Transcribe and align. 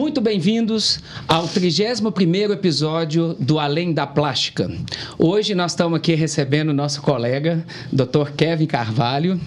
Muito 0.00 0.18
bem-vindos 0.22 0.98
ao 1.28 1.46
31º 1.46 2.52
episódio 2.52 3.36
do 3.38 3.58
Além 3.58 3.92
da 3.92 4.06
Plástica. 4.06 4.70
Hoje 5.18 5.54
nós 5.54 5.72
estamos 5.72 5.98
aqui 5.98 6.14
recebendo 6.14 6.72
nosso 6.72 7.02
colega, 7.02 7.62
Dr. 7.92 8.30
Kevin 8.34 8.64
Carvalho, 8.64 9.38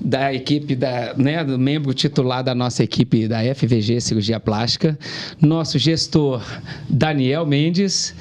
da 0.00 0.34
equipe 0.34 0.74
da, 0.74 1.14
né, 1.16 1.44
do 1.44 1.56
membro 1.56 1.94
titular 1.94 2.42
da 2.42 2.52
nossa 2.52 2.82
equipe 2.82 3.28
da 3.28 3.38
FVG 3.54 4.00
Cirurgia 4.00 4.40
Plástica, 4.40 4.98
nosso 5.40 5.78
gestor 5.78 6.42
Daniel 6.88 7.46
Mendes 7.46 8.12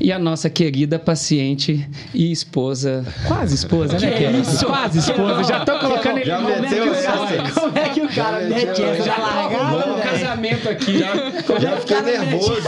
e 0.00 0.10
a 0.10 0.18
nossa 0.18 0.50
querida 0.50 0.98
paciente 0.98 1.88
e 2.12 2.32
esposa, 2.32 3.04
quase 3.28 3.54
esposa, 3.54 3.98
né, 4.00 4.10
Kevin? 4.10 4.40
Isso? 4.40 4.66
Quase 4.66 4.98
esposa. 4.98 5.44
Já 5.44 5.64
tô 5.64 5.78
colocando 5.78 6.18
ele 6.18 6.26
Já 6.26 6.38
como 6.38 6.50
é 6.50 6.54
que 6.56 6.60
meteu 6.62 6.92
o. 6.92 7.60
Como 7.60 7.78
é 7.78 7.88
que 7.88 8.00
o 8.00 8.08
cara 8.08 8.42
Já 8.42 8.48
mete 8.48 8.66
meteu, 8.66 8.86
essa 8.88 9.16
largada? 9.16 9.93
Casamento 10.18 10.68
aqui. 10.68 10.98
Já 10.98 11.76
fiquei 11.78 12.00
nervoso. 12.02 12.62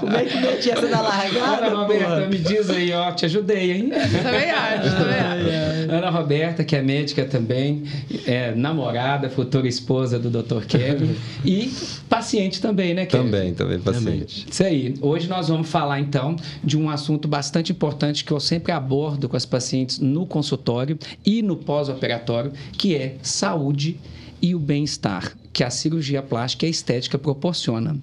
Como 0.00 0.16
é 0.16 0.24
que 0.24 0.40
mete 0.40 0.70
essa 0.70 0.86
da 0.86 1.00
largada, 1.00 1.66
Ana 1.66 1.82
Roberta, 1.82 2.26
me 2.26 2.38
diz 2.38 2.70
aí, 2.70 2.92
ó, 2.92 3.12
te 3.12 3.24
ajudei, 3.26 3.72
hein? 3.72 3.90
Também 4.22 4.50
acho, 4.50 4.96
também 4.96 5.20
acho. 5.20 5.92
Ana 5.92 6.10
Roberta, 6.10 6.64
que 6.64 6.74
é 6.76 6.82
médica 6.82 7.24
também, 7.24 7.84
é 8.26 8.54
namorada, 8.54 9.28
futura 9.28 9.68
esposa 9.68 10.18
do 10.18 10.30
Dr. 10.30 10.64
Kevin 10.66 11.14
e 11.44 11.72
paciente 12.08 12.60
também, 12.60 12.94
né, 12.94 13.06
Kevin? 13.06 13.24
Também, 13.24 13.54
também, 13.54 13.80
paciente. 13.80 14.46
Isso 14.50 14.62
aí. 14.62 14.94
Hoje 15.00 15.28
nós 15.28 15.48
vamos 15.48 15.68
falar 15.68 16.00
então 16.00 16.36
de 16.62 16.78
um 16.78 16.88
assunto 16.88 17.28
bastante 17.28 17.72
importante 17.72 18.24
que 18.24 18.32
eu 18.32 18.40
sempre 18.40 18.72
abordo 18.72 19.28
com 19.28 19.36
as 19.36 19.44
pacientes 19.44 19.98
no 19.98 20.26
consultório 20.26 20.98
e 21.24 21.42
no 21.42 21.56
pós-operatório, 21.56 22.52
que 22.72 22.94
é 22.94 23.16
saúde 23.22 23.98
e 24.40 24.54
o 24.54 24.58
bem-estar 24.58 25.32
que 25.52 25.62
a 25.62 25.70
cirurgia 25.70 26.22
plástica 26.22 26.66
e 26.66 26.68
a 26.68 26.70
estética 26.70 27.18
proporciona. 27.18 27.96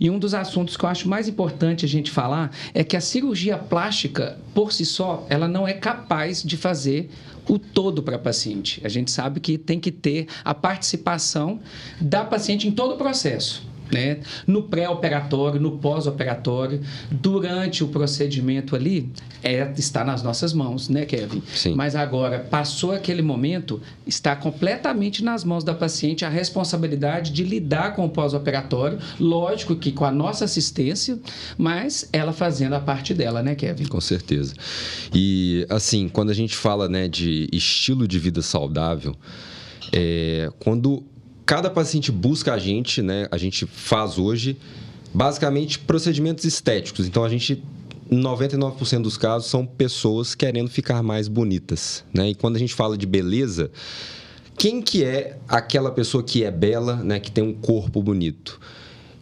E 0.00 0.08
um 0.10 0.18
dos 0.18 0.34
assuntos 0.34 0.76
que 0.76 0.84
eu 0.84 0.88
acho 0.88 1.08
mais 1.08 1.28
importante 1.28 1.84
a 1.84 1.88
gente 1.88 2.10
falar 2.10 2.50
é 2.72 2.82
que 2.82 2.96
a 2.96 3.00
cirurgia 3.00 3.58
plástica, 3.58 4.38
por 4.54 4.72
si 4.72 4.84
só, 4.84 5.26
ela 5.28 5.46
não 5.46 5.68
é 5.68 5.74
capaz 5.74 6.42
de 6.42 6.56
fazer 6.56 7.10
o 7.48 7.58
todo 7.58 8.02
para 8.02 8.16
a 8.16 8.18
paciente. 8.18 8.80
A 8.84 8.88
gente 8.88 9.10
sabe 9.10 9.40
que 9.40 9.58
tem 9.58 9.78
que 9.78 9.90
ter 9.90 10.26
a 10.44 10.54
participação 10.54 11.60
da 12.00 12.24
paciente 12.24 12.66
em 12.66 12.72
todo 12.72 12.94
o 12.94 12.96
processo. 12.96 13.62
Né? 13.92 14.20
No 14.46 14.62
pré-operatório, 14.62 15.60
no 15.60 15.72
pós-operatório, 15.72 16.80
durante 17.10 17.84
o 17.84 17.88
procedimento 17.88 18.74
ali, 18.74 19.10
é, 19.42 19.70
está 19.76 20.02
nas 20.02 20.22
nossas 20.22 20.54
mãos, 20.54 20.88
né, 20.88 21.04
Kevin? 21.04 21.42
Sim. 21.54 21.74
Mas 21.74 21.94
agora, 21.94 22.38
passou 22.38 22.92
aquele 22.92 23.20
momento, 23.20 23.82
está 24.06 24.34
completamente 24.34 25.22
nas 25.22 25.44
mãos 25.44 25.62
da 25.62 25.74
paciente 25.74 26.24
a 26.24 26.28
responsabilidade 26.28 27.32
de 27.32 27.44
lidar 27.44 27.94
com 27.94 28.06
o 28.06 28.08
pós-operatório, 28.08 28.98
lógico 29.20 29.76
que 29.76 29.92
com 29.92 30.04
a 30.04 30.10
nossa 30.10 30.46
assistência, 30.46 31.18
mas 31.58 32.08
ela 32.12 32.32
fazendo 32.32 32.74
a 32.74 32.80
parte 32.80 33.12
dela, 33.12 33.42
né, 33.42 33.54
Kevin? 33.54 33.84
Com 33.86 34.00
certeza. 34.00 34.54
E, 35.12 35.66
assim, 35.68 36.08
quando 36.08 36.30
a 36.30 36.34
gente 36.34 36.56
fala 36.56 36.88
né, 36.88 37.08
de 37.08 37.48
estilo 37.52 38.08
de 38.08 38.18
vida 38.18 38.40
saudável, 38.40 39.14
é, 39.92 40.50
quando 40.58 41.04
cada 41.44 41.70
paciente 41.70 42.10
busca 42.12 42.54
a 42.54 42.58
gente, 42.58 43.02
né, 43.02 43.26
a 43.30 43.36
gente 43.36 43.66
faz 43.66 44.18
hoje, 44.18 44.56
basicamente, 45.12 45.78
procedimentos 45.78 46.44
estéticos. 46.44 47.06
Então, 47.06 47.24
a 47.24 47.28
gente, 47.28 47.62
em 48.10 48.20
99% 48.20 49.02
dos 49.02 49.16
casos, 49.16 49.50
são 49.50 49.66
pessoas 49.66 50.34
querendo 50.34 50.70
ficar 50.70 51.02
mais 51.02 51.28
bonitas. 51.28 52.04
Né? 52.12 52.30
E 52.30 52.34
quando 52.34 52.56
a 52.56 52.58
gente 52.58 52.74
fala 52.74 52.96
de 52.96 53.06
beleza, 53.06 53.70
quem 54.56 54.80
que 54.80 55.04
é 55.04 55.38
aquela 55.48 55.90
pessoa 55.90 56.22
que 56.22 56.44
é 56.44 56.50
bela, 56.50 56.96
né, 56.96 57.18
que 57.18 57.30
tem 57.30 57.42
um 57.42 57.54
corpo 57.54 58.02
bonito? 58.02 58.60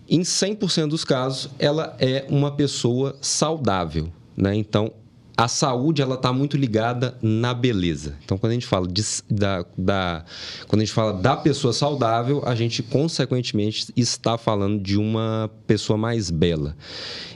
Em 0.08 0.22
100% 0.22 0.88
dos 0.88 1.04
casos, 1.04 1.50
ela 1.58 1.96
é 2.00 2.26
uma 2.28 2.50
pessoa 2.50 3.16
saudável, 3.20 4.12
né? 4.36 4.56
Então, 4.56 4.92
a 5.40 5.48
saúde 5.48 6.02
ela 6.02 6.16
está 6.16 6.34
muito 6.34 6.54
ligada 6.54 7.16
na 7.22 7.54
beleza. 7.54 8.14
Então, 8.22 8.36
quando 8.36 8.50
a 8.50 8.54
gente 8.54 8.66
fala 8.66 8.86
de, 8.86 9.02
da, 9.30 9.64
da- 9.76 10.22
quando 10.68 10.82
a 10.82 10.84
gente 10.84 10.92
fala 10.92 11.14
da 11.14 11.34
pessoa 11.34 11.72
saudável, 11.72 12.42
a 12.44 12.54
gente 12.54 12.82
consequentemente 12.82 13.86
está 13.96 14.36
falando 14.36 14.82
de 14.82 14.98
uma 14.98 15.50
pessoa 15.66 15.96
mais 15.96 16.30
bela. 16.30 16.76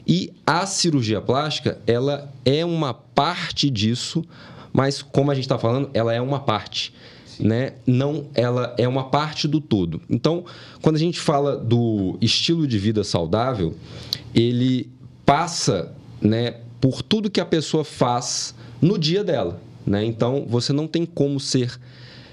E 0.06 0.30
a 0.46 0.66
cirurgia 0.66 1.18
plástica, 1.22 1.78
ela 1.86 2.30
é 2.44 2.62
uma 2.62 2.92
parte 2.92 3.70
disso, 3.70 4.22
mas 4.70 5.00
como 5.00 5.30
a 5.30 5.34
gente 5.34 5.44
está 5.44 5.56
falando, 5.58 5.88
ela 5.94 6.12
é 6.12 6.20
uma 6.20 6.40
parte 6.40 6.92
né? 7.40 7.72
Não, 7.84 8.26
ela 8.34 8.74
é 8.78 8.86
uma 8.86 9.04
parte 9.10 9.48
do 9.48 9.60
todo. 9.60 10.00
Então, 10.08 10.44
quando 10.80 10.94
a 10.96 11.00
gente 11.00 11.18
fala 11.18 11.56
do 11.56 12.16
estilo 12.20 12.64
de 12.64 12.78
vida 12.78 13.02
saudável, 13.02 13.74
ele 14.32 14.88
passa, 15.26 15.92
né, 16.22 16.58
por 16.84 17.00
tudo 17.00 17.30
que 17.30 17.40
a 17.40 17.46
pessoa 17.46 17.82
faz 17.82 18.54
no 18.78 18.98
dia 18.98 19.24
dela, 19.24 19.58
né? 19.86 20.04
Então, 20.04 20.44
você 20.46 20.70
não 20.70 20.86
tem 20.86 21.06
como 21.06 21.40
ser 21.40 21.80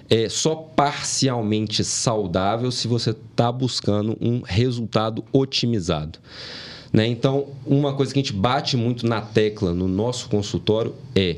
é, 0.09 0.27
só 0.27 0.55
parcialmente 0.55 1.85
saudável 1.85 2.69
se 2.69 2.85
você 2.85 3.11
está 3.11 3.49
buscando 3.49 4.17
um 4.19 4.41
resultado 4.41 5.23
otimizado. 5.31 6.19
Né? 6.91 7.07
Então, 7.07 7.47
uma 7.65 7.93
coisa 7.93 8.11
que 8.13 8.19
a 8.19 8.21
gente 8.21 8.33
bate 8.33 8.75
muito 8.75 9.07
na 9.07 9.21
tecla 9.21 9.73
no 9.73 9.87
nosso 9.87 10.27
consultório 10.27 10.93
é 11.15 11.37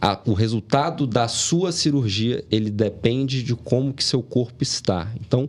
a- 0.00 0.18
o 0.24 0.32
resultado 0.32 1.06
da 1.06 1.28
sua 1.28 1.72
cirurgia 1.72 2.42
ele 2.50 2.70
depende 2.70 3.42
de 3.42 3.54
como 3.54 3.92
que 3.92 4.02
seu 4.02 4.22
corpo 4.22 4.62
está. 4.62 5.12
Então, 5.20 5.46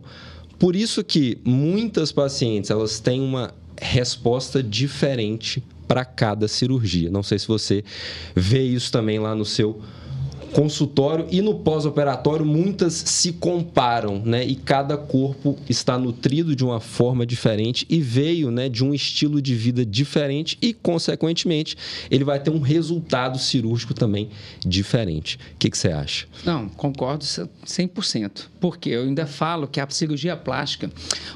por 0.58 0.76
isso 0.76 1.02
que 1.02 1.38
muitas 1.42 2.12
pacientes 2.12 2.70
elas 2.70 3.00
têm 3.00 3.22
uma 3.22 3.54
resposta 3.80 4.62
diferente 4.62 5.64
para 5.92 6.06
cada 6.06 6.48
cirurgia. 6.48 7.10
Não 7.10 7.22
sei 7.22 7.38
se 7.38 7.46
você 7.46 7.84
vê 8.34 8.62
isso 8.62 8.90
também 8.90 9.18
lá 9.18 9.34
no 9.34 9.44
seu 9.44 9.82
consultório 10.52 11.26
e 11.30 11.40
no 11.40 11.56
pós-operatório 11.56 12.44
muitas 12.44 12.94
se 12.94 13.32
comparam, 13.32 14.20
né? 14.24 14.44
E 14.44 14.54
cada 14.54 14.96
corpo 14.96 15.58
está 15.68 15.98
nutrido 15.98 16.54
de 16.54 16.64
uma 16.64 16.80
forma 16.80 17.26
diferente 17.26 17.86
e 17.88 18.00
veio, 18.00 18.50
né, 18.50 18.68
de 18.68 18.84
um 18.84 18.94
estilo 18.94 19.40
de 19.40 19.54
vida 19.54 19.84
diferente 19.84 20.58
e 20.60 20.72
consequentemente 20.72 21.76
ele 22.10 22.24
vai 22.24 22.38
ter 22.38 22.50
um 22.50 22.60
resultado 22.60 23.38
cirúrgico 23.38 23.94
também 23.94 24.30
diferente. 24.64 25.36
O 25.54 25.58
que, 25.58 25.70
que 25.70 25.78
você 25.78 25.88
acha? 25.88 26.26
Não, 26.44 26.68
concordo 26.68 27.24
100%. 27.24 28.46
Porque 28.60 28.90
eu 28.90 29.02
ainda 29.02 29.26
falo 29.26 29.66
que 29.66 29.80
a 29.80 29.86
cirurgia 29.90 30.36
plástica, 30.36 30.90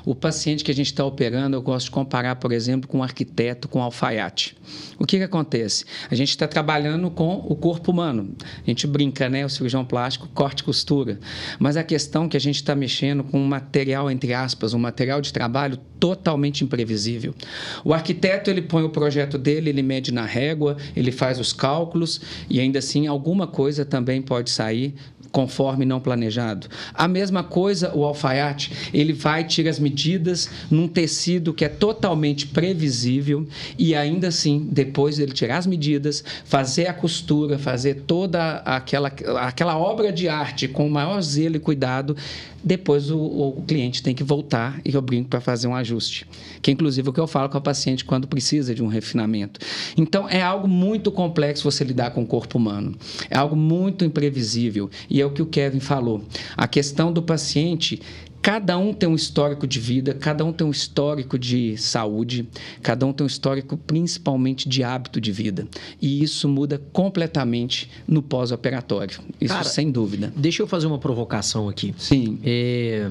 o 0.05 0.15
paciente 0.15 0.63
que 0.63 0.71
a 0.71 0.75
gente 0.75 0.87
está 0.87 1.05
operando, 1.05 1.57
eu 1.57 1.63
gosto 1.63 1.87
de 1.87 1.91
comparar, 1.91 2.37
por 2.37 2.53
exemplo, 2.53 2.89
com 2.89 2.99
um 2.99 3.03
arquiteto, 3.03 3.69
com 3.69 3.81
um 3.81 3.83
alfaiate. 3.83 4.57
O 4.99 5.05
que, 5.05 5.19
que 5.19 5.25
acontece? 5.25 5.85
A 6.11 6.15
gente 6.15 6.31
está 6.31 6.47
trabalhando 6.47 7.11
com 7.11 7.45
o 7.49 7.55
corpo 7.55 7.91
humano. 7.91 8.35
A 8.63 8.67
gente 8.67 8.87
brinca, 8.87 9.06
né? 9.31 9.45
O 9.45 9.49
cirurgião 9.49 9.85
plástico, 9.85 10.29
corte 10.35 10.61
e 10.61 10.65
costura. 10.65 11.19
Mas 11.59 11.77
a 11.77 11.83
questão 11.83 12.25
é 12.25 12.29
que 12.29 12.37
a 12.37 12.41
gente 12.41 12.57
está 12.57 12.75
mexendo 12.75 13.25
com 13.25 13.39
um 13.39 13.47
material, 13.47 14.11
entre 14.11 14.33
aspas, 14.33 14.75
um 14.75 14.79
material 14.79 15.21
de 15.21 15.33
trabalho 15.33 15.79
totalmente 15.99 16.63
imprevisível. 16.63 17.35
O 17.85 17.93
arquiteto, 17.93 18.51
ele 18.51 18.63
põe 18.63 18.83
o 18.83 18.91
projeto 18.91 19.39
dele, 19.39 19.71
ele 19.71 19.83
mede 19.83 20.13
na 20.13 20.25
régua, 20.25 20.77
ele 20.95 21.11
faz 21.11 21.39
os 21.41 21.53
cálculos 21.53 22.21
e 22.49 22.61
ainda 22.61 22.79
assim 22.79 23.07
alguma 23.07 23.47
coisa 23.47 23.85
também 23.85 24.21
pode 24.21 24.51
sair 24.51 24.95
conforme 25.37 25.85
não 25.85 26.01
planejado. 26.01 26.67
A 26.95 27.07
mesma 27.07 27.45
coisa 27.45 27.95
o 27.95 28.05
alfaiate, 28.05 28.73
ele 28.91 29.13
vai 29.13 29.45
tira 29.45 29.69
as 29.69 29.79
medidas 29.79 30.49
num 30.71 30.89
tecido 30.89 31.53
que 31.53 31.63
é 31.63 31.69
totalmente 31.69 32.47
previsível 32.47 33.47
e 33.79 33.95
ainda 33.95 34.29
assim, 34.29 34.67
depois 34.73 35.19
ele 35.19 35.33
tirar 35.33 35.59
as 35.59 35.67
medidas, 35.67 36.25
fazer 36.47 36.87
a 36.87 36.95
costura, 36.95 37.59
fazer 37.59 38.05
toda 38.07 38.63
aquela, 38.65 39.09
aquela 39.43 39.77
obra 39.77 40.11
de 40.11 40.27
arte 40.27 40.67
com 40.67 40.87
o 40.87 40.91
maior 40.91 41.21
zelo 41.21 41.57
e 41.57 41.61
cuidado, 41.61 42.17
depois 42.67 43.13
o, 43.13 43.17
o 43.17 43.63
cliente 43.63 44.03
tem 44.03 44.13
que 44.13 44.25
voltar 44.25 44.81
e 44.85 44.93
eu 44.93 45.01
brinco 45.01 45.29
para 45.29 45.41
fazer 45.41 45.69
um 45.69 45.75
ajuste. 45.77 46.27
Que 46.61 46.73
é 46.73 46.75
inclusive 46.75 47.09
o 47.09 47.13
que 47.13 47.21
eu 47.21 47.29
falo 47.29 47.49
com 47.49 47.57
a 47.57 47.61
paciente 47.61 48.05
quando 48.05 48.27
precisa 48.27 48.75
de 48.75 48.83
um 48.83 48.89
refinamento. 48.89 49.61
Então 49.97 50.29
é 50.29 50.43
algo 50.43 50.67
muito 50.67 51.13
complexo 51.13 51.63
você 51.63 51.85
lidar 51.85 52.11
com 52.11 52.25
o 52.25 52.27
corpo 52.27 52.59
humano. 52.59 52.97
É 53.31 53.39
algo 53.39 53.55
muito 53.55 54.05
imprevisível. 54.05 54.91
E 55.09 55.21
é 55.21 55.25
o 55.25 55.31
que 55.31 55.41
o 55.41 55.47
Kevin 55.47 55.79
falou. 55.79 56.25
A 56.57 56.67
questão 56.67 57.13
do 57.13 57.23
paciente 57.23 58.03
Cada 58.47 58.79
um 58.79 58.95
tem 58.95 59.09
um 59.09 59.17
histórico 59.17 59.67
de 59.67 59.81
vida, 59.81 60.15
cada 60.15 60.45
um 60.45 60.53
tem 60.53 60.65
um 60.65 60.71
histórico 60.71 61.37
de 61.37 61.77
saúde, 61.77 62.49
cada 62.81 63.05
um 63.05 63.13
tem 63.13 63.25
um 63.25 63.27
histórico 63.27 63.77
principalmente 63.77 64.69
de 64.69 64.85
hábito 64.85 65.21
de 65.21 65.33
vida. 65.33 65.67
E 66.01 66.23
isso 66.23 66.49
muda 66.49 66.81
completamente 66.93 67.91
no 68.07 68.23
pós-operatório. 68.23 69.19
Isso 69.41 69.53
Cara, 69.53 69.69
sem 69.69 69.91
dúvida. 69.91 70.33
Deixa 70.37 70.63
eu 70.63 70.69
fazer 70.69 70.87
uma 70.87 70.97
provocação 70.97 71.69
aqui. 71.69 71.93
Sim. 71.99 72.39
É, 72.45 73.11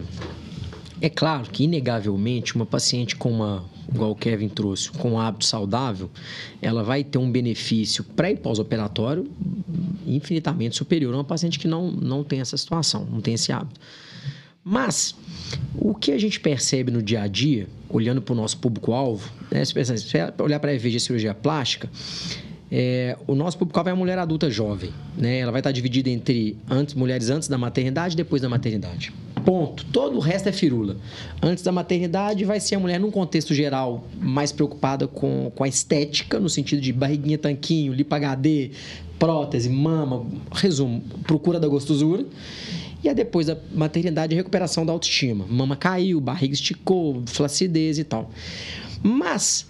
é 1.02 1.10
claro 1.10 1.50
que, 1.52 1.66
inegavelmente, 1.66 2.56
uma 2.56 2.66
paciente 2.66 3.18
com 3.18 3.30
uma, 3.30 3.66
igual 3.94 4.12
o 4.12 4.16
Kevin 4.16 4.48
trouxe, 4.48 4.90
com 4.90 5.12
um 5.12 5.20
hábito 5.20 5.44
saudável, 5.44 6.10
ela 6.62 6.82
vai 6.82 7.04
ter 7.04 7.18
um 7.18 7.30
benefício 7.30 8.06
pré 8.06 8.32
e 8.32 8.38
pós-operatório 8.38 9.30
infinitamente 10.08 10.78
superior 10.78 11.14
a 11.14 11.18
uma 11.18 11.26
paciente 11.26 11.60
que 11.60 11.68
não, 11.68 11.92
não 11.92 12.24
tem 12.24 12.40
essa 12.40 12.56
situação, 12.56 13.06
não 13.12 13.20
tem 13.20 13.34
esse 13.34 13.52
hábito. 13.52 13.82
Mas 14.68 15.14
o 15.76 15.94
que 15.94 16.12
a 16.12 16.18
gente 16.18 16.40
percebe 16.40 16.92
no 16.92 17.00
dia 17.00 17.22
a 17.22 17.28
dia, 17.28 17.68
olhando 17.88 18.20
para 18.20 18.34
o 18.34 18.36
nosso 18.36 18.58
público-alvo, 18.58 19.32
né? 19.52 19.64
se 19.64 19.72
pensa, 19.72 19.96
se 19.96 20.18
olhar 20.40 20.60
para 20.60 20.72
a 20.72 20.74
EVG 20.74 21.00
cirurgia 21.00 21.36
plástica, 21.36 21.88
é, 22.72 23.16
o 23.28 23.36
nosso 23.36 23.60
público-alvo 23.60 23.90
é 23.90 23.94
a 23.94 23.96
mulher 23.96 24.18
adulta 24.18 24.50
jovem. 24.50 24.90
Né? 25.16 25.38
Ela 25.38 25.52
vai 25.52 25.60
estar 25.60 25.72
dividida 25.72 26.10
entre 26.10 26.58
antes, 26.68 26.96
mulheres 26.96 27.30
antes 27.30 27.48
da 27.48 27.60
maternidade 27.60 28.16
e 28.16 28.18
depois 28.18 28.42
da 28.42 28.50
maternidade. 28.50 29.14
Ponto. 29.46 29.86
Todo 29.86 30.18
o 30.18 30.20
resto 30.20 30.50
é 30.50 30.52
firula. 30.52 30.98
Antes 31.40 31.64
da 31.64 31.72
maternidade, 31.72 32.44
vai 32.44 32.60
ser 32.60 32.74
a 32.74 32.80
mulher, 32.80 33.00
num 33.00 33.12
contexto 33.12 33.54
geral, 33.54 34.08
mais 34.20 34.52
preocupada 34.52 35.08
com, 35.08 35.52
com 35.54 35.64
a 35.64 35.68
estética, 35.68 36.40
no 36.40 36.50
sentido 36.50 36.82
de 36.82 36.92
barriguinha, 36.92 37.38
tanquinho, 37.38 37.94
lipa 37.94 38.16
HD, 38.16 38.72
prótese, 39.20 39.70
mama, 39.70 40.26
resumo, 40.52 41.04
procura 41.24 41.60
da 41.60 41.68
gostosura. 41.68 42.26
E 43.06 43.10
a 43.10 43.14
depois 43.14 43.46
da 43.46 43.56
maternidade, 43.72 44.34
a 44.34 44.38
recuperação 44.38 44.84
da 44.84 44.92
autoestima. 44.92 45.46
Mama 45.48 45.76
caiu, 45.76 46.20
barriga 46.20 46.56
esticou, 46.56 47.22
flacidez 47.28 48.00
e 48.00 48.04
tal. 48.04 48.32
Mas 49.04 49.68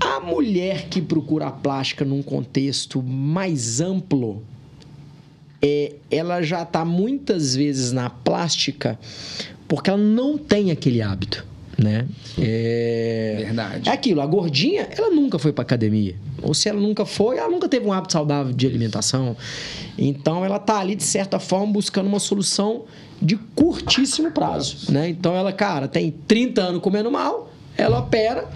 a 0.00 0.20
mulher 0.20 0.88
que 0.88 1.02
procura 1.02 1.48
a 1.48 1.50
plástica 1.50 2.04
num 2.04 2.22
contexto 2.22 3.02
mais 3.02 3.80
amplo, 3.80 4.44
é, 5.60 5.96
ela 6.08 6.40
já 6.40 6.62
está 6.62 6.84
muitas 6.84 7.56
vezes 7.56 7.90
na 7.90 8.08
plástica 8.08 8.96
porque 9.66 9.90
ela 9.90 9.98
não 9.98 10.38
tem 10.38 10.70
aquele 10.70 11.02
hábito, 11.02 11.44
né? 11.78 12.06
É, 12.36 13.36
Verdade. 13.44 13.88
é 13.88 13.92
aquilo, 13.92 14.20
a 14.20 14.26
gordinha, 14.26 14.88
ela 14.90 15.10
nunca 15.10 15.38
foi 15.38 15.52
para 15.52 15.62
academia. 15.62 16.16
Ou 16.42 16.52
se 16.52 16.68
ela 16.68 16.80
nunca 16.80 17.06
foi, 17.06 17.38
ela 17.38 17.48
nunca 17.48 17.68
teve 17.68 17.86
um 17.86 17.92
hábito 17.92 18.12
saudável 18.14 18.52
de 18.52 18.66
alimentação. 18.66 19.36
Então 19.96 20.44
ela 20.44 20.58
tá 20.58 20.78
ali 20.78 20.94
de 20.96 21.04
certa 21.04 21.38
forma 21.38 21.72
buscando 21.72 22.06
uma 22.08 22.18
solução 22.18 22.84
de 23.22 23.36
curtíssimo 23.54 24.30
prazo, 24.32 24.92
né? 24.92 25.08
Então 25.08 25.34
ela, 25.36 25.52
cara, 25.52 25.86
tem 25.88 26.10
30 26.26 26.60
anos 26.62 26.82
comendo 26.82 27.10
mal, 27.10 27.50
ela 27.76 27.98
opera, 28.00 28.48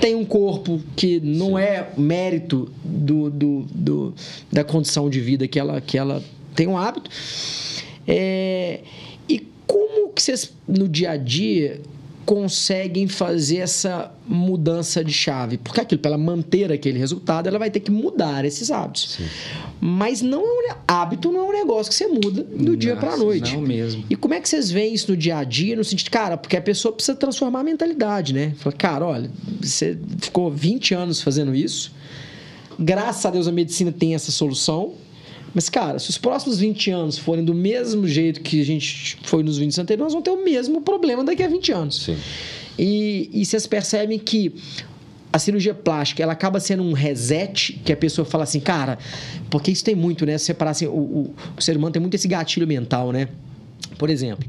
tem 0.00 0.14
um 0.14 0.24
corpo 0.24 0.80
que 0.96 1.20
não 1.20 1.58
é 1.58 1.90
mérito 1.98 2.70
do, 2.82 3.30
do, 3.30 3.66
do- 3.70 4.14
da 4.50 4.64
condição 4.64 5.10
de 5.10 5.20
vida 5.20 5.46
que 5.46 5.58
ela, 5.58 5.80
que 5.82 5.98
ela 5.98 6.22
tem 6.54 6.66
um 6.66 6.76
hábito. 6.78 7.10
É, 8.06 8.80
e 9.28 9.46
como 9.66 10.08
que 10.12 10.22
vocês, 10.22 10.52
no 10.66 10.88
dia 10.88 11.12
a 11.12 11.16
dia, 11.16 11.80
conseguem 12.30 13.08
fazer 13.08 13.56
essa 13.56 14.08
mudança 14.24 15.02
de 15.02 15.12
chave? 15.12 15.58
Porque 15.58 15.80
aquilo, 15.80 16.00
para 16.00 16.12
ela 16.12 16.18
manter 16.18 16.70
aquele 16.70 16.96
resultado, 16.96 17.48
ela 17.48 17.58
vai 17.58 17.72
ter 17.72 17.80
que 17.80 17.90
mudar 17.90 18.44
esses 18.44 18.70
hábitos. 18.70 19.18
Mas 19.80 20.22
não 20.22 20.40
é 20.40 20.72
um, 20.72 20.76
hábito 20.86 21.32
não 21.32 21.40
é 21.40 21.42
um 21.42 21.52
negócio 21.52 21.90
que 21.90 21.96
você 21.96 22.06
muda 22.06 22.44
do 22.44 22.76
dia 22.76 22.94
para 22.94 23.08
a 23.08 23.10
Nossa, 23.10 23.24
noite. 23.24 23.56
Não 23.56 23.62
mesmo. 23.62 24.04
E 24.08 24.14
como 24.14 24.32
é 24.32 24.40
que 24.40 24.48
vocês 24.48 24.70
veem 24.70 24.94
isso 24.94 25.10
no 25.10 25.16
dia 25.16 25.38
a 25.38 25.42
dia, 25.42 25.74
no 25.74 25.82
sentido, 25.82 26.08
cara, 26.08 26.36
porque 26.36 26.56
a 26.56 26.62
pessoa 26.62 26.92
precisa 26.92 27.16
transformar 27.18 27.60
a 27.60 27.64
mentalidade, 27.64 28.32
né? 28.32 28.54
Fala, 28.58 28.76
cara, 28.76 29.04
olha, 29.04 29.30
você 29.60 29.98
ficou 30.20 30.52
20 30.52 30.94
anos 30.94 31.20
fazendo 31.20 31.52
isso, 31.52 31.92
graças 32.78 33.26
a 33.26 33.30
Deus 33.30 33.48
a 33.48 33.52
medicina 33.52 33.90
tem 33.90 34.14
essa 34.14 34.30
solução, 34.30 34.94
mas, 35.54 35.68
cara, 35.68 35.98
se 35.98 36.10
os 36.10 36.18
próximos 36.18 36.58
20 36.58 36.90
anos 36.90 37.18
forem 37.18 37.44
do 37.44 37.54
mesmo 37.54 38.06
jeito 38.06 38.40
que 38.40 38.60
a 38.60 38.64
gente 38.64 39.18
foi 39.24 39.42
nos 39.42 39.58
20 39.58 39.80
anteriores, 39.80 40.12
nós 40.14 40.22
vamos 40.22 40.24
ter 40.24 40.30
o 40.30 40.44
mesmo 40.44 40.80
problema 40.80 41.24
daqui 41.24 41.42
a 41.42 41.48
20 41.48 41.72
anos. 41.72 42.02
Sim. 42.02 42.16
E, 42.78 43.28
e 43.32 43.44
vocês 43.44 43.66
percebem 43.66 44.18
que 44.18 44.54
a 45.32 45.38
cirurgia 45.38 45.74
plástica 45.74 46.22
ela 46.22 46.32
acaba 46.32 46.58
sendo 46.58 46.82
um 46.82 46.92
reset 46.92 47.80
que 47.84 47.92
a 47.92 47.96
pessoa 47.96 48.24
fala 48.24 48.44
assim, 48.44 48.60
cara, 48.60 48.98
porque 49.48 49.70
isso 49.70 49.84
tem 49.84 49.94
muito, 49.94 50.24
né? 50.24 50.38
Separar 50.38 50.72
assim, 50.72 50.86
o, 50.86 50.90
o, 50.90 51.34
o 51.56 51.62
ser 51.62 51.76
humano 51.76 51.92
tem 51.92 52.00
muito 52.00 52.14
esse 52.14 52.26
gatilho 52.26 52.66
mental, 52.66 53.12
né? 53.12 53.28
Por 53.98 54.08
exemplo, 54.08 54.44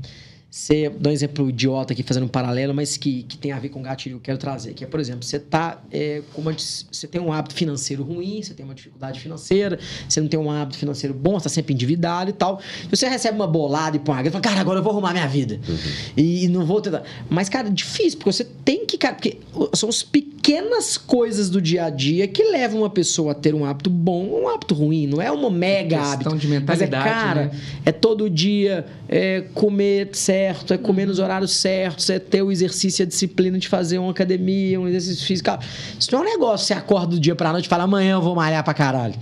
você 0.51 0.89
dá 0.89 1.09
um 1.09 1.13
exemplo 1.13 1.49
idiota 1.49 1.93
aqui 1.93 2.03
fazendo 2.03 2.25
um 2.25 2.27
paralelo, 2.27 2.73
mas 2.73 2.97
que, 2.97 3.23
que 3.23 3.37
tem 3.37 3.53
a 3.53 3.59
ver 3.59 3.69
com 3.69 3.79
o 3.79 3.83
gatilho 3.83 4.15
que 4.15 4.19
eu 4.19 4.25
quero 4.25 4.37
trazer, 4.37 4.73
que 4.73 4.83
é, 4.83 4.87
por 4.87 4.99
exemplo, 4.99 5.23
você 5.23 5.39
tá 5.39 5.81
é, 5.89 6.21
com 6.33 6.41
uma, 6.41 6.51
você 6.51 7.07
tem 7.07 7.21
um 7.21 7.31
hábito 7.31 7.55
financeiro 7.55 8.03
ruim, 8.03 8.43
você 8.43 8.53
tem 8.53 8.65
uma 8.65 8.75
dificuldade 8.75 9.21
financeira, 9.21 9.79
você 10.09 10.19
não 10.19 10.27
tem 10.27 10.37
um 10.37 10.51
hábito 10.51 10.77
financeiro 10.77 11.13
bom, 11.13 11.39
você 11.39 11.45
tá 11.45 11.49
sempre 11.49 11.73
endividado 11.73 12.31
e 12.31 12.33
tal. 12.33 12.59
Você 12.89 13.07
recebe 13.07 13.37
uma 13.37 13.47
bolada 13.47 13.95
e 13.95 13.99
põe 14.01 14.13
uma 14.13 14.21
grana, 14.23 14.31
fala, 14.33 14.43
cara, 14.43 14.59
agora 14.59 14.79
eu 14.79 14.83
vou 14.83 14.91
arrumar 14.91 15.13
minha 15.13 15.27
vida. 15.27 15.57
E, 16.17 16.43
e 16.43 16.47
não 16.49 16.65
vou 16.65 16.81
tentar. 16.81 17.03
Mas, 17.29 17.47
cara, 17.47 17.69
é 17.69 17.71
difícil, 17.71 18.19
porque 18.19 18.33
você 18.33 18.43
tem 18.43 18.85
que. 18.85 18.97
Cara, 18.97 19.15
porque 19.15 19.37
são 19.73 19.87
as 19.87 20.03
pequenas 20.03 20.97
coisas 20.97 21.49
do 21.49 21.61
dia 21.61 21.85
a 21.85 21.89
dia 21.89 22.27
que 22.27 22.43
levam 22.43 22.81
uma 22.81 22.89
pessoa 22.89 23.31
a 23.31 23.35
ter 23.35 23.55
um 23.55 23.63
hábito 23.63 23.89
bom 23.89 24.27
ou 24.27 24.43
um 24.43 24.47
hábito 24.49 24.73
ruim. 24.73 25.07
Não 25.07 25.21
é 25.21 25.31
uma 25.31 25.49
mega 25.49 25.97
questão 25.97 26.33
hábito. 26.33 26.37
de 26.37 26.47
Mas 26.47 26.55
é, 26.55 26.59
mentalidade, 26.59 27.09
cara, 27.09 27.45
né? 27.45 27.59
é 27.85 27.91
todo 27.93 28.29
dia 28.29 28.85
é, 29.07 29.41
comer 29.53 30.09
certo, 30.41 30.73
é 30.73 30.77
comer 30.77 31.05
nos 31.05 31.19
horários 31.19 31.51
certos, 31.51 32.09
é 32.09 32.17
ter 32.19 32.41
o 32.41 32.51
exercício 32.51 33.01
e 33.01 33.03
a 33.03 33.05
disciplina 33.05 33.57
de 33.59 33.67
fazer 33.67 33.97
uma 33.99 34.11
academia, 34.11 34.79
um 34.79 34.87
exercício 34.87 35.25
físico. 35.25 35.49
Isso 35.99 36.09
não 36.11 36.19
é 36.19 36.21
um 36.23 36.25
negócio 36.31 36.65
você 36.67 36.73
acorda 36.73 37.15
do 37.15 37.19
dia 37.19 37.35
pra 37.35 37.51
noite 37.51 37.65
e 37.65 37.69
fala 37.69 37.83
amanhã 37.83 38.13
eu 38.13 38.21
vou 38.21 38.35
malhar 38.35 38.63
pra 38.63 38.73
caralho. 38.73 39.15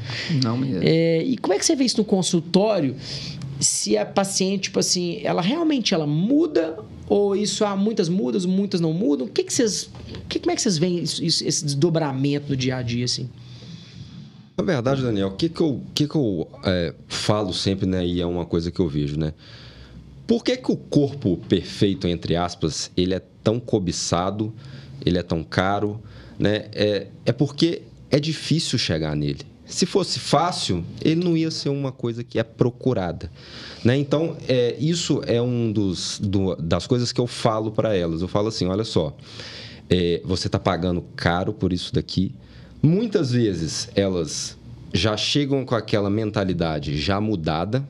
Não 0.44 0.58
mesmo. 0.58 0.80
É, 0.84 1.22
e 1.24 1.38
como 1.38 1.54
é 1.54 1.60
que 1.60 1.66
você 1.66 1.76
vê 1.76 1.84
isso 1.84 1.98
no 1.98 2.06
consultório? 2.06 2.96
Se 3.60 3.98
a 3.98 4.06
paciente, 4.06 4.64
tipo 4.64 4.80
assim, 4.80 5.20
ela 5.24 5.42
realmente 5.42 5.94
ela 5.94 6.08
muda 6.08 6.78
ou 7.10 7.36
isso 7.36 7.66
há 7.66 7.76
muitas 7.76 8.08
mudas, 8.08 8.46
muitas 8.46 8.80
não 8.80 8.94
mudam? 8.94 9.28
O 9.28 9.30
que, 9.30 9.44
que 9.44 9.52
vocês, 9.52 9.90
que, 10.30 10.40
como 10.40 10.52
é 10.52 10.56
que 10.56 10.62
vocês 10.62 10.78
veem 10.78 11.00
isso- 11.04 11.24
isso- 11.24 11.46
esse 11.46 11.66
desdobramento 11.66 12.50
no 12.50 12.56
dia 12.56 12.78
a 12.78 12.82
dia 12.82 13.04
assim? 13.06 13.30
Na 14.58 14.64
verdade, 14.64 15.02
Daniel, 15.02 15.30
o 15.30 15.32
que, 15.32 15.50
que 15.50 15.62
eu, 15.62 15.68
o 15.70 15.82
que 15.96 16.08
que 16.08 16.16
eu 16.16 16.48
é, 16.66 16.94
falo 17.08 17.54
sempre, 17.54 17.86
né? 17.88 18.06
E 18.06 18.22
é 18.22 18.26
uma 18.26 18.46
coisa 18.46 18.70
que 18.72 18.80
eu 18.80 18.88
vejo, 18.88 19.18
né? 19.18 19.34
Por 20.30 20.44
que, 20.44 20.56
que 20.58 20.72
o 20.72 20.78
corpo 20.78 21.38
perfeito, 21.50 22.08
entre 22.08 22.36
aspas, 22.36 22.92
ele 22.96 23.16
é 23.16 23.22
tão 23.44 23.60
cobiçado, 23.60 24.54
ele 25.04 25.18
é 25.18 25.24
tão 25.24 25.44
caro, 25.44 26.00
né? 26.38 26.68
É, 26.72 27.08
é 27.26 27.32
porque 27.32 27.82
é 28.12 28.20
difícil 28.20 28.78
chegar 28.78 29.16
nele. 29.16 29.40
Se 29.66 29.88
fosse 29.88 30.20
fácil, 30.20 30.86
ele 31.02 31.24
não 31.24 31.36
ia 31.36 31.50
ser 31.50 31.70
uma 31.70 31.92
coisa 31.92 32.24
que 32.24 32.38
é 32.38 32.44
procurada. 32.44 33.32
Né? 33.84 33.98
Então, 33.98 34.38
é, 34.48 34.76
isso 34.80 35.20
é 35.26 35.42
um 35.42 35.72
dos 35.72 36.20
do- 36.20 36.56
das 36.58 36.86
coisas 36.86 37.12
que 37.12 37.20
eu 37.20 37.26
falo 37.26 37.72
para 37.72 37.96
elas. 37.96 38.22
Eu 38.22 38.28
falo 38.28 38.50
assim, 38.50 38.68
olha 38.68 38.84
só, 38.84 39.18
é, 39.90 40.22
você 40.24 40.48
está 40.48 40.60
pagando 40.60 41.04
caro 41.16 41.54
por 41.54 41.74
isso 41.74 41.92
daqui. 41.92 42.36
Muitas 42.84 43.32
vezes 43.32 43.90
elas 43.96 44.56
já 44.94 45.18
chegam 45.18 45.66
com 45.66 45.74
aquela 45.74 46.10
mentalidade 46.10 46.96
já 47.00 47.20
mudada, 47.20 47.84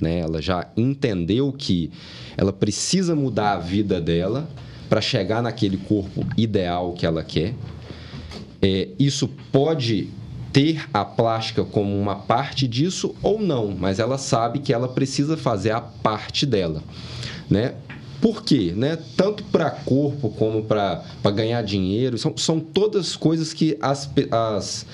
né? 0.00 0.20
Ela 0.20 0.42
já 0.42 0.68
entendeu 0.76 1.52
que 1.52 1.90
ela 2.36 2.52
precisa 2.52 3.14
mudar 3.14 3.52
a 3.52 3.58
vida 3.58 4.00
dela 4.00 4.48
para 4.88 5.00
chegar 5.00 5.42
naquele 5.42 5.76
corpo 5.76 6.24
ideal 6.36 6.92
que 6.92 7.06
ela 7.06 7.24
quer. 7.24 7.54
É, 8.62 8.88
isso 8.98 9.28
pode 9.50 10.08
ter 10.52 10.88
a 10.92 11.04
plástica 11.04 11.64
como 11.64 11.94
uma 11.98 12.16
parte 12.16 12.66
disso 12.66 13.14
ou 13.22 13.40
não, 13.40 13.76
mas 13.78 13.98
ela 13.98 14.16
sabe 14.16 14.60
que 14.60 14.72
ela 14.72 14.88
precisa 14.88 15.36
fazer 15.36 15.72
a 15.72 15.80
parte 15.80 16.46
dela, 16.46 16.82
né? 17.50 17.74
Por 18.20 18.42
quê? 18.42 18.72
Né? 18.74 18.98
Tanto 19.16 19.44
para 19.44 19.70
corpo 19.70 20.30
como 20.30 20.64
para 20.64 21.04
ganhar 21.34 21.62
dinheiro, 21.62 22.16
são, 22.16 22.34
são 22.36 22.58
todas 22.58 23.14
coisas 23.14 23.52
que 23.52 23.76
as, 23.82 24.10
as 24.30 24.86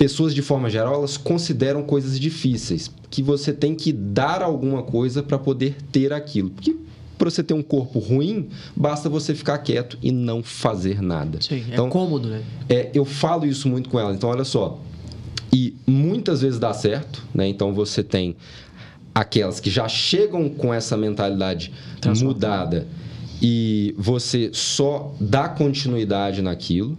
pessoas, 0.00 0.34
de 0.34 0.40
forma 0.40 0.70
geral, 0.70 0.94
elas 0.94 1.18
consideram 1.18 1.82
coisas 1.82 2.18
difíceis, 2.18 2.90
que 3.10 3.22
você 3.22 3.52
tem 3.52 3.74
que 3.74 3.92
dar 3.92 4.40
alguma 4.40 4.82
coisa 4.82 5.22
para 5.22 5.38
poder 5.38 5.76
ter 5.92 6.10
aquilo. 6.10 6.48
Porque 6.48 6.74
para 7.18 7.28
você 7.28 7.42
ter 7.42 7.52
um 7.52 7.62
corpo 7.62 7.98
ruim, 7.98 8.48
basta 8.74 9.10
você 9.10 9.34
ficar 9.34 9.58
quieto 9.58 9.98
e 10.02 10.10
não 10.10 10.42
fazer 10.42 11.02
nada. 11.02 11.38
Sim, 11.42 11.62
é 11.68 11.74
Então, 11.74 11.90
cômodo, 11.90 12.30
né? 12.30 12.42
é, 12.66 12.90
eu 12.94 13.04
falo 13.04 13.44
isso 13.44 13.68
muito 13.68 13.90
com 13.90 14.00
ela. 14.00 14.14
Então, 14.14 14.30
olha 14.30 14.42
só. 14.42 14.80
E 15.52 15.76
muitas 15.86 16.40
vezes 16.40 16.58
dá 16.58 16.72
certo, 16.72 17.22
né? 17.34 17.46
Então, 17.46 17.74
você 17.74 18.02
tem 18.02 18.36
aquelas 19.14 19.60
que 19.60 19.68
já 19.68 19.86
chegam 19.86 20.48
com 20.48 20.72
essa 20.72 20.96
mentalidade 20.96 21.70
mudada 22.22 22.86
e 23.42 23.94
você 23.98 24.48
só 24.54 25.14
dá 25.20 25.46
continuidade 25.46 26.40
naquilo. 26.40 26.96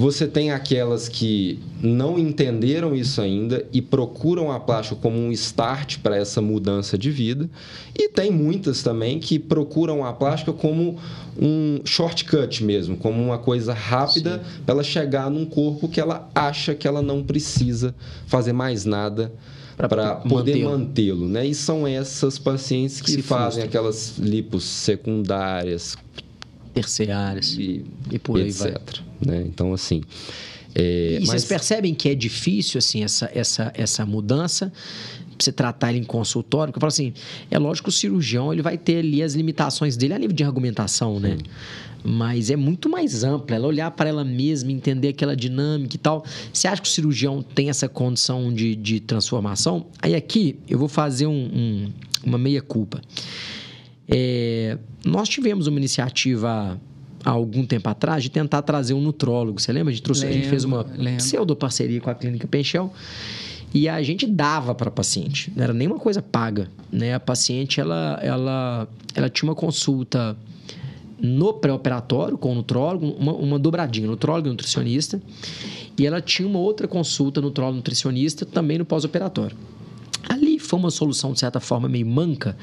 Você 0.00 0.26
tem 0.26 0.50
aquelas 0.50 1.10
que 1.10 1.58
não 1.82 2.18
entenderam 2.18 2.94
isso 2.96 3.20
ainda 3.20 3.66
e 3.70 3.82
procuram 3.82 4.50
a 4.50 4.58
plástica 4.58 4.96
como 4.98 5.18
um 5.18 5.30
start 5.30 5.98
para 5.98 6.16
essa 6.16 6.40
mudança 6.40 6.96
de 6.96 7.10
vida. 7.10 7.50
E 7.94 8.08
tem 8.08 8.30
muitas 8.30 8.82
também 8.82 9.20
que 9.20 9.38
procuram 9.38 10.02
a 10.02 10.10
plástica 10.14 10.54
como 10.54 10.98
um 11.38 11.80
shortcut 11.84 12.64
mesmo, 12.64 12.96
como 12.96 13.22
uma 13.22 13.36
coisa 13.36 13.74
rápida 13.74 14.42
para 14.64 14.72
ela 14.74 14.82
chegar 14.82 15.30
num 15.30 15.44
corpo 15.44 15.86
que 15.86 16.00
ela 16.00 16.30
acha 16.34 16.74
que 16.74 16.88
ela 16.88 17.02
não 17.02 17.22
precisa 17.22 17.94
fazer 18.26 18.54
mais 18.54 18.86
nada 18.86 19.30
para 19.76 20.16
poder 20.16 20.64
mantê-lo. 20.64 21.28
né? 21.28 21.46
E 21.46 21.54
são 21.54 21.86
essas 21.86 22.38
pacientes 22.38 23.02
que, 23.02 23.16
Que 23.16 23.22
fazem 23.22 23.60
frustram. 23.62 23.64
aquelas 23.66 24.16
lipos 24.18 24.64
secundárias, 24.64 25.94
Terciárias. 26.72 27.52
e, 27.58 27.84
E 28.10 28.18
por 28.18 28.38
aí 28.38 28.48
etc. 28.48 28.62
vai. 28.62 29.09
Né? 29.24 29.44
Então, 29.46 29.72
assim. 29.72 30.02
é, 30.74 31.14
E 31.14 31.20
mas- 31.20 31.28
vocês 31.28 31.44
percebem 31.44 31.94
que 31.94 32.08
é 32.08 32.14
difícil 32.14 32.78
assim 32.78 33.02
essa, 33.04 33.30
essa, 33.34 33.72
essa 33.74 34.06
mudança? 34.06 34.72
você 35.42 35.50
tratar 35.50 35.88
ele 35.90 36.00
em 36.00 36.04
consultório, 36.04 36.70
que 36.70 36.76
eu 36.76 36.80
falo 36.80 36.88
assim, 36.88 37.14
é 37.50 37.58
lógico 37.58 37.88
que 37.88 37.88
o 37.88 37.98
cirurgião 37.98 38.52
ele 38.52 38.60
vai 38.60 38.76
ter 38.76 38.98
ali 38.98 39.22
as 39.22 39.34
limitações 39.34 39.96
dele 39.96 40.12
a 40.12 40.18
nível 40.18 40.36
de 40.36 40.44
argumentação, 40.44 41.18
né? 41.18 41.38
Mas 42.04 42.50
é 42.50 42.56
muito 42.56 42.90
mais 42.90 43.24
ampla, 43.24 43.56
ela 43.56 43.66
olhar 43.66 43.90
para 43.90 44.10
ela 44.10 44.22
mesma, 44.22 44.70
entender 44.70 45.08
aquela 45.08 45.34
dinâmica 45.34 45.96
e 45.96 45.98
tal. 45.98 46.24
Você 46.52 46.68
acha 46.68 46.82
que 46.82 46.88
o 46.88 46.90
cirurgião 46.90 47.42
tem 47.42 47.70
essa 47.70 47.88
condição 47.88 48.52
de, 48.52 48.74
de 48.76 49.00
transformação? 49.00 49.86
Aí 50.02 50.14
aqui 50.14 50.58
eu 50.68 50.78
vou 50.78 50.88
fazer 50.88 51.26
um, 51.26 51.32
um, 51.32 51.92
uma 52.22 52.36
meia-culpa. 52.36 53.00
É, 54.08 54.76
nós 55.04 55.28
tivemos 55.28 55.66
uma 55.66 55.78
iniciativa 55.78 56.78
há 57.24 57.30
algum 57.30 57.64
tempo 57.64 57.88
atrás 57.88 58.22
de 58.22 58.30
tentar 58.30 58.62
trazer 58.62 58.94
um 58.94 59.00
nutrólogo. 59.00 59.60
Você 59.60 59.72
lembra? 59.72 59.90
A 59.90 59.94
gente, 59.94 60.02
trouxe, 60.02 60.22
lembro, 60.22 60.38
a 60.38 60.40
gente 60.40 60.50
fez 60.50 60.64
uma 60.64 60.84
pseudo-parceria 61.16 62.00
com 62.00 62.10
a 62.10 62.14
Clínica 62.14 62.46
Penchel 62.46 62.92
e 63.72 63.88
a 63.88 64.02
gente 64.02 64.26
dava 64.26 64.74
para 64.74 64.88
a 64.88 64.92
paciente. 64.92 65.52
Não 65.54 65.62
era 65.62 65.72
nenhuma 65.72 65.98
coisa 65.98 66.20
paga. 66.20 66.68
Né? 66.90 67.14
A 67.14 67.20
paciente 67.20 67.80
ela, 67.80 68.18
ela, 68.22 68.88
ela 69.14 69.28
tinha 69.28 69.48
uma 69.48 69.54
consulta 69.54 70.36
no 71.20 71.52
pré-operatório 71.52 72.38
com 72.38 72.52
o 72.52 72.54
nutrólogo, 72.54 73.06
uma, 73.18 73.32
uma 73.32 73.58
dobradinha, 73.58 74.06
nutrólogo 74.06 74.48
e 74.48 74.50
nutricionista. 74.50 75.20
E 75.96 76.06
ela 76.06 76.20
tinha 76.20 76.48
uma 76.48 76.58
outra 76.58 76.88
consulta 76.88 77.40
nutrólogo 77.40 77.76
nutricionista 77.76 78.46
também 78.46 78.78
no 78.78 78.84
pós-operatório. 78.84 79.56
Ali 80.28 80.58
foi 80.58 80.78
uma 80.78 80.90
solução, 80.90 81.32
de 81.32 81.40
certa 81.40 81.60
forma, 81.60 81.88
meio 81.88 82.06
manca, 82.06 82.56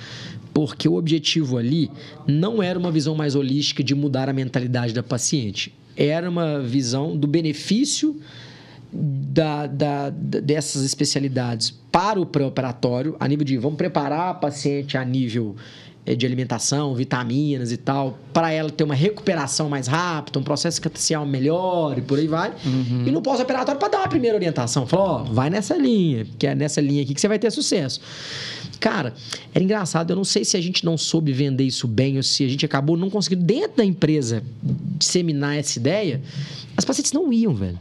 porque 0.58 0.90
o 0.90 0.96
objetivo 0.96 1.56
ali 1.56 1.92
não 2.26 2.64
era 2.64 2.80
uma 2.80 2.92
visão 2.92 3.14
mais 3.14 3.36
holística 3.36 3.84
de 3.84 3.94
mudar 3.94 4.28
a 4.28 4.34
mentalidade 4.34 4.92
da 4.92 5.04
paciente. 5.04 5.72
Era 5.96 6.28
uma 6.28 6.60
visão 6.60 7.16
do 7.16 7.28
benefício 7.28 8.20
da, 8.92 9.68
da, 9.68 10.10
dessas 10.10 10.82
especialidades 10.82 11.70
para 11.92 12.20
o 12.20 12.26
pré-operatório, 12.26 13.16
a 13.20 13.28
nível 13.28 13.46
de 13.46 13.56
vamos 13.56 13.78
preparar 13.78 14.32
a 14.32 14.34
paciente 14.34 14.98
a 14.98 15.06
nível 15.06 15.56
é, 16.08 16.16
de 16.16 16.26
alimentação, 16.26 16.96
vitaminas 16.96 17.72
e 17.72 17.78
tal, 17.78 18.18
para 18.34 18.50
ela 18.50 18.72
ter 18.72 18.86
uma 18.86 18.96
recuperação 18.96 19.70
mais 19.70 19.86
rápida, 19.86 20.40
um 20.40 20.44
processo 20.44 20.78
cicatricial 20.78 21.26
melhor 21.26 22.00
e 22.00 22.02
por 22.02 22.18
aí 22.18 22.28
vai. 22.28 22.54
Uhum. 22.66 23.04
E 23.06 23.12
no 23.12 23.22
pós-operatório 23.22 23.78
para 23.78 23.90
dar 23.90 23.98
uma 24.00 24.08
primeira 24.08 24.36
orientação. 24.36 24.88
Falou, 24.88 25.06
ó, 25.06 25.24
vai 25.24 25.50
nessa 25.50 25.76
linha, 25.76 26.26
que 26.40 26.48
é 26.48 26.56
nessa 26.56 26.82
linha 26.82 27.04
aqui 27.04 27.14
que 27.14 27.22
você 27.22 27.28
vai 27.28 27.38
ter 27.38 27.52
sucesso. 27.52 28.02
Cara, 28.80 29.14
era 29.54 29.64
engraçado, 29.64 30.12
eu 30.12 30.16
não 30.16 30.24
sei 30.24 30.46
se 30.46 30.56
a 30.56 30.62
gente 30.62 30.86
não 30.86 30.98
soube 30.98 31.32
vender 31.32 31.64
isso 31.64 31.88
bem 31.88 32.18
ou 32.18 32.24
se 32.24 32.46
a 32.46 32.48
gente 32.48 32.66
acabou 32.66 32.96
não 32.96 33.10
conseguindo, 33.10 33.44
dentro 33.44 33.78
da 33.78 33.86
empresa, 33.86 34.44
disseminar 34.98 35.58
essa 35.58 35.80
ideia. 35.80 36.22
As 36.76 36.86
pacientes 36.86 37.12
não 37.12 37.32
iam, 37.34 37.54
velho. 37.54 37.80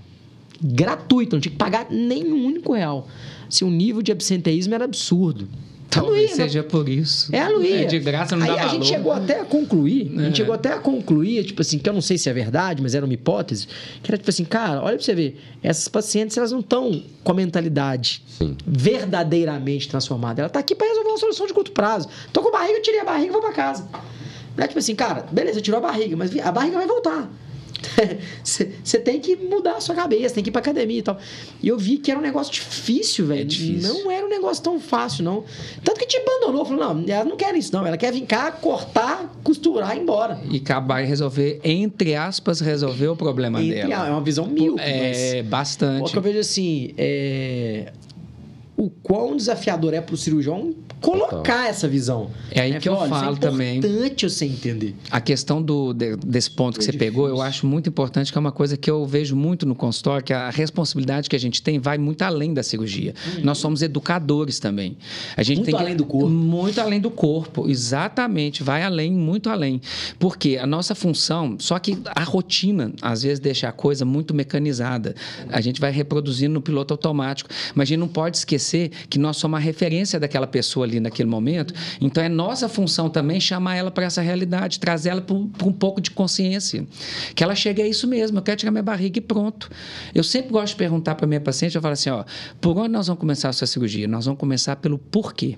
Gratuito, 0.63 1.37
não 1.37 1.41
tinha 1.41 1.53
que 1.53 1.59
pagar 1.59 1.91
nenhum 1.91 2.47
único 2.47 2.73
real. 2.73 3.09
Assim, 3.47 3.65
o 3.65 3.71
nível 3.71 4.03
de 4.03 4.11
absenteísmo 4.11 4.75
era 4.75 4.85
absurdo. 4.85 5.49
Talvez 5.89 6.33
seja 6.33 6.63
por 6.63 6.89
isso. 6.89 7.35
É 7.35 7.41
a 7.41 7.49
Luísa. 7.49 7.75
É 7.77 7.85
de 7.85 7.99
graça, 7.99 8.37
não 8.37 8.43
Aí 8.43 8.49
dá 8.49 8.55
a 8.55 8.67
valor. 8.67 8.73
gente 8.73 8.87
chegou 8.87 9.13
até 9.13 9.41
a 9.41 9.45
concluir, 9.45 10.13
é. 10.15 10.21
a 10.21 10.25
gente 10.25 10.33
é. 10.33 10.37
chegou 10.37 10.55
até 10.55 10.73
a 10.73 10.79
concluir, 10.79 11.45
tipo 11.45 11.63
assim, 11.63 11.79
que 11.79 11.89
eu 11.89 11.93
não 11.93 12.01
sei 12.01 12.19
se 12.19 12.29
é 12.29 12.33
verdade, 12.33 12.83
mas 12.83 12.95
era 12.95 13.05
uma 13.05 13.15
hipótese, 13.15 13.67
que 14.03 14.11
era 14.11 14.19
tipo 14.19 14.29
assim, 14.29 14.45
cara, 14.45 14.83
olha 14.83 14.97
pra 14.97 15.05
você 15.05 15.15
ver, 15.15 15.41
essas 15.63 15.89
pacientes, 15.89 16.37
elas 16.37 16.53
não 16.53 16.61
estão 16.61 17.03
com 17.23 17.33
a 17.33 17.35
mentalidade 17.35 18.23
Sim. 18.29 18.57
verdadeiramente 18.67 19.89
transformada. 19.89 20.43
Ela 20.43 20.51
tá 20.51 20.61
aqui 20.61 20.75
para 20.75 20.87
resolver 20.87 21.09
uma 21.09 21.19
solução 21.19 21.47
de 21.47 21.55
curto 21.55 21.73
prazo. 21.73 22.09
Tô 22.33 22.43
com 22.43 22.51
barriga, 22.51 22.79
eu 22.79 22.83
tirei 22.83 23.01
a 23.01 23.05
barriga 23.05 23.29
e 23.29 23.33
vou 23.33 23.41
para 23.41 23.53
casa. 23.53 23.89
Não 24.57 24.65
é 24.65 24.67
tipo 24.67 24.79
assim, 24.79 24.95
cara, 24.95 25.27
beleza, 25.31 25.61
tirou 25.61 25.79
a 25.79 25.83
barriga, 25.83 26.17
mas 26.17 26.37
a 26.39 26.53
barriga 26.53 26.79
vai 26.79 26.87
voltar. 26.87 27.31
Você 28.43 28.99
tem 28.99 29.21
que 29.21 29.37
mudar 29.37 29.77
a 29.77 29.81
sua 29.81 29.95
cabeça, 29.95 30.35
tem 30.35 30.45
que 30.45 30.51
ir 30.51 30.53
pra 30.53 30.61
academia 30.61 30.99
e 30.99 31.03
tal. 31.03 31.19
E 31.63 31.69
eu 31.69 31.79
vi 31.79 31.99
que 31.99 32.11
era 32.11 32.19
um 32.19 32.23
negócio 32.23 32.53
difícil, 32.53 33.27
velho. 33.27 33.49
É 33.49 33.83
não 33.83 34.11
era 34.11 34.27
um 34.27 34.29
negócio 34.29 34.63
tão 34.63 34.81
fácil, 34.81 35.25
não. 35.25 35.45
Tanto 35.85 35.99
que 35.99 36.07
te 36.07 36.17
abandonou. 36.17 36.65
Falou, 36.65 36.95
não, 36.95 37.05
ela 37.07 37.25
não 37.25 37.37
quer 37.37 37.55
isso, 37.55 37.73
não. 37.73 37.87
Ela 37.87 37.97
quer 37.97 38.13
vir 38.13 38.27
cá, 38.27 38.51
cortar, 38.51 39.33
costurar 39.43 39.95
e 39.95 39.99
ir 39.99 40.03
embora. 40.03 40.41
E 40.51 40.57
acabar 40.57 41.03
e 41.03 41.07
resolver, 41.07 41.61
entre 41.65 42.15
aspas, 42.15 42.61
resolver 42.61 43.09
o 43.09 43.17
problema 43.17 43.63
entre, 43.63 43.87
dela. 43.87 44.09
É 44.09 44.11
uma 44.11 44.21
visão 44.21 44.47
mil. 44.47 44.77
É, 44.79 45.43
bastante. 45.43 46.03
Porque 46.03 46.19
eu 46.19 46.23
vejo 46.23 46.39
assim, 46.39 46.93
é, 46.97 47.93
o 48.77 48.91
quão 48.91 49.37
desafiador 49.37 49.95
é 49.95 50.01
pro 50.01 50.17
cirurgião 50.17 50.75
colocar 51.01 51.37
Total. 51.37 51.61
essa 51.67 51.89
visão. 51.89 52.31
É 52.51 52.63
aí 52.63 52.73
é, 52.73 52.79
que 52.79 52.89
eu 52.89 52.95
olha, 52.95 53.09
falo 53.09 53.37
também. 53.37 53.75
É 53.75 53.77
importante 53.77 54.29
você 54.29 54.45
entender. 54.45 54.95
A 55.11 55.21
questão 55.21 55.63
do, 55.63 55.93
de, 55.93 56.17
desse 56.17 56.51
ponto 56.51 56.75
que 56.79 56.81
é 56.81 56.87
você 56.87 56.93
difícil. 56.93 57.13
pegou, 57.13 57.29
eu 57.29 57.41
acho 57.41 57.67
muito 57.67 57.89
importante, 57.89 58.33
que 58.33 58.39
é 58.39 58.41
uma 58.41 58.53
coisa 58.53 58.77
que 58.77 58.91
eu 58.91 59.05
vejo 59.07 59.37
muito 59.37 59.67
no 59.67 59.75
consultório, 59.75 60.25
que 60.25 60.33
a 60.33 60.51
responsabilidade 60.51 61.29
que 61.29 61.37
a 61.37 61.41
gente 61.41 61.63
tem 61.63 61.79
vai 61.79 61.99
muito 61.99 62.23
além 62.23 62.55
da 62.55 62.63
cirurgia. 62.63 63.15
Hum. 63.27 63.41
Nós 63.43 63.59
somos 63.59 63.83
educadores 63.83 64.59
também. 64.59 64.97
A 65.37 65.43
gente 65.43 65.59
muito 65.59 65.71
tem 65.71 65.79
além 65.79 65.97
do 65.97 66.05
corpo. 66.05 66.29
Muito 66.29 66.81
além 66.81 67.01
do 67.01 67.11
corpo, 67.11 67.69
exatamente. 67.69 68.63
Vai 68.63 68.83
além, 68.83 69.13
muito 69.13 69.51
além. 69.51 69.81
Porque 70.19 70.57
a 70.57 70.67
nossa 70.67 70.95
função, 70.95 71.57
só 71.59 71.79
que 71.79 71.99
a 72.07 72.25
rotina, 72.25 72.93
às 73.03 73.23
vezes, 73.23 73.39
deixa 73.39 73.69
a 73.69 73.73
coisa 73.73 74.05
muito 74.05 74.35
mecanizada. 74.35 75.15
A 75.49 75.61
gente 75.61 75.81
vai 75.81 75.91
reproduzindo 75.91 76.55
no 76.55 76.61
piloto 76.61 76.95
automático. 76.95 77.51
Mas 77.75 77.87
a 77.87 77.89
gente 77.91 77.99
não 77.99 78.09
pode 78.09 78.39
esquecer 78.39 78.91
que 79.09 79.19
nós 79.19 79.37
somos 79.37 79.59
a 79.59 79.61
referência 79.61 80.19
daquela 80.19 80.47
pessoa 80.47 80.86
ali 80.87 81.01
naquele 81.01 81.29
momento. 81.29 81.75
Então 82.01 82.23
é 82.23 82.29
nossa 82.29 82.69
função 82.69 83.09
também 83.09 83.41
chamar 83.41 83.77
ela 83.77 83.91
para 83.91 84.05
essa 84.05 84.23
realidade, 84.23 84.81
trazer 84.81 85.11
ela 85.11 85.21
para 85.21 85.35
um 85.35 85.73
pouco 85.73 86.01
de 86.01 86.11
consciência. 86.11 86.87
Que 87.35 87.45
ela 87.45 87.55
chegue 87.55 87.83
a 87.83 87.87
isso 87.87 88.07
mesmo, 88.07 88.39
eu 88.39 88.43
quero 88.43 88.57
tirar 88.57 88.71
minha 88.71 88.83
barriga 88.83 89.19
e 89.19 89.23
pronto. 89.23 89.71
Eu 90.15 90.25
sempre 90.25 90.51
gosto 90.51 90.73
de 90.73 90.77
perguntar 90.77 91.15
para 91.15 91.27
minha 91.27 91.41
paciente, 91.41 91.77
eu 91.77 91.83
falo 91.83 91.93
assim, 91.93 92.11
ó, 92.11 92.25
por 92.61 92.77
onde 92.79 92.91
nós 92.91 93.07
vamos 93.07 93.21
começar 93.21 93.49
a 93.49 93.53
sua 93.53 93.67
cirurgia? 93.67 94.09
Nós 94.09 94.25
vamos 94.25 94.41
começar 94.41 94.77
pelo 94.77 94.99
porquê. 94.99 95.57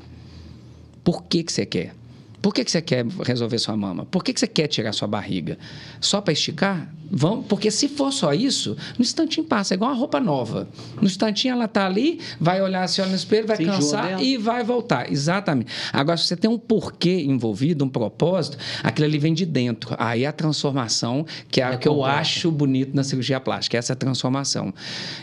Por 1.05 1.25
que, 1.25 1.43
que 1.43 1.53
você 1.53 1.65
quer? 1.65 1.95
Por 2.41 2.55
que, 2.55 2.65
que 2.65 2.71
você 2.71 2.81
quer 2.81 3.05
resolver 3.25 3.59
sua 3.59 3.77
mama? 3.77 4.07
Por 4.07 4.23
que, 4.23 4.33
que 4.33 4.41
você 4.41 4.47
quer 4.47 4.69
tirar 4.69 4.93
sua 4.93 5.09
barriga? 5.09 5.59
Só 6.01 6.21
para 6.21 6.33
esticar? 6.33 6.93
Vamos, 7.11 7.47
porque 7.47 7.71
se 7.71 7.89
for 7.89 8.13
só 8.13 8.35
isso, 8.35 8.77
no 8.99 9.03
instantinho 9.03 9.47
passa, 9.47 9.73
é 9.73 9.77
igual 9.77 9.91
uma 9.91 9.97
roupa 9.97 10.21
nova. 10.21 10.69
No 11.01 11.07
instantinho 11.07 11.53
ela 11.53 11.65
está 11.65 11.87
ali, 11.87 12.21
vai 12.39 12.61
olhar 12.61 12.83
assim, 12.83 13.01
olha 13.01 13.11
no 13.11 13.17
espelho, 13.17 13.47
vai 13.47 13.57
cansar 13.57 14.23
e 14.23 14.37
vai 14.37 14.63
voltar. 14.63 15.11
Exatamente. 15.11 15.73
Agora, 15.93 16.17
se 16.19 16.25
você 16.25 16.37
tem 16.37 16.51
um 16.51 16.59
porquê 16.59 17.23
envolvido, 17.23 17.85
um 17.85 17.89
propósito, 17.89 18.59
aquilo 18.83 19.07
ali 19.07 19.19
vem 19.19 19.33
de 19.33 19.47
dentro. 19.47 19.97
Aí 19.99 20.27
a 20.27 20.33
transformação, 20.33 21.27
que 21.51 21.61
é 21.61 21.65
a 21.65 21.73
é 21.73 21.77
que 21.77 21.89
eu 21.89 22.05
acho 22.05 22.51
bonito 22.51 22.95
na 22.95 23.03
cirurgia 23.03 23.41
plástica, 23.41 23.79
essa 23.79 23.97
transformação. 23.97 24.73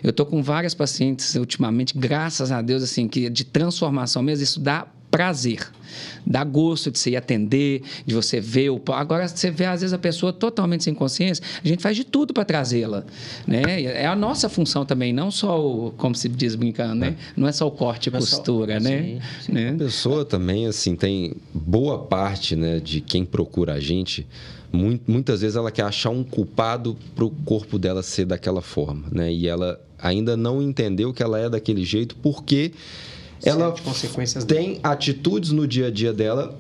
Eu 0.04 0.10
estou 0.10 0.26
com 0.26 0.42
várias 0.42 0.74
pacientes 0.74 1.36
ultimamente, 1.36 1.98
graças 1.98 2.52
a 2.52 2.62
Deus, 2.62 2.82
assim, 2.82 3.08
que 3.08 3.30
de 3.30 3.46
transformação 3.46 4.24
mesmo, 4.24 4.44
isso 4.44 4.60
dá 4.60 4.88
prazer. 5.18 5.60
Dá 6.26 6.44
gosto 6.44 6.92
de 6.92 7.00
você 7.00 7.12
ir 7.12 7.16
atender, 7.16 7.82
de 8.06 8.14
você 8.14 8.40
ver 8.40 8.70
o. 8.70 8.82
Agora, 8.92 9.28
você 9.28 9.50
vê, 9.50 9.66
às 9.66 9.82
vezes, 9.82 9.94
a 9.94 9.98
pessoa 9.98 10.34
totalmente 10.34 10.84
sem 10.84 10.94
consciência, 10.94 11.44
a 11.64 11.68
gente 11.68 11.82
faz 11.82 11.96
de 11.96 12.04
tudo 12.04 12.34
para 12.34 12.44
trazê-la. 12.44 13.06
Né? 13.48 13.84
É 13.84 14.06
a 14.06 14.16
nossa 14.16 14.50
função 14.50 14.86
também, 14.86 15.14
não 15.14 15.32
só 15.32 15.60
o, 15.60 15.92
como 15.92 16.16
se 16.16 16.28
diz 16.28 16.56
brincando, 16.56 16.96
né? 16.96 17.16
Não 17.38 17.48
é 17.48 17.52
só 17.52 17.68
o 17.68 17.72
corte 17.72 18.10
e 18.10 18.12
costura, 18.12 18.80
só, 18.80 18.90
né? 18.90 19.02
Sim, 19.02 19.20
sim. 19.42 19.52
né? 19.52 19.70
A 19.70 19.78
pessoa 19.78 20.26
também, 20.26 20.68
assim, 20.68 20.96
tem 20.96 21.34
boa 21.54 22.00
parte 22.00 22.56
né, 22.56 22.80
de 22.80 23.02
quem 23.02 23.24
procura 23.24 23.74
a 23.74 23.80
gente 23.80 24.28
muitas 25.08 25.40
vezes 25.40 25.56
ela 25.56 25.72
quer 25.72 25.84
achar 25.84 26.10
um 26.10 26.22
culpado 26.22 26.98
para 27.16 27.24
o 27.24 27.30
corpo 27.30 27.80
dela 27.80 28.04
ser 28.04 28.26
daquela 28.26 28.62
forma, 28.62 29.06
né? 29.10 29.32
E 29.32 29.48
ela 29.48 29.80
ainda 29.98 30.36
não 30.36 30.62
entendeu 30.62 31.14
que 31.14 31.24
ela 31.24 31.40
é 31.40 31.50
daquele 31.50 31.86
jeito 31.86 32.16
porque 32.18 32.74
ela 33.44 33.74
tem 34.48 34.80
atitudes 34.84 35.52
no 35.52 35.68
dia 35.68 35.88
a 35.88 35.92
dia 35.92 36.14
dela 36.14 36.58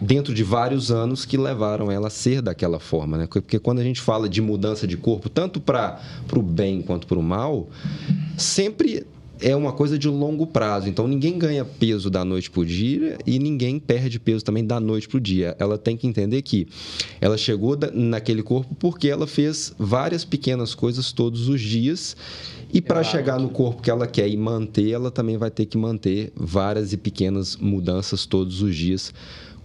dentro 0.00 0.34
de 0.34 0.42
vários 0.42 0.90
anos 0.90 1.24
que 1.24 1.36
levaram 1.36 1.90
ela 1.90 2.08
a 2.08 2.10
ser 2.10 2.42
daquela 2.42 2.78
forma, 2.78 3.16
né? 3.16 3.26
Porque 3.26 3.58
quando 3.58 3.78
a 3.78 3.82
gente 3.82 4.00
fala 4.00 4.28
de 4.28 4.40
mudança 4.40 4.86
de 4.86 4.96
corpo, 4.96 5.28
tanto 5.28 5.60
para 5.60 6.00
o 6.34 6.42
bem 6.42 6.82
quanto 6.82 7.06
para 7.06 7.18
o 7.18 7.22
mal, 7.22 7.68
sempre 8.36 9.06
é 9.40 9.56
uma 9.56 9.72
coisa 9.72 9.98
de 9.98 10.08
longo 10.08 10.46
prazo. 10.46 10.88
Então 10.88 11.08
ninguém 11.08 11.38
ganha 11.38 11.64
peso 11.64 12.08
da 12.10 12.24
noite 12.24 12.50
para 12.50 12.60
o 12.60 12.66
dia 12.66 13.18
e 13.26 13.38
ninguém 13.38 13.78
perde 13.78 14.20
peso 14.20 14.44
também 14.44 14.64
da 14.64 14.78
noite 14.78 15.08
para 15.08 15.16
o 15.16 15.20
dia. 15.20 15.56
Ela 15.58 15.76
tem 15.76 15.96
que 15.96 16.06
entender 16.06 16.42
que 16.42 16.68
ela 17.20 17.36
chegou 17.36 17.76
naquele 17.92 18.42
corpo 18.42 18.74
porque 18.76 19.08
ela 19.08 19.26
fez 19.26 19.74
várias 19.78 20.24
pequenas 20.24 20.74
coisas 20.74 21.12
todos 21.12 21.48
os 21.48 21.60
dias 21.60 22.16
e 22.72 22.80
para 22.80 23.02
chegar 23.04 23.38
no 23.38 23.50
corpo 23.50 23.82
que 23.82 23.90
ela 23.90 24.06
quer 24.06 24.28
e 24.28 24.36
manter, 24.36 24.90
ela 24.90 25.10
também 25.10 25.36
vai 25.36 25.50
ter 25.50 25.66
que 25.66 25.76
manter 25.76 26.32
várias 26.34 26.92
e 26.92 26.96
pequenas 26.96 27.56
mudanças 27.56 28.24
todos 28.24 28.62
os 28.62 28.74
dias 28.74 29.12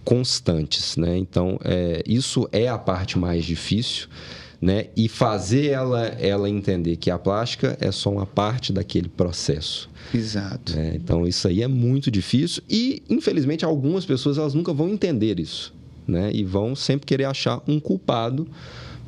constantes, 0.04 0.96
né? 0.96 1.16
Então, 1.16 1.58
é, 1.64 2.02
isso 2.06 2.48
é 2.52 2.68
a 2.68 2.76
parte 2.76 3.18
mais 3.18 3.44
difícil, 3.44 4.08
né? 4.60 4.86
E 4.94 5.08
fazer 5.08 5.66
ela, 5.66 6.06
ela 6.06 6.50
entender 6.50 6.96
que 6.96 7.10
a 7.10 7.18
plástica 7.18 7.76
é 7.80 7.90
só 7.90 8.10
uma 8.10 8.26
parte 8.26 8.72
daquele 8.72 9.08
processo. 9.08 9.88
Exato. 10.14 10.76
Né? 10.76 10.92
Então, 10.94 11.26
isso 11.26 11.48
aí 11.48 11.62
é 11.62 11.68
muito 11.68 12.10
difícil 12.10 12.62
e, 12.68 13.02
infelizmente, 13.08 13.64
algumas 13.64 14.04
pessoas 14.04 14.36
elas 14.36 14.52
nunca 14.52 14.72
vão 14.72 14.88
entender 14.88 15.40
isso, 15.40 15.74
né? 16.06 16.30
E 16.32 16.44
vão 16.44 16.74
sempre 16.74 17.06
querer 17.06 17.24
achar 17.24 17.62
um 17.66 17.80
culpado 17.80 18.46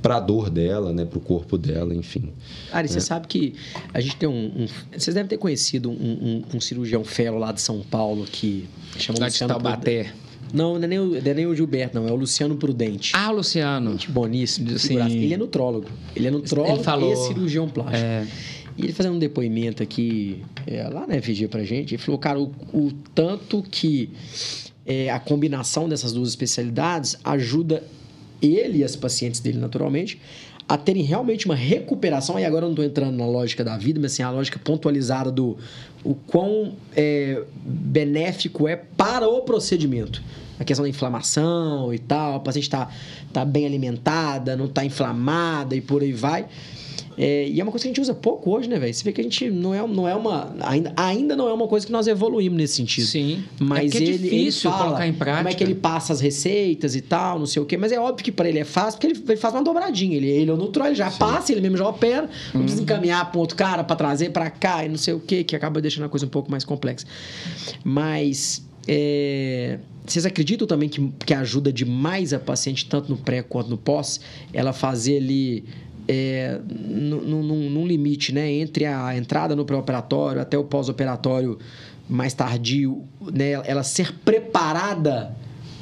para 0.02 0.16
a 0.16 0.20
dor 0.20 0.48
dela, 0.50 0.92
né, 0.92 1.04
para 1.04 1.18
o 1.18 1.20
corpo 1.20 1.58
dela, 1.58 1.94
enfim. 1.94 2.32
Ari, 2.72 2.88
você 2.88 3.00
sabe 3.00 3.26
que 3.26 3.54
a 3.92 4.00
gente 4.00 4.16
tem 4.16 4.28
um, 4.28 4.62
um- 4.62 4.66
Vocês 4.96 5.14
devem 5.14 5.28
ter 5.28 5.36
conhecido 5.36 5.90
um, 5.90 5.94
um- 5.94 6.56
um 6.56 6.60
cirurgião 6.60 7.04
fellow 7.04 7.38
lá 7.38 7.52
de 7.52 7.60
São 7.60 7.80
Paulo 7.80 8.24
que 8.24 8.66
chama 8.98 9.18
Lá 9.20 9.26
de 9.28 9.32
Luciano 9.34 9.52
Taubaté. 9.54 10.04
Prudente. 10.04 10.30
Não, 10.52 10.76
não 10.78 10.84
é, 10.84 10.86
nem 10.88 10.98
o, 10.98 11.06
não 11.10 11.16
é 11.30 11.34
nem 11.34 11.46
o 11.46 11.54
Gilberto, 11.54 12.00
não. 12.00 12.08
É 12.08 12.12
o 12.12 12.16
Luciano 12.16 12.56
Prudente. 12.56 13.12
Ah, 13.14 13.30
Luciano. 13.30 13.92
Gente 13.92 14.10
boníssimo. 14.10 14.76
Sim. 14.78 14.98
Ele 15.00 15.34
é 15.34 15.36
nutrólogo. 15.36 15.86
Ele 16.16 16.26
é 16.26 16.30
nutrólogo 16.30 16.76
Ele 16.76 16.82
falou- 16.82 17.12
e 17.12 17.16
cirurgião 17.16 17.68
plástico. 17.68 17.96
É. 18.04 18.26
E 18.76 18.82
ele 18.84 18.92
fazendo 18.92 19.14
um 19.14 19.18
depoimento 19.18 19.82
aqui, 19.82 20.42
é, 20.66 20.82
lá 20.88 21.06
na 21.06 21.14
FG 21.20 21.46
pra 21.48 21.62
gente, 21.62 21.94
ele 21.94 22.02
falou, 22.02 22.18
cara, 22.18 22.40
o, 22.40 22.50
o 22.72 22.90
tanto 23.14 23.62
que 23.62 24.10
é, 24.86 25.10
a 25.10 25.20
combinação 25.20 25.88
dessas 25.88 26.12
duas 26.12 26.30
especialidades 26.30 27.16
ajuda 27.22 27.84
ele 28.42 28.78
e 28.78 28.84
as 28.84 28.96
pacientes 28.96 29.40
dele, 29.40 29.58
naturalmente, 29.58 30.20
a 30.68 30.76
terem 30.76 31.02
realmente 31.02 31.46
uma 31.46 31.54
recuperação. 31.54 32.38
E 32.38 32.44
agora 32.44 32.64
eu 32.64 32.68
não 32.68 32.74
estou 32.74 32.84
entrando 32.84 33.16
na 33.16 33.26
lógica 33.26 33.64
da 33.64 33.76
vida, 33.76 33.98
mas 34.00 34.12
assim, 34.12 34.22
a 34.22 34.30
lógica 34.30 34.58
pontualizada 34.58 35.30
do 35.30 35.58
o 36.04 36.14
quão 36.14 36.74
é, 36.96 37.42
benéfico 37.64 38.68
é 38.68 38.76
para 38.76 39.28
o 39.28 39.42
procedimento. 39.42 40.22
A 40.58 40.64
questão 40.64 40.84
da 40.84 40.88
inflamação 40.88 41.92
e 41.92 41.98
tal, 41.98 42.36
a 42.36 42.40
paciente 42.40 42.64
está 42.64 42.88
tá 43.32 43.44
bem 43.44 43.66
alimentada, 43.66 44.56
não 44.56 44.66
está 44.66 44.84
inflamada 44.84 45.74
e 45.74 45.80
por 45.80 46.02
aí 46.02 46.12
vai. 46.12 46.46
É, 47.22 47.46
e 47.46 47.60
é 47.60 47.62
uma 47.62 47.70
coisa 47.70 47.82
que 47.82 47.88
a 47.88 47.90
gente 47.90 48.00
usa 48.00 48.14
pouco 48.14 48.50
hoje, 48.50 48.66
né, 48.66 48.78
velho? 48.78 48.94
Você 48.94 49.04
vê 49.04 49.12
que 49.12 49.20
a 49.20 49.24
gente 49.24 49.50
não 49.50 49.74
é, 49.74 49.86
não 49.86 50.08
é 50.08 50.14
uma. 50.14 50.54
Ainda, 50.60 50.90
ainda 50.96 51.36
não 51.36 51.46
é 51.48 51.52
uma 51.52 51.68
coisa 51.68 51.84
que 51.84 51.92
nós 51.92 52.06
evoluímos 52.06 52.56
nesse 52.56 52.76
sentido. 52.76 53.06
Sim. 53.06 53.44
Mas 53.58 53.94
é 53.94 53.98
é 53.98 54.00
ele, 54.00 54.12
difícil 54.18 54.70
ele 54.70 54.78
fala 54.78 54.84
colocar 54.86 55.06
em 55.06 55.12
prática. 55.12 55.36
Como 55.36 55.48
é 55.50 55.52
que 55.54 55.62
ele 55.62 55.74
passa 55.74 56.14
as 56.14 56.20
receitas 56.22 56.94
e 56.96 57.02
tal, 57.02 57.38
não 57.38 57.44
sei 57.44 57.60
o 57.60 57.66
quê. 57.66 57.76
Mas 57.76 57.92
é 57.92 58.00
óbvio 58.00 58.24
que 58.24 58.32
para 58.32 58.48
ele 58.48 58.58
é 58.58 58.64
fácil, 58.64 58.98
porque 58.98 59.08
ele, 59.14 59.22
ele 59.28 59.36
faz 59.36 59.52
uma 59.52 59.62
dobradinha. 59.62 60.16
Ele, 60.16 60.28
ele 60.28 60.50
é 60.50 60.54
o 60.54 60.56
neutral, 60.56 60.86
ele 60.86 60.96
já 60.96 61.10
passa, 61.10 61.52
ele 61.52 61.60
mesmo 61.60 61.76
já 61.76 61.86
opera. 61.86 62.22
Não 62.54 62.60
Uhum. 62.60 62.62
precisa 62.62 62.82
encaminhar 62.82 63.30
para 63.30 63.38
outro 63.38 63.54
cara 63.54 63.84
para 63.84 63.96
trazer 63.96 64.30
para 64.30 64.48
cá 64.48 64.86
e 64.86 64.88
não 64.88 64.96
sei 64.96 65.12
o 65.12 65.20
quê, 65.20 65.44
que 65.44 65.54
acaba 65.54 65.78
deixando 65.82 66.04
a 66.06 66.08
coisa 66.08 66.24
um 66.24 66.30
pouco 66.30 66.50
mais 66.50 66.64
complexa. 66.64 67.06
Mas. 67.84 68.64
é, 68.88 69.78
Vocês 70.06 70.24
acreditam 70.24 70.66
também 70.66 70.88
que, 70.88 71.06
que 71.26 71.34
ajuda 71.34 71.70
demais 71.72 72.32
a 72.32 72.38
paciente, 72.38 72.86
tanto 72.86 73.10
no 73.10 73.16
pré 73.18 73.42
quanto 73.42 73.68
no 73.68 73.76
pós, 73.76 74.20
ela 74.52 74.72
fazer 74.72 75.18
ali 75.18 75.64
é, 76.12 76.60
num, 76.68 77.42
num- 77.70 77.86
limite, 77.86 78.34
né? 78.34 78.50
Entre 78.50 78.84
a 78.84 79.16
entrada 79.16 79.54
no 79.54 79.64
pré-operatório 79.64 80.42
até 80.42 80.58
o 80.58 80.64
pós-operatório 80.64 81.56
mais 82.08 82.34
tardio, 82.34 83.04
né? 83.32 83.52
Ela 83.64 83.84
ser 83.84 84.12
preparada 84.24 85.36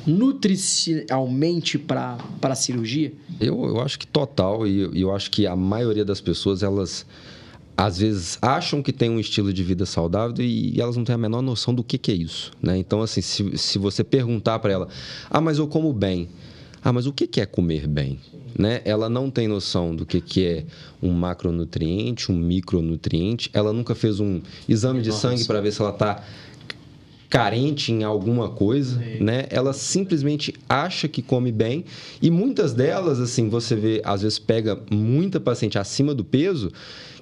nutricionalmente 0.07 1.79
para 1.79 2.19
a 2.43 2.55
cirurgia? 2.55 3.13
Eu, 3.41 3.65
eu 3.65 3.81
acho 3.81 3.99
que 3.99 4.07
total, 4.07 4.67
e 4.67 4.81
eu, 4.81 4.95
eu 4.95 5.15
acho 5.15 5.31
que 5.31 5.47
a 5.47 5.57
maioria 5.57 6.05
das 6.05 6.21
pessoas, 6.21 6.63
elas 6.63 7.07
às 7.75 7.99
vezes 7.99 8.39
acham 8.43 8.83
que 8.83 8.93
tem 8.93 9.09
um 9.09 9.21
estilo 9.21 9.53
de 9.53 9.63
vida 9.63 9.87
saudável 9.87 10.45
e, 10.45 10.79
elas 10.79 10.97
não 10.97 11.05
têm 11.05 11.15
a 11.15 11.19
menor 11.19 11.41
noção 11.41 11.73
do 11.73 11.83
que, 11.85 11.97
que 11.97 12.11
é 12.11 12.15
isso. 12.15 12.51
Né? 12.61 12.77
Então, 12.77 13.01
assim, 13.01 13.21
se, 13.23 13.57
se 13.57 13.79
você 13.79 14.03
perguntar 14.05 14.59
para 14.59 14.73
ela, 14.73 14.89
ah, 15.31 15.41
mas 15.41 15.59
eu 15.59 15.67
como 15.69 15.93
bem. 15.93 16.29
Ah, 16.83 16.93
mas 16.93 17.07
o 17.07 17.13
que, 17.13 17.41
é 17.41 17.47
comer 17.47 17.87
bem? 17.87 18.19
Né? 18.59 18.81
Ela 18.85 19.09
não 19.09 19.31
tem 19.31 19.47
noção 19.47 19.95
do 19.95 20.07
que, 20.07 20.21
que 20.21 20.45
é 20.45 20.65
um 21.03 21.13
macronutriente, 21.13 22.33
um 22.33 22.37
micronutriente. 22.37 23.51
Ela 23.53 23.73
nunca 23.73 23.95
fez 23.95 24.21
um 24.21 24.41
exame 24.69 25.03
de 25.03 25.13
sangue 25.13 25.45
para 25.45 25.61
ver 25.61 25.73
se 25.73 25.81
ela 25.81 25.91
está 25.91 26.23
carente 27.29 27.93
em 27.93 28.05
alguma 28.05 28.49
coisa, 28.49 28.99
né? 29.21 29.47
Ela 29.51 29.75
simplesmente 29.75 30.55
acha 30.67 31.07
que 31.07 31.21
come 31.21 31.53
bem 31.53 31.85
e 32.23 32.31
muitas 32.31 32.73
delas, 32.73 33.21
assim, 33.21 33.51
você 33.51 33.77
vê, 33.77 34.01
às 34.03 34.23
vezes 34.23 34.39
pega 34.39 34.81
muita 34.91 35.39
paciente 35.39 35.79
acima 35.79 36.15
do 36.15 36.25
peso 36.25 36.73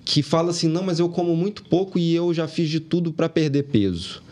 que 0.04 0.22
fala 0.22 0.50
assim, 0.50 0.68
não, 0.68 0.84
mas 0.84 1.00
eu 1.00 1.08
como 1.08 1.34
muito 1.34 1.64
pouco 1.64 1.98
e 1.98 2.14
eu 2.14 2.32
já 2.32 2.46
fiz 2.46 2.70
de 2.70 2.78
tudo 2.78 3.12
para 3.12 3.28
perder 3.28 3.64
peso. 3.64 4.22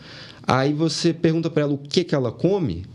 Aí 0.47 0.71
você 0.71 1.13
pergunta 1.13 1.49
para 1.49 1.63
ela 1.63 1.73
o 1.73 1.77
que 1.77 2.05
que 2.05 2.15
ela 2.15 2.31
come, 2.31 2.85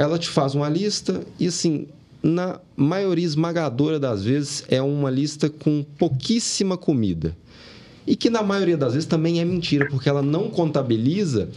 ela 0.00 0.18
te 0.18 0.30
faz 0.30 0.54
uma 0.54 0.66
lista 0.66 1.20
e 1.38 1.46
assim, 1.46 1.86
na 2.22 2.58
maioria 2.74 3.26
esmagadora 3.26 4.00
das 4.00 4.24
vezes 4.24 4.64
é 4.66 4.80
uma 4.80 5.10
lista 5.10 5.50
com 5.50 5.84
pouquíssima 5.98 6.78
comida. 6.78 7.36
E 8.06 8.16
que 8.16 8.30
na 8.30 8.42
maioria 8.42 8.78
das 8.78 8.94
vezes 8.94 9.06
também 9.06 9.40
é 9.40 9.44
mentira, 9.44 9.86
porque 9.90 10.08
ela 10.08 10.22
não 10.22 10.48
contabiliza 10.48 11.50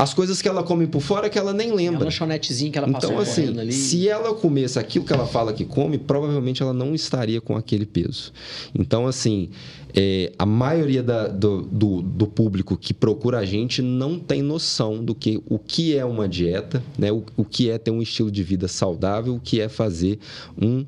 as 0.00 0.14
coisas 0.14 0.40
que 0.40 0.46
ela 0.48 0.62
come 0.62 0.86
por 0.86 1.00
fora 1.02 1.28
que 1.28 1.36
ela 1.36 1.52
nem 1.52 1.70
É 1.70 1.74
lembra. 1.74 2.04
lanchonetezinha 2.04 2.70
que 2.70 2.78
ela 2.78 2.88
passou 2.88 3.10
Então, 3.10 3.20
assim, 3.20 3.58
ali. 3.58 3.72
se 3.72 4.08
ela 4.08 4.32
comesse 4.32 4.78
aquilo 4.78 5.04
que 5.04 5.12
ela 5.12 5.26
fala 5.26 5.52
que 5.52 5.64
come, 5.64 5.98
provavelmente 5.98 6.62
ela 6.62 6.72
não 6.72 6.94
estaria 6.94 7.40
com 7.40 7.56
aquele 7.56 7.84
peso. 7.84 8.32
Então, 8.72 9.08
assim, 9.08 9.50
é, 9.92 10.30
a 10.38 10.46
maioria 10.46 11.02
da- 11.02 11.26
do, 11.26 11.62
do- 11.62 12.00
do 12.02 12.26
público 12.28 12.76
que 12.76 12.94
procura 12.94 13.38
a 13.40 13.44
gente 13.44 13.82
não 13.82 14.20
tem 14.20 14.40
noção 14.40 15.04
do 15.04 15.16
que 15.16 15.42
o 15.48 15.58
que 15.58 15.96
é 15.96 16.04
uma 16.04 16.28
dieta, 16.28 16.80
né? 16.96 17.10
o, 17.10 17.24
o 17.36 17.44
que 17.44 17.68
é 17.68 17.76
ter 17.76 17.90
um 17.90 18.00
estilo 18.00 18.30
de 18.30 18.44
vida 18.44 18.68
saudável, 18.68 19.34
o 19.34 19.40
que 19.40 19.60
é 19.60 19.68
fazer 19.68 20.20
um 20.56 20.86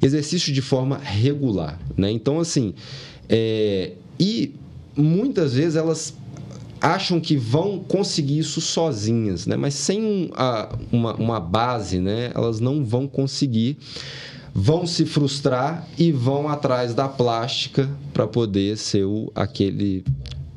exercício 0.00 0.54
de 0.54 0.62
forma 0.62 0.96
regular. 0.96 1.78
Né? 1.98 2.10
Então, 2.10 2.40
assim, 2.40 2.72
é, 3.28 3.92
e 4.18 4.54
muitas 4.96 5.52
vezes 5.52 5.76
elas 5.76 6.14
acham 6.80 7.20
que 7.20 7.36
vão 7.36 7.78
conseguir 7.80 8.38
isso 8.38 8.60
sozinhas, 8.60 9.46
né? 9.46 9.56
Mas 9.56 9.74
sem 9.74 10.02
um- 10.02 10.30
a- 10.34 10.68
uma, 10.92 11.14
uma 11.14 11.40
base, 11.40 11.98
né? 11.98 12.30
Elas 12.34 12.60
não 12.60 12.84
vão 12.84 13.06
conseguir, 13.08 13.78
vão 14.54 14.86
se 14.86 15.04
frustrar 15.04 15.86
e 15.98 16.10
vão 16.12 16.48
atrás 16.48 16.94
da 16.94 17.08
plástica 17.08 17.88
para 18.12 18.26
poder 18.26 18.76
ser 18.76 19.04
o, 19.04 19.30
aquele 19.34 20.04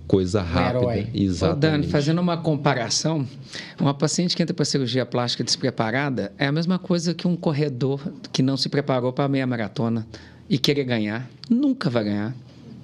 coisa 0.07 0.41
rápida. 0.41 0.79
herói. 0.79 1.07
Ô, 1.13 1.17
Exatamente. 1.17 1.62
Dani, 1.62 1.88
fazendo 1.88 2.19
uma 2.19 2.36
comparação, 2.38 3.25
uma 3.79 3.93
paciente 3.93 4.36
que 4.36 4.43
entra 4.43 4.53
para 4.53 4.65
cirurgia 4.65 5.05
plástica 5.05 5.41
despreparada 5.43 6.34
é 6.38 6.47
a 6.47 6.51
mesma 6.51 6.77
coisa 6.77 7.13
que 7.13 7.27
um 7.27 7.36
corredor 7.38 8.01
que 8.34 8.41
não 8.43 8.57
se 8.57 8.67
preparou 8.67 9.13
para 9.13 9.23
a 9.25 9.29
meia 9.29 9.47
maratona 9.47 10.05
e 10.49 10.57
querer 10.57 10.84
ganhar. 10.84 11.29
Nunca 11.49 11.89
vai 11.89 12.03
ganhar. 12.03 12.36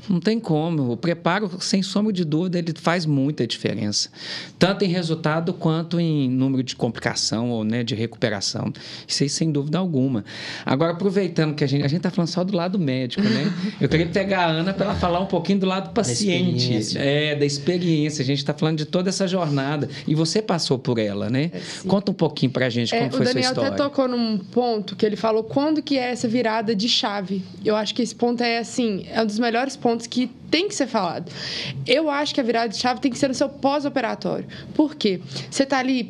Não 0.09 0.19
tem 0.19 0.39
como. 0.39 0.91
O 0.91 0.97
preparo, 0.97 1.49
sem 1.59 1.81
sombra 1.81 2.13
de 2.13 2.23
dúvida, 2.23 2.57
ele 2.57 2.73
faz 2.75 3.05
muita 3.05 3.45
diferença. 3.45 4.09
Tanto 4.57 4.85
em 4.85 4.87
resultado 4.87 5.53
quanto 5.53 5.99
em 5.99 6.29
número 6.29 6.63
de 6.63 6.75
complicação 6.75 7.49
ou 7.49 7.63
né, 7.63 7.83
de 7.83 7.95
recuperação. 7.95 8.71
Isso 9.07 9.23
aí, 9.23 9.29
sem 9.29 9.51
dúvida 9.51 9.77
alguma. 9.77 10.23
Agora, 10.65 10.93
aproveitando 10.93 11.55
que 11.55 11.63
a 11.63 11.67
gente 11.67 11.83
a 11.83 11.87
está 11.87 12.09
falando 12.09 12.29
só 12.29 12.43
do 12.43 12.55
lado 12.55 12.79
médico, 12.79 13.23
né? 13.23 13.51
Eu 13.81 13.89
queria 13.89 14.07
pegar 14.07 14.45
a 14.45 14.47
Ana 14.47 14.73
para 14.73 14.85
ela 14.85 14.95
falar 14.95 15.19
um 15.19 15.25
pouquinho 15.25 15.59
do 15.59 15.65
lado 15.65 15.91
paciente. 15.93 16.55
experiência. 16.57 16.99
É, 16.99 17.35
da 17.35 17.45
experiência. 17.45 18.21
A 18.21 18.25
gente 18.25 18.39
está 18.39 18.53
falando 18.53 18.77
de 18.77 18.85
toda 18.85 19.09
essa 19.09 19.27
jornada. 19.27 19.89
E 20.07 20.15
você 20.15 20.41
passou 20.41 20.79
por 20.79 20.97
ela, 20.97 21.29
né? 21.29 21.51
Conta 21.87 22.11
um 22.11 22.13
pouquinho 22.13 22.51
para 22.51 22.67
a 22.67 22.69
gente 22.69 22.93
É, 22.93 22.99
como 22.99 23.09
o 23.09 23.17
foi 23.17 23.25
Daniel 23.25 23.43
sua 23.43 23.51
história. 23.51 23.69
até 23.73 23.83
tocou 23.83 24.07
num 24.07 24.37
ponto 24.37 24.95
que 24.95 25.05
ele 25.05 25.15
falou 25.15 25.43
quando 25.43 25.81
que 25.81 25.97
é 25.97 26.11
essa 26.11 26.27
virada 26.27 26.75
de 26.75 26.87
chave. 26.87 27.43
Eu 27.63 27.75
acho 27.75 27.93
que 27.93 28.01
esse 28.01 28.15
ponto 28.15 28.41
é 28.41 28.59
assim, 28.59 29.05
é 29.09 29.21
um 29.21 29.25
dos 29.25 29.39
melhores 29.39 29.75
pontos 29.75 29.96
que 30.05 30.27
tem 30.51 30.67
que 30.67 30.75
ser 30.75 30.87
falado. 30.87 31.31
Eu 31.85 32.09
acho 32.09 32.35
que 32.35 32.41
a 32.41 32.43
virada 32.43 32.69
de 32.69 32.77
chave 32.77 32.99
tem 32.99 33.11
que 33.11 33.17
ser 33.17 33.27
no 33.29 33.33
seu 33.33 33.49
pós-operatório. 33.49 34.45
Por 34.75 34.95
quê? 34.95 35.19
Você 35.49 35.65
tá 35.65 35.79
ali, 35.79 36.03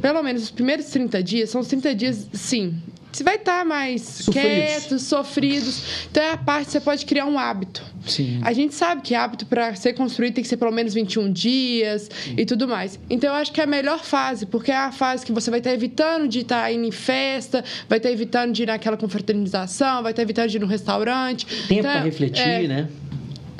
pelo 0.00 0.22
menos 0.22 0.44
os 0.44 0.50
primeiros 0.50 0.86
30 0.86 1.22
dias, 1.22 1.50
são 1.50 1.60
os 1.60 1.66
30 1.68 1.94
dias, 1.94 2.28
sim. 2.32 2.74
Você 3.14 3.22
vai 3.22 3.36
estar 3.36 3.64
mais 3.64 4.02
Sofridos. 4.02 4.42
quieto, 4.42 4.98
sofridos. 4.98 5.82
Então 6.10 6.20
é 6.20 6.32
a 6.32 6.36
parte 6.36 6.66
que 6.66 6.72
você 6.72 6.80
pode 6.80 7.06
criar 7.06 7.26
um 7.26 7.38
hábito. 7.38 7.80
Sim. 8.04 8.40
A 8.42 8.52
gente 8.52 8.74
sabe 8.74 9.02
que 9.02 9.14
hábito 9.14 9.46
para 9.46 9.72
ser 9.76 9.92
construído 9.92 10.34
tem 10.34 10.42
que 10.42 10.48
ser 10.48 10.56
pelo 10.56 10.72
menos 10.72 10.92
21 10.92 11.32
dias 11.32 12.10
e 12.36 12.44
tudo 12.44 12.66
mais. 12.66 12.98
Então 13.08 13.30
eu 13.30 13.36
acho 13.36 13.52
que 13.52 13.60
é 13.60 13.64
a 13.64 13.68
melhor 13.68 14.02
fase, 14.02 14.46
porque 14.46 14.72
é 14.72 14.76
a 14.76 14.90
fase 14.90 15.24
que 15.24 15.30
você 15.30 15.48
vai 15.48 15.60
estar 15.60 15.72
evitando 15.72 16.26
de 16.26 16.40
estar 16.40 16.72
indo 16.72 16.84
em 16.84 16.90
festa, 16.90 17.64
vai 17.88 17.98
estar 17.98 18.10
evitando 18.10 18.52
de 18.52 18.64
ir 18.64 18.66
naquela 18.66 18.96
confraternização, 18.96 20.02
vai 20.02 20.10
estar 20.10 20.22
evitando 20.22 20.48
de 20.48 20.56
ir 20.56 20.60
no 20.60 20.66
restaurante. 20.66 21.46
Tempo 21.46 21.72
Então, 21.72 21.92
para 21.92 22.00
refletir, 22.00 22.42
é, 22.42 22.66
né? 22.66 22.88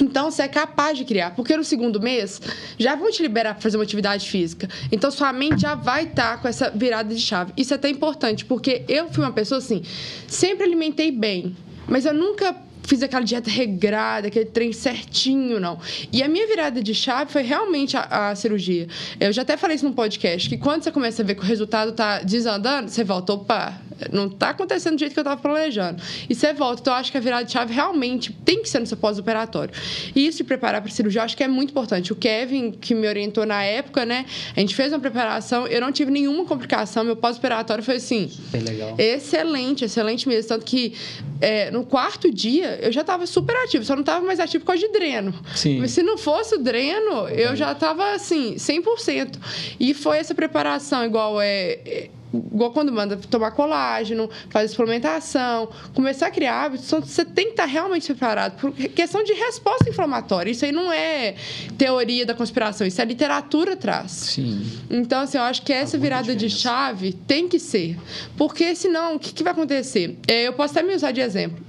Então, 0.00 0.30
você 0.30 0.42
é 0.42 0.48
capaz 0.48 0.98
de 0.98 1.04
criar. 1.04 1.30
Porque 1.30 1.56
no 1.56 1.64
segundo 1.64 2.00
mês, 2.00 2.40
já 2.78 2.94
vão 2.94 3.10
te 3.10 3.22
liberar 3.22 3.54
para 3.54 3.62
fazer 3.62 3.76
uma 3.76 3.84
atividade 3.84 4.28
física. 4.28 4.68
Então, 4.90 5.10
sua 5.10 5.32
mente 5.32 5.62
já 5.62 5.74
vai 5.74 6.04
estar 6.04 6.40
com 6.40 6.48
essa 6.48 6.70
virada 6.70 7.14
de 7.14 7.20
chave. 7.20 7.52
Isso 7.56 7.72
é 7.72 7.76
até 7.76 7.88
importante, 7.88 8.44
porque 8.44 8.84
eu 8.88 9.08
fui 9.08 9.22
uma 9.22 9.32
pessoa 9.32 9.58
assim, 9.58 9.82
sempre 10.26 10.64
alimentei 10.64 11.10
bem, 11.10 11.56
mas 11.86 12.06
eu 12.06 12.14
nunca 12.14 12.56
fiz 12.86 13.02
aquela 13.02 13.24
dieta 13.24 13.50
regrada, 13.50 14.28
aquele 14.28 14.44
trem 14.44 14.72
certinho, 14.72 15.58
não. 15.58 15.78
E 16.12 16.22
a 16.22 16.28
minha 16.28 16.46
virada 16.46 16.82
de 16.82 16.94
chave 16.94 17.32
foi 17.32 17.42
realmente 17.42 17.96
a, 17.96 18.30
a 18.30 18.34
cirurgia. 18.34 18.86
Eu 19.18 19.32
já 19.32 19.42
até 19.42 19.56
falei 19.56 19.76
isso 19.76 19.84
num 19.84 19.92
podcast, 19.92 20.48
que 20.48 20.58
quando 20.58 20.82
você 20.82 20.92
começa 20.92 21.22
a 21.22 21.24
ver 21.24 21.34
que 21.34 21.40
o 21.40 21.44
resultado 21.44 21.92
tá 21.92 22.20
desandando, 22.20 22.90
você 22.90 23.02
volta, 23.02 23.32
opa, 23.32 23.80
Não 24.12 24.28
tá 24.28 24.50
acontecendo 24.50 24.94
do 24.94 24.98
jeito 24.98 25.12
que 25.12 25.20
eu 25.20 25.24
tava 25.24 25.40
planejando. 25.40 26.02
E 26.28 26.34
você 26.34 26.52
volta. 26.52 26.80
Então, 26.80 26.92
eu 26.92 26.98
acho 26.98 27.10
que 27.10 27.18
a 27.18 27.20
virada 27.20 27.44
de 27.44 27.52
chave 27.52 27.72
realmente 27.72 28.32
tem 28.44 28.62
que 28.62 28.68
ser 28.68 28.80
no 28.80 28.86
seu 28.86 28.96
pós-operatório. 28.96 29.74
E 30.14 30.26
isso 30.26 30.38
de 30.38 30.44
preparar 30.44 30.80
para 30.80 30.90
cirurgia, 30.90 31.20
eu 31.20 31.24
acho 31.24 31.36
que 31.36 31.42
é 31.42 31.48
muito 31.48 31.70
importante. 31.70 32.12
O 32.12 32.16
Kevin, 32.16 32.70
que 32.72 32.94
me 32.94 33.06
orientou 33.06 33.46
na 33.46 33.62
época, 33.62 34.04
né? 34.04 34.26
A 34.56 34.60
gente 34.60 34.74
fez 34.74 34.92
uma 34.92 35.00
preparação, 35.00 35.66
eu 35.66 35.80
não 35.80 35.92
tive 35.92 36.10
nenhuma 36.10 36.44
complicação. 36.44 37.04
Meu 37.04 37.16
pós-operatório 37.16 37.82
foi 37.82 37.96
assim. 37.96 38.30
Bem 38.50 38.62
legal. 38.62 38.94
Excelente, 38.98 39.84
excelente 39.84 40.28
mesmo. 40.28 40.48
Tanto 40.48 40.64
que 40.64 40.94
é, 41.40 41.70
no 41.70 41.84
quarto 41.84 42.32
dia 42.32 42.78
eu 42.82 42.92
já 42.92 43.02
estava 43.02 43.26
super 43.26 43.54
ativo, 43.56 43.84
só 43.84 43.94
não 43.94 44.00
estava 44.00 44.24
mais 44.24 44.40
ativo 44.40 44.64
por 44.64 44.72
causa 44.72 44.86
de 44.86 44.92
dreno. 44.92 45.34
Sim. 45.54 45.78
Mas 45.78 45.92
se 45.92 46.02
não 46.02 46.16
fosse 46.16 46.54
o 46.54 46.58
dreno, 46.58 47.28
eu 47.28 47.54
já 47.54 47.72
estava 47.72 48.14
assim, 48.14 48.54
100%. 48.54 49.36
E 49.78 49.94
foi 49.94 50.18
essa 50.18 50.34
preparação, 50.34 51.04
igual 51.04 51.40
é. 51.40 52.08
Igual 52.52 52.70
quando 52.72 52.92
manda 52.92 53.16
tomar 53.16 53.50
colágeno, 53.52 54.28
fazer 54.50 54.68
suplementação, 54.68 55.68
começar 55.94 56.28
a 56.28 56.30
criar 56.30 56.64
hábitos, 56.64 56.86
então 56.86 57.00
você 57.00 57.24
tem 57.24 57.46
que 57.46 57.50
estar 57.52 57.66
realmente 57.66 58.06
preparado 58.06 58.60
por 58.60 58.72
questão 58.72 59.22
de 59.22 59.32
resposta 59.32 59.88
inflamatória. 59.88 60.50
Isso 60.50 60.64
aí 60.64 60.72
não 60.72 60.92
é 60.92 61.34
teoria 61.76 62.24
da 62.26 62.34
conspiração, 62.34 62.86
isso 62.86 63.00
é 63.00 63.04
literatura 63.04 63.74
atrás. 63.74 64.10
Sim. 64.10 64.66
Então, 64.90 65.20
assim, 65.20 65.38
eu 65.38 65.44
acho 65.44 65.62
que 65.62 65.72
essa 65.72 65.98
virada 65.98 66.34
de 66.34 66.48
chave 66.50 67.12
tem 67.12 67.48
que 67.48 67.58
ser. 67.58 67.96
Porque 68.36 68.74
senão, 68.74 69.16
o 69.16 69.18
que, 69.18 69.32
que 69.32 69.42
vai 69.42 69.52
acontecer? 69.52 70.18
É, 70.26 70.46
eu 70.46 70.52
posso 70.52 70.76
até 70.78 70.86
me 70.86 70.94
usar 70.94 71.12
de 71.12 71.20
exemplo. 71.20 71.64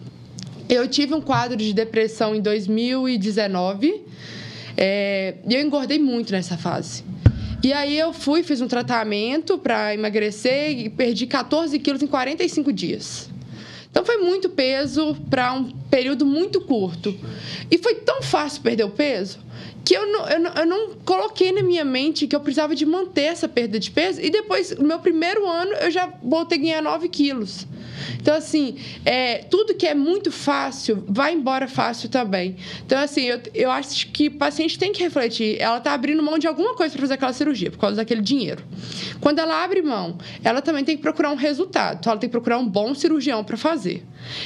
Eu 0.68 0.88
tive 0.88 1.14
um 1.14 1.22
quadro 1.22 1.58
de 1.58 1.74
depressão 1.74 2.34
em 2.36 2.42
2019 2.42 4.04
é, 4.78 5.36
e 5.48 5.54
eu 5.54 5.62
engordei 5.62 6.00
muito 6.00 6.32
nessa 6.32 6.58
fase. 6.58 7.04
E 7.64 7.74
aí 7.74 7.98
eu 7.98 8.14
fui, 8.14 8.44
fiz 8.44 8.62
um 8.62 8.68
tratamento 8.68 9.58
para 9.58 9.94
emagrecer 9.94 10.78
e 10.78 10.90
perdi 10.90 11.26
14 11.26 11.78
quilos 11.80 12.02
em 12.02 12.08
45 12.08 12.72
dias. 12.72 13.30
Então 13.90 14.06
foi 14.06 14.18
muito 14.18 14.50
peso 14.50 15.16
para 15.30 15.54
um 15.54 15.72
período 15.90 16.26
muito 16.26 16.62
curto. 16.62 17.18
E 17.72 17.78
foi 17.78 17.96
tão 17.96 18.22
fácil 18.22 18.62
perder 18.62 18.84
o 18.84 18.90
peso 18.90 19.40
que 19.86 19.94
eu 19.94 20.08
não, 20.08 20.28
eu, 20.28 20.40
não, 20.40 20.52
eu 20.54 20.66
não 20.66 20.96
coloquei 21.06 21.52
na 21.52 21.62
minha 21.62 21.86
mente 21.86 22.26
que 22.26 22.36
eu 22.36 22.40
precisava 22.40 22.76
de 22.76 22.88
manter 22.88 23.26
essa 23.26 23.48
perda 23.48 23.80
de 23.80 23.92
peso. 23.92 24.20
E 24.20 24.32
depois, 24.32 24.76
no 24.76 24.84
meu 24.84 24.98
primeiro 24.98 25.48
ano, 25.48 25.74
eu 25.74 25.92
já 25.92 26.12
voltei 26.24 26.58
a 26.58 26.62
ganhar 26.62 26.82
9 26.82 27.08
quilos. 27.08 27.68
Então, 28.20 28.36
assim, 28.36 28.78
é, 29.04 29.40
tudo 29.50 29.74
que 29.74 29.86
é 29.86 29.94
muito 29.94 30.32
fácil, 30.32 31.04
vai 31.08 31.34
embora 31.34 31.68
fácil 31.68 32.10
também. 32.10 32.56
Então, 32.86 33.00
assim, 33.00 33.24
eu, 33.24 33.40
eu 33.54 33.72
acho 33.72 34.08
que 34.08 34.28
o 34.28 34.32
paciente 34.32 34.78
tem 34.78 34.92
que 34.92 35.02
refletir. 35.02 35.58
Ela 35.60 35.78
está 35.78 35.94
abrindo 35.94 36.22
mão 36.24 36.38
de 36.38 36.48
alguma 36.48 36.76
coisa 36.76 36.94
para 36.94 37.02
fazer 37.02 37.14
aquela 37.16 37.34
cirurgia, 37.34 37.72
por 37.72 37.80
causa 37.80 37.96
daquele 37.96 38.22
dinheiro. 38.22 38.64
Quando 39.20 39.40
ela 39.40 39.64
abre 39.64 39.82
mão, 39.82 40.18
ela 40.44 40.62
também 40.62 40.84
tem 40.84 40.96
que 40.96 41.02
procurar 41.02 41.32
um 41.32 41.36
resultado. 41.36 41.98
Então, 42.00 42.12
ela 42.12 42.20
tem 42.20 42.30
que 42.30 42.32
procurar 42.32 42.58
um 42.58 42.68
bom 42.68 42.94
cirurgião 42.94 43.44
para 43.44 43.58
fazer. 43.58 44.04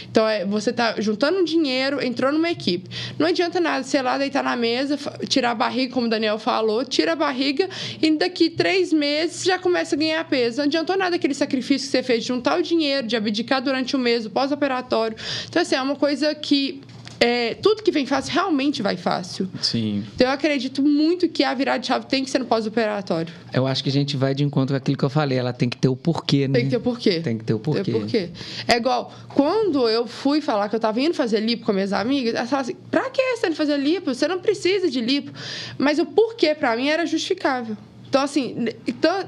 Então, 0.09 0.27
é, 0.27 0.45
você 0.45 0.69
está 0.69 0.99
juntando 0.99 1.43
dinheiro, 1.43 2.03
entrou 2.03 2.31
numa 2.31 2.49
equipe. 2.49 2.89
Não 3.17 3.27
adianta 3.27 3.59
nada, 3.59 3.83
sei 3.83 4.01
lá, 4.01 4.17
deitar 4.17 4.43
na 4.43 4.55
mesa, 4.55 4.97
tirar 5.27 5.51
a 5.51 5.55
barriga, 5.55 5.93
como 5.93 6.07
o 6.07 6.09
Daniel 6.09 6.37
falou, 6.37 6.85
tira 6.85 7.13
a 7.13 7.15
barriga 7.15 7.69
e 8.01 8.11
daqui 8.11 8.49
três 8.49 8.91
meses 8.91 9.43
já 9.43 9.57
começa 9.57 9.95
a 9.95 9.97
ganhar 9.97 10.23
peso. 10.25 10.57
Não 10.57 10.65
adiantou 10.65 10.97
nada 10.97 11.15
aquele 11.15 11.33
sacrifício 11.33 11.87
que 11.87 11.91
você 11.91 12.03
fez 12.03 12.23
de 12.23 12.27
juntar 12.27 12.59
o 12.59 12.61
dinheiro, 12.61 13.07
de 13.07 13.15
abdicar 13.15 13.48
durante 13.59 13.95
o 13.95 13.99
mês, 13.99 14.25
o 14.25 14.29
pós-operatório. 14.29 15.17
Então, 15.47 15.61
assim, 15.61 15.75
é 15.75 15.81
uma 15.81 15.95
coisa 15.95 16.35
que 16.35 16.81
é, 17.19 17.55
tudo 17.55 17.83
que 17.83 17.91
vem 17.91 18.05
fácil 18.05 18.33
realmente 18.33 18.81
vai 18.81 18.95
fácil. 18.95 19.49
Sim. 19.61 20.05
Então 20.15 20.27
eu 20.27 20.33
acredito 20.33 20.81
muito 20.81 21.27
que 21.27 21.43
a 21.43 21.53
virada 21.53 21.79
de 21.79 21.87
chave 21.87 22.05
tem 22.05 22.23
que 22.23 22.29
ser 22.29 22.39
no 22.39 22.45
pós-operatório. 22.45 23.33
Eu 23.53 23.67
acho 23.67 23.83
que 23.83 23.89
a 23.89 23.91
gente 23.91 24.15
vai 24.15 24.33
de 24.33 24.43
encontro 24.43 24.73
com 24.73 24.77
aquilo 24.77 24.97
que 24.97 25.03
eu 25.03 25.09
falei. 25.09 25.37
Ela 25.37 25.51
tem 25.51 25.67
que 25.67 25.77
ter 25.77 25.89
o 25.89 25.97
porquê, 25.97 26.47
né? 26.47 26.53
Tem 26.53 26.65
que 26.65 26.71
ter 26.71 26.77
o 26.77 26.81
porquê. 26.81 27.19
Tem 27.19 27.37
que 27.37 27.43
ter 27.43 27.53
o 27.53 27.59
porquê. 27.59 27.83
Tem 27.83 27.95
o 27.95 27.99
porquê. 27.99 28.29
É 28.67 28.77
igual, 28.77 29.13
quando 29.35 29.89
eu 29.89 30.07
fui 30.07 30.39
falar 30.39 30.69
que 30.69 30.75
eu 30.75 30.79
tava 30.79 31.01
indo 31.01 31.13
fazer 31.13 31.41
lipo 31.41 31.65
com 31.65 31.73
minhas 31.73 31.91
amigas, 31.91 32.35
elas 32.35 32.49
falaram 32.49 32.69
assim: 32.69 32.79
pra 32.89 33.09
que 33.09 33.21
você 33.21 33.41
tá 33.41 33.47
indo 33.47 33.55
fazer 33.55 33.77
lipo? 33.77 34.13
Você 34.13 34.27
não 34.27 34.39
precisa 34.39 34.89
de 34.89 35.01
lipo. 35.01 35.33
Mas 35.77 35.99
o 35.99 36.05
porquê 36.05 36.55
pra 36.55 36.75
mim 36.77 36.87
era 36.87 37.05
justificável. 37.05 37.75
Então, 38.07 38.21
assim, 38.21 38.69
então, 38.87 39.25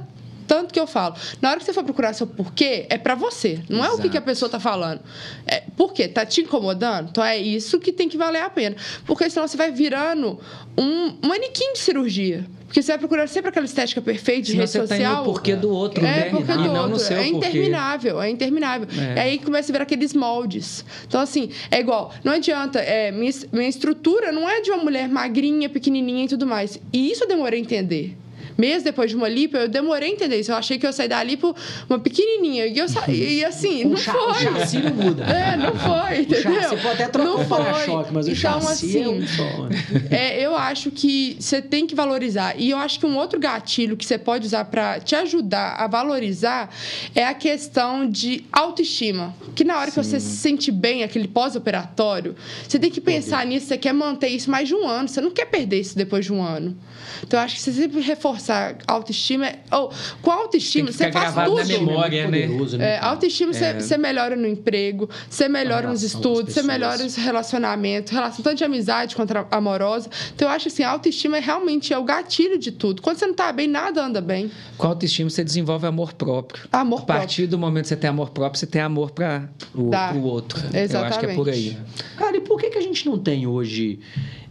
tanto 0.52 0.74
que 0.74 0.80
eu 0.82 0.86
falo, 0.86 1.16
na 1.42 1.50
hora 1.50 1.60
que 1.60 1.66
você 1.66 1.72
for 1.72 1.82
procurar 1.82 2.12
seu 2.12 2.28
porquê, 2.28 2.86
é 2.90 2.98
para 2.98 3.16
você, 3.16 3.62
não 3.70 3.86
é 3.86 3.90
o 3.94 3.98
que, 3.98 4.10
que 4.10 4.18
a 4.18 4.22
pessoa 4.22 4.50
tá 4.50 4.60
falando. 4.60 5.00
É, 5.48 5.64
por 5.78 5.94
quê? 5.94 6.10
Tá 6.10 6.26
te 6.26 6.42
incomodando? 6.42 7.08
Então 7.10 7.24
é 7.24 7.38
isso 7.38 7.80
que 7.80 7.94
tem 7.94 8.10
que 8.10 8.18
valer 8.18 8.42
a 8.42 8.50
pena. 8.50 8.76
Porque 9.06 9.30
senão 9.30 9.48
você 9.48 9.56
vai 9.56 9.72
virando 9.72 10.38
um 10.78 11.16
manequim 11.26 11.72
de 11.72 11.80
cirurgia. 11.80 12.46
Porque 12.66 12.82
você 12.82 12.92
vai 12.92 13.00
procurar 13.00 13.28
sempre 13.30 13.48
aquela 13.48 13.66
estética 13.66 14.02
perfeita 14.02 14.42
de 14.42 14.58
rede 14.58 14.70
você 14.70 14.80
tá 14.80 14.84
indo 14.84 15.06
social. 15.06 15.18
no 15.20 15.24
porquê 15.24 15.56
do 15.56 15.70
outro, 15.70 16.06
é, 16.06 16.10
né? 16.10 16.30
Porquê 16.32 16.52
E 16.52 16.56
do 16.58 16.64
não 16.64 16.92
outro. 16.92 17.14
é 17.14 17.28
interminável, 17.28 18.22
é 18.22 18.30
interminável. 18.30 18.88
É. 19.02 19.16
E 19.16 19.20
aí 19.20 19.40
começa 19.40 19.72
a 19.72 19.74
ver 19.74 19.82
aqueles 19.82 20.14
moldes. 20.14 20.84
Então, 21.08 21.22
assim, 21.22 21.50
é 21.70 21.80
igual, 21.80 22.14
não 22.26 22.34
adianta, 22.34 22.80
é, 22.80 23.10
minha, 23.10 23.32
minha 23.54 23.70
estrutura 23.70 24.34
não 24.34 24.50
é 24.50 24.60
de 24.60 24.70
uma 24.70 24.84
mulher 24.84 25.08
magrinha, 25.08 25.70
pequenininha 25.70 26.26
e 26.26 26.28
tudo 26.28 26.46
mais. 26.46 26.78
E 26.92 27.10
isso 27.10 27.24
eu 27.24 27.28
demorei 27.30 27.58
a 27.58 27.62
entender. 27.64 28.18
Mesmo 28.62 28.84
depois 28.84 29.10
de 29.10 29.16
uma 29.16 29.28
lipo, 29.28 29.58
eu 29.58 29.68
demorei 29.68 30.10
a 30.10 30.12
entender 30.12 30.40
isso. 30.40 30.52
Eu 30.52 30.56
achei 30.56 30.78
que 30.78 30.86
eu 30.86 30.90
ia 30.90 30.94
sair 30.94 31.08
da 31.08 31.24
lipo 31.24 31.56
uma 31.90 31.98
pequenininha. 31.98 32.68
E, 32.68 32.78
eu 32.78 32.88
sa... 32.88 33.10
e 33.10 33.44
assim, 33.44 33.86
O 33.86 33.90
não 33.90 33.98
cha- 33.98 34.14
foi. 34.14 34.22
o 34.32 34.36
chassi 34.36 34.78
não 34.78 34.94
muda. 34.94 35.24
É, 35.24 35.58
não 35.58 35.74
foi, 35.76 36.20
entendeu? 36.22 36.62
Você 36.70 36.78
pode 36.78 37.02
até 37.02 37.08
trocar 37.08 37.28
não 37.28 37.42
o 37.42 37.46
para-choque, 37.48 38.04
foi. 38.04 38.12
mas 38.14 38.28
o 38.28 38.32
então, 38.32 38.62
chassi 38.62 38.98
é 38.98 39.02
assim, 39.02 39.08
um 39.08 39.28
só. 39.28 39.70
é, 40.16 40.46
eu 40.46 40.56
acho 40.56 40.92
que 40.92 41.38
você 41.40 41.60
tem 41.60 41.88
que 41.88 41.96
valorizar. 41.96 42.54
E 42.56 42.70
eu 42.70 42.78
acho 42.78 43.00
que 43.00 43.06
um 43.08 43.18
outro 43.18 43.40
gatilho 43.40 43.98
que 43.98 44.06
você 44.06 44.18
pode 44.20 44.46
usar 44.46 44.66
para 44.66 45.00
te 45.00 45.16
ajudar 45.16 45.74
a 45.78 45.88
valorizar 45.88 46.70
é 47.16 47.26
a 47.26 47.34
questão 47.34 48.08
de 48.08 48.46
autoestima. 48.52 49.34
Que 49.56 49.64
na 49.64 49.80
hora 49.80 49.90
que 49.90 49.98
você 49.98 50.20
se 50.20 50.38
sente 50.38 50.72
bem, 50.72 51.02
aquele 51.04 51.28
pós-operatório, 51.28 52.36
você 52.68 52.78
tem 52.78 52.92
que 52.92 53.02
pensar 53.02 53.44
nisso, 53.46 53.66
você 53.68 53.78
quer 53.78 53.94
manter 53.94 54.28
isso 54.30 54.52
mais 54.52 54.68
de 54.68 54.76
um 54.76 54.88
ano, 54.88 55.08
você 55.08 55.20
não 55.22 55.32
quer 55.32 55.46
perder 55.46 55.80
isso 55.80 55.98
depois 55.98 56.26
de 56.26 56.32
um 56.34 56.42
ano. 56.44 56.78
Então, 57.24 57.40
eu 57.40 57.44
acho 57.46 57.56
que 57.56 57.62
você 57.62 57.72
sempre 57.72 58.02
reforçar 58.02 58.51
a 58.52 58.76
autoestima. 58.88 59.48
é- 59.48 59.60
Ou, 59.72 59.92
com 60.22 60.32
autoestima, 60.32 60.92
você 60.92 61.12
faz 61.12 61.34
tudo. 61.34 61.66
memória, 61.68 62.28
né? 62.28 62.42
É, 62.42 62.48
né? 62.48 62.98
cara? 62.98 63.08
autoestima, 63.08 63.54
você, 63.54 63.74
você 63.74 63.98
melhora 63.98 64.36
no 64.36 64.48
emprego, 64.48 65.10
você 65.30 65.48
melhora 65.48 65.88
nos 65.88 66.04
estudos, 66.04 66.54
você 66.54 66.64
melhora 66.64 67.04
nos 67.04 67.16
relacionamentos, 67.16 68.12
relação 68.12 68.44
tanto 68.44 68.58
de 68.58 68.64
amizade 68.64 69.16
quanto 69.16 69.32
amorosa. 69.52 70.10
Então, 70.36 70.48
eu 70.48 70.54
acho 70.54 70.68
assim, 70.68 70.84
a 70.84 70.90
autoestima 70.92 71.38
é 71.38 71.40
realmente 71.40 71.94
é 71.94 71.98
o 71.98 72.04
gatilho 72.04 72.58
de 72.58 72.72
tudo. 72.72 73.02
Quando 73.02 73.18
você 73.18 73.28
não 73.28 73.34
tá 73.34 73.52
bem, 73.52 73.68
nada 73.68 74.04
anda 74.04 74.22
bem. 74.22 74.52
Com 74.78 74.88
a 74.88 74.90
autoestima, 74.90 75.30
você 75.30 75.44
desenvolve 75.44 75.86
amor 75.88 76.14
próprio. 76.14 76.68
Amor 76.72 77.02
a 77.02 77.06
partir 77.06 77.48
do 77.48 77.58
momento 77.58 77.84
que 77.84 77.90
você 77.90 77.96
tem 77.96 78.10
amor 78.10 78.30
próprio, 78.30 78.60
você 78.60 78.68
tem 78.68 78.82
amor 78.82 79.12
para 79.12 79.50
o 79.74 79.90
Dá. 79.90 80.12
outro. 80.12 80.60
Eu 80.74 81.04
acho 81.04 81.20
que 81.20 81.26
é 81.26 81.34
por 81.36 81.50
aí. 81.50 81.78
Cara, 82.18 82.38
e 82.38 82.42
por 82.42 82.60
que, 82.60 82.70
que 82.70 82.78
a 82.78 82.82
gente 82.82 83.06
não 83.06 83.18
tem 83.18 83.48
hoje, 83.48 84.00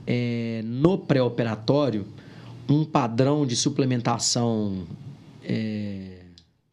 é, 0.07 0.61
no 0.65 0.99
pré-operatório, 0.99 2.07
um 2.75 2.85
padrão 2.85 3.45
de 3.47 3.57
suplementação 3.57 4.85
é, 5.45 6.19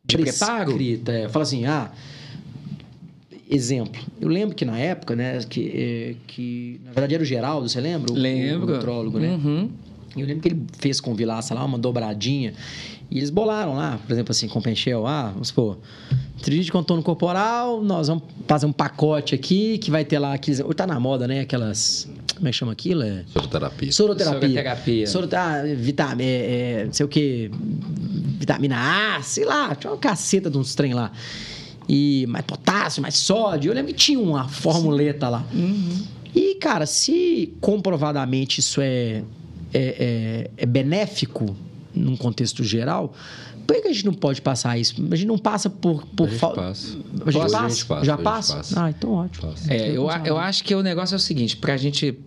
De 0.06 0.18
prescrita? 0.18 1.12
É, 1.12 1.30
fala 1.30 1.44
assim, 1.44 1.66
ah, 1.66 1.92
exemplo. 3.50 4.02
Eu 4.20 4.28
lembro 4.30 4.56
que 4.56 4.66
na 4.66 4.78
época, 4.78 5.16
né, 5.16 5.40
que, 5.50 5.72
é, 5.74 6.16
que 6.28 6.82
na 6.86 6.92
verdade 6.92 7.14
era 7.16 7.24
o 7.24 7.26
Geraldo, 7.26 7.68
você 7.70 7.80
lembra? 7.82 8.12
O- 8.12 8.16
Lembro. 8.16 8.72
O 8.72 8.76
nutrólogo, 8.76 9.20
né? 9.20 9.30
Uhum. 9.30 9.70
Eu 10.16 10.26
lembro 10.26 10.42
que 10.42 10.48
ele 10.50 10.64
fez 10.80 11.00
com 11.00 11.12
o 11.12 11.16
Vilaça 11.16 11.54
lá 11.54 11.64
uma 11.64 11.78
dobradinha. 11.78 12.54
E 13.10 13.18
eles 13.18 13.30
bolaram 13.30 13.76
lá, 13.76 14.00
por 14.06 14.12
exemplo, 14.12 14.32
assim, 14.32 14.48
com 14.48 14.60
o 14.60 14.62
Penchel. 14.62 15.06
Ah, 15.06 15.30
vamos 15.32 15.50
supor, 15.50 15.78
de 16.44 16.72
contorno 16.72 17.04
corporal, 17.04 17.82
nós 17.84 18.08
vamos 18.08 18.24
fazer 18.48 18.66
um 18.66 18.72
pacote 18.72 19.34
aqui 19.36 19.78
que 19.78 19.92
vai 19.92 20.04
ter 20.04 20.20
lá 20.20 20.34
aqueles. 20.34 20.60
Hoje 20.60 20.74
tá 20.74 20.88
na 20.88 21.00
moda, 21.00 21.28
né? 21.28 21.42
Aquelas. 21.42 22.10
Como 22.38 22.48
é 22.48 22.52
que 22.52 22.58
chama 22.58 22.72
aquilo? 22.72 23.04
É. 23.04 23.24
Soroterapia. 23.34 23.92
Soroterapia. 23.92 24.40
Soroterapia. 24.42 25.08
Sorot- 25.08 25.36
ah, 25.36 25.64
vitamina. 25.76 26.24
É, 26.30 26.82
é, 26.82 26.86
não 26.86 26.94
sei 26.94 27.06
o 27.06 27.10
que. 27.10 27.52
Vitamina 28.40 29.18
A, 29.18 29.22
sei 29.24 29.44
lá. 29.44 29.74
Tinha 29.76 29.92
uma 29.92 29.98
caceta 30.00 30.50
de 30.50 30.58
uns 30.58 30.76
trem 30.76 30.94
lá. 30.94 31.12
E 31.90 32.26
mais 32.28 32.46
potássio, 32.46 33.02
mais 33.02 33.16
sódio. 33.16 33.72
Eu 33.72 33.76
lembro 33.76 33.92
que 33.94 33.98
tinha 34.00 34.20
uma 34.20 34.48
formuleta 34.48 35.30
lá. 35.30 35.46
E, 36.36 36.56
cara, 36.56 36.86
se 36.86 37.54
comprovadamente 37.60 38.60
isso 38.60 38.80
é, 38.82 39.24
é, 39.74 39.80
é, 39.84 40.52
é 40.58 40.66
benéfico 40.66 41.56
num 41.96 42.16
contexto 42.16 42.64
geral, 42.64 43.14
por 43.68 43.82
que 43.82 43.88
a 43.88 43.92
gente 43.94 44.06
não 44.06 44.14
pode 44.14 44.42
passar 44.42 44.78
isso? 44.78 44.96
A 45.12 45.16
gente 45.16 45.28
não 45.28 45.38
passa 45.38 45.70
por. 45.70 46.06
por 46.08 46.28
A 46.28 46.30
gente 46.32 46.40
fal- 46.40 46.54
passa. 46.54 46.98
A 47.26 47.32
gente 47.32 47.42
passa? 47.44 47.60
a 47.66 47.70
gente 47.70 47.86
passa, 47.86 48.06
Já 48.06 48.18
passa? 48.18 48.56
passa. 48.56 48.84
Ah, 48.86 48.90
então 48.90 49.12
ótimo. 49.12 49.54
É, 49.68 49.92
eu, 49.92 50.10
a- 50.10 50.22
eu 50.26 50.38
acho 50.38 50.64
que 50.64 50.74
o 50.74 50.82
negócio 50.82 51.14
é 51.14 51.18
o 51.18 51.20
seguinte, 51.20 51.58
para 51.58 51.74
a 51.74 51.78
gente, 51.78 52.18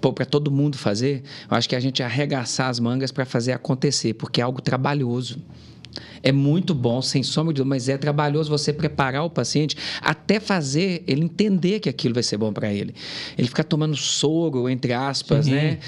para 0.00 0.24
todo 0.24 0.50
mundo 0.50 0.78
fazer, 0.78 1.22
eu 1.50 1.56
acho 1.56 1.68
que 1.68 1.74
a 1.74 1.80
gente 1.80 2.02
arregaçar 2.02 2.68
as 2.68 2.78
mangas 2.78 3.10
para 3.10 3.24
fazer 3.24 3.52
acontecer, 3.52 4.14
porque 4.14 4.40
é 4.40 4.44
algo 4.44 4.62
trabalhoso. 4.62 5.38
É 6.22 6.32
muito 6.32 6.74
bom, 6.74 7.02
sem 7.02 7.22
sombra 7.22 7.52
de 7.52 7.58
dúvida, 7.58 7.74
mas 7.74 7.88
é 7.88 7.96
trabalhoso 7.96 8.50
você 8.50 8.72
preparar 8.72 9.24
o 9.24 9.30
paciente 9.30 9.76
até 10.00 10.40
fazer 10.40 11.02
ele 11.06 11.22
entender 11.22 11.80
que 11.80 11.88
aquilo 11.88 12.14
vai 12.14 12.22
ser 12.22 12.36
bom 12.36 12.52
para 12.52 12.72
ele. 12.72 12.94
Ele 13.36 13.48
ficar 13.48 13.64
tomando 13.64 13.96
soro, 13.96 14.68
entre 14.68 14.92
aspas, 14.92 15.46
Sim. 15.46 15.52
né? 15.52 15.78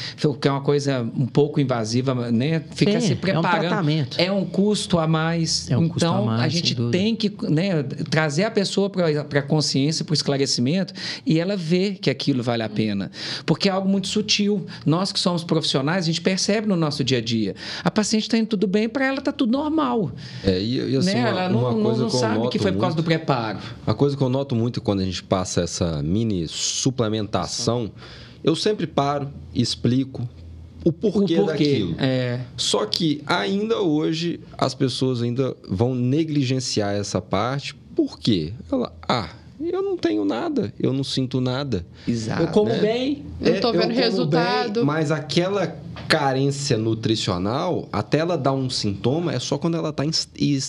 Que 0.41 0.49
é 0.49 0.51
uma 0.51 0.61
coisa 0.61 1.03
um 1.17 1.27
pouco 1.27 1.61
invasiva, 1.61 2.31
né? 2.31 2.63
Ficar 2.75 3.01
Sim, 3.01 3.07
se 3.07 3.13
é 3.13 3.17
um 3.17 3.19
preparando. 3.19 3.61
tratamento. 3.61 4.21
É 4.21 4.31
um 4.31 4.45
custo 4.45 4.99
a 4.99 5.07
mais. 5.07 5.71
É 5.71 5.77
um 5.77 5.85
então, 5.85 5.93
custo 5.95 6.07
a 6.07 6.23
mais, 6.23 6.43
a 6.43 6.49
gente 6.49 6.75
tem 6.91 7.15
que 7.17 7.33
né, 7.49 7.83
trazer 8.11 8.45
a 8.45 8.51
pessoa 8.51 8.91
para 8.91 9.41
a 9.41 9.43
consciência, 9.43 10.05
para 10.05 10.13
o 10.13 10.15
esclarecimento 10.15 10.93
e 11.25 11.39
ela 11.39 11.57
ver 11.57 11.99
que 11.99 12.11
aquilo 12.11 12.43
vale 12.43 12.63
a 12.63 12.69
pena. 12.69 13.11
Porque 13.45 13.69
é 13.69 13.73
algo 13.73 13.89
muito 13.89 14.09
sutil. 14.09 14.67
Nós 14.85 15.13
que 15.13 15.19
somos 15.21 15.45
profissionais, 15.45 16.05
a 16.05 16.07
gente 16.07 16.21
percebe 16.21 16.67
no 16.67 16.77
nosso 16.77 17.03
dia 17.03 17.19
a 17.19 17.21
dia. 17.21 17.55
A 17.83 17.91
paciente 17.91 18.25
está 18.25 18.39
indo 18.39 18.49
tudo 18.49 18.67
bem, 18.67 18.89
para 18.89 19.07
ela 19.07 19.19
está 19.19 19.33
tudo 19.33 19.53
normal. 19.53 19.96
É, 20.45 20.61
e, 20.61 20.93
e 20.93 20.97
assim, 20.97 21.15
né? 21.15 21.21
uma, 21.21 21.29
ela 21.29 21.49
não, 21.49 21.61
uma 21.61 21.73
não- 21.73 21.83
coisa 21.83 22.03
não 22.03 22.09
que 22.09 22.17
eu 22.17 22.21
sabe 22.21 22.49
que 22.49 22.59
foi 22.59 22.73
por 22.73 22.81
causa 22.81 22.97
do 22.97 23.03
preparo. 23.03 23.59
A 23.87 23.95
coisa 23.95 24.17
que 24.17 24.23
eu 24.23 24.29
noto 24.29 24.55
muito 24.55 24.81
quando 24.81 25.01
a 25.01 25.05
gente 25.05 25.23
passa 25.23 25.63
essa 25.63 26.03
mini 26.03 26.47
suplementação, 26.49 27.91
eu 28.43 28.55
sempre 28.55 28.87
paro 28.87 29.29
e 29.55 29.61
explico 29.63 30.29
o 30.85 30.93
porquê, 30.93 31.35
o 31.39 31.45
porquê. 31.47 31.65
daquilo. 31.65 31.95
É. 31.99 32.41
Só 32.57 32.87
que 32.87 33.23
ainda 33.27 33.81
hoje 33.81 34.39
as 34.57 34.75
pessoas 34.75 35.21
ainda 35.23 35.57
vão 35.69 35.95
negligenciar 35.95 36.95
essa 36.95 37.21
parte. 37.21 37.75
Por 37.95 38.19
quê? 38.19 38.53
Ela, 38.71 38.93
ah, 39.09 39.31
eu 39.61 39.83
não 39.83 39.97
tenho 39.97 40.25
nada, 40.25 40.73
eu 40.79 40.93
não 40.93 41.03
sinto 41.03 41.41
nada. 41.41 41.85
Exato. 42.07 42.43
Eu 42.43 42.49
como 42.49 42.69
né? 42.69 42.79
bem. 42.79 43.25
Não 43.41 43.61
tô 43.61 43.69
eu 43.69 43.73
vendo 43.73 43.83
como 43.89 43.95
resultado. 43.95 44.75
bem, 44.75 44.85
mas 44.85 45.11
aquela 45.11 45.77
carência 46.09 46.77
nutricional, 46.79 47.89
até 47.93 48.19
ela 48.19 48.37
dar 48.37 48.53
um 48.53 48.71
sintoma, 48.71 49.33
é 49.33 49.39
só 49.39 49.59
quando 49.59 49.77
ela 49.77 49.91
está 49.91 50.05
em, 50.05 50.11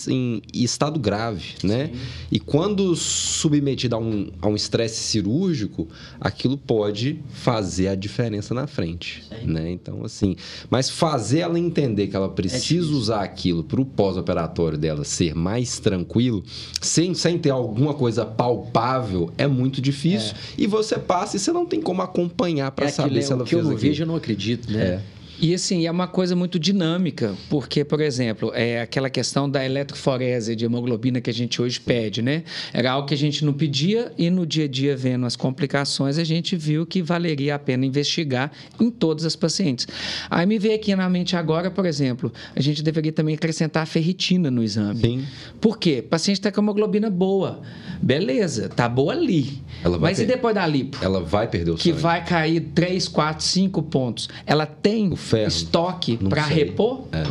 em- 0.08 0.42
estado 0.52 0.98
grave, 0.98 1.54
né? 1.62 1.90
E 2.30 2.40
quando 2.40 2.94
submetida 2.96 3.96
a 3.96 3.98
um 3.98 4.30
a 4.40 4.48
um 4.48 4.56
estresse 4.56 5.00
cirúrgico, 5.02 5.88
aquilo 6.20 6.56
pode 6.56 7.20
fazer 7.30 7.88
a 7.88 7.94
diferença 7.94 8.52
na 8.54 8.66
frente, 8.66 9.22
né? 9.44 9.70
Então, 9.70 10.04
assim, 10.04 10.36
mas 10.70 10.90
fazer 10.90 11.40
ela 11.40 11.58
entender 11.58 12.08
que 12.08 12.16
ela 12.16 12.28
precisa 12.28 12.90
usar 12.92 13.22
aquilo 13.22 13.62
para 13.62 13.80
o 13.80 13.84
pós-operatório 13.84 14.76
dela 14.78 15.04
ser 15.04 15.34
mais 15.34 15.78
tranquilo, 15.78 16.42
sem, 16.80 17.14
sem 17.14 17.38
ter 17.38 17.50
alguma 17.50 17.94
coisa 17.94 18.24
palpável, 18.26 19.30
é 19.38 19.46
muito 19.46 19.80
difícil. 19.80 20.34
E 20.56 20.66
você 20.66 20.98
passa 20.98 21.36
e 21.36 21.38
você 21.40 21.52
não 21.52 21.64
tem 21.66 21.80
como 21.80 22.02
acompanhar 22.02 22.70
para 22.72 22.86
É 22.86 22.88
aquilo, 22.88 23.02
saber 23.08 23.18
é 23.18 23.22
se 23.22 23.32
ela 23.32 23.42
o 23.42 23.46
que 23.46 23.54
eu 23.54 23.58
fez 23.58 23.68
não 23.68 23.76
aquilo. 23.76 23.90
vejo, 23.90 24.02
eu 24.02 24.06
não 24.06 24.16
acredito, 24.16 24.70
né? 24.72 25.02
E 25.40 25.54
assim, 25.54 25.86
é 25.86 25.90
uma 25.90 26.08
coisa 26.08 26.34
muito 26.34 26.58
dinâmica, 26.58 27.34
porque, 27.48 27.84
por 27.84 28.00
exemplo, 28.00 28.50
é 28.54 28.80
aquela 28.80 29.08
questão 29.08 29.48
da 29.48 29.64
eletroforese 29.64 30.56
de 30.56 30.64
hemoglobina 30.64 31.20
que 31.20 31.30
a 31.30 31.34
gente 31.34 31.62
hoje 31.62 31.78
pede, 31.78 32.20
né? 32.22 32.42
Era 32.72 32.90
algo 32.92 33.06
que 33.06 33.14
a 33.14 33.16
gente 33.16 33.44
não 33.44 33.52
pedia 33.52 34.10
e 34.18 34.30
no 34.30 34.44
dia 34.44 34.64
a 34.64 34.68
dia, 34.68 34.96
vendo 34.96 35.24
as 35.26 35.36
complicações, 35.36 36.18
a 36.18 36.24
gente 36.24 36.56
viu 36.56 36.84
que 36.84 37.00
valeria 37.00 37.54
a 37.54 37.58
pena 37.58 37.86
investigar 37.86 38.50
em 38.80 38.90
todas 38.90 39.24
as 39.24 39.36
pacientes. 39.36 39.86
Aí 40.28 40.44
me 40.44 40.58
veio 40.58 40.74
aqui 40.74 40.94
na 40.96 41.08
mente 41.08 41.36
agora, 41.36 41.70
por 41.70 41.86
exemplo, 41.86 42.32
a 42.56 42.60
gente 42.60 42.82
deveria 42.82 43.12
também 43.12 43.34
acrescentar 43.36 43.84
a 43.84 43.86
ferritina 43.86 44.50
no 44.50 44.62
exame. 44.62 45.00
Sim. 45.00 45.24
Por 45.60 45.78
quê? 45.78 46.02
O 46.04 46.08
paciente 46.08 46.38
está 46.38 46.50
com 46.50 46.60
hemoglobina 46.60 47.08
boa. 47.10 47.60
Beleza, 48.02 48.68
tá 48.68 48.88
boa 48.88 49.12
ali. 49.12 49.62
Ela 49.84 49.98
vai 49.98 50.10
Mas 50.10 50.18
e 50.18 50.24
per- 50.26 50.34
depois 50.36 50.54
da 50.54 50.66
lipo? 50.66 50.98
Ela 51.00 51.20
vai 51.20 51.46
perder 51.48 51.70
o 51.72 51.74
que 51.76 51.90
sangue. 51.90 52.00
vai 52.02 52.24
cair 52.24 52.60
3, 52.74 53.06
4, 53.08 53.44
5 53.44 53.82
pontos. 53.84 54.28
Ela 54.44 54.66
tem 54.66 55.08
O 55.12 55.16
ferro. 55.28 55.48
estoque 55.48 56.16
para 56.16 56.42
repor? 56.42 57.04
É. 57.12 57.24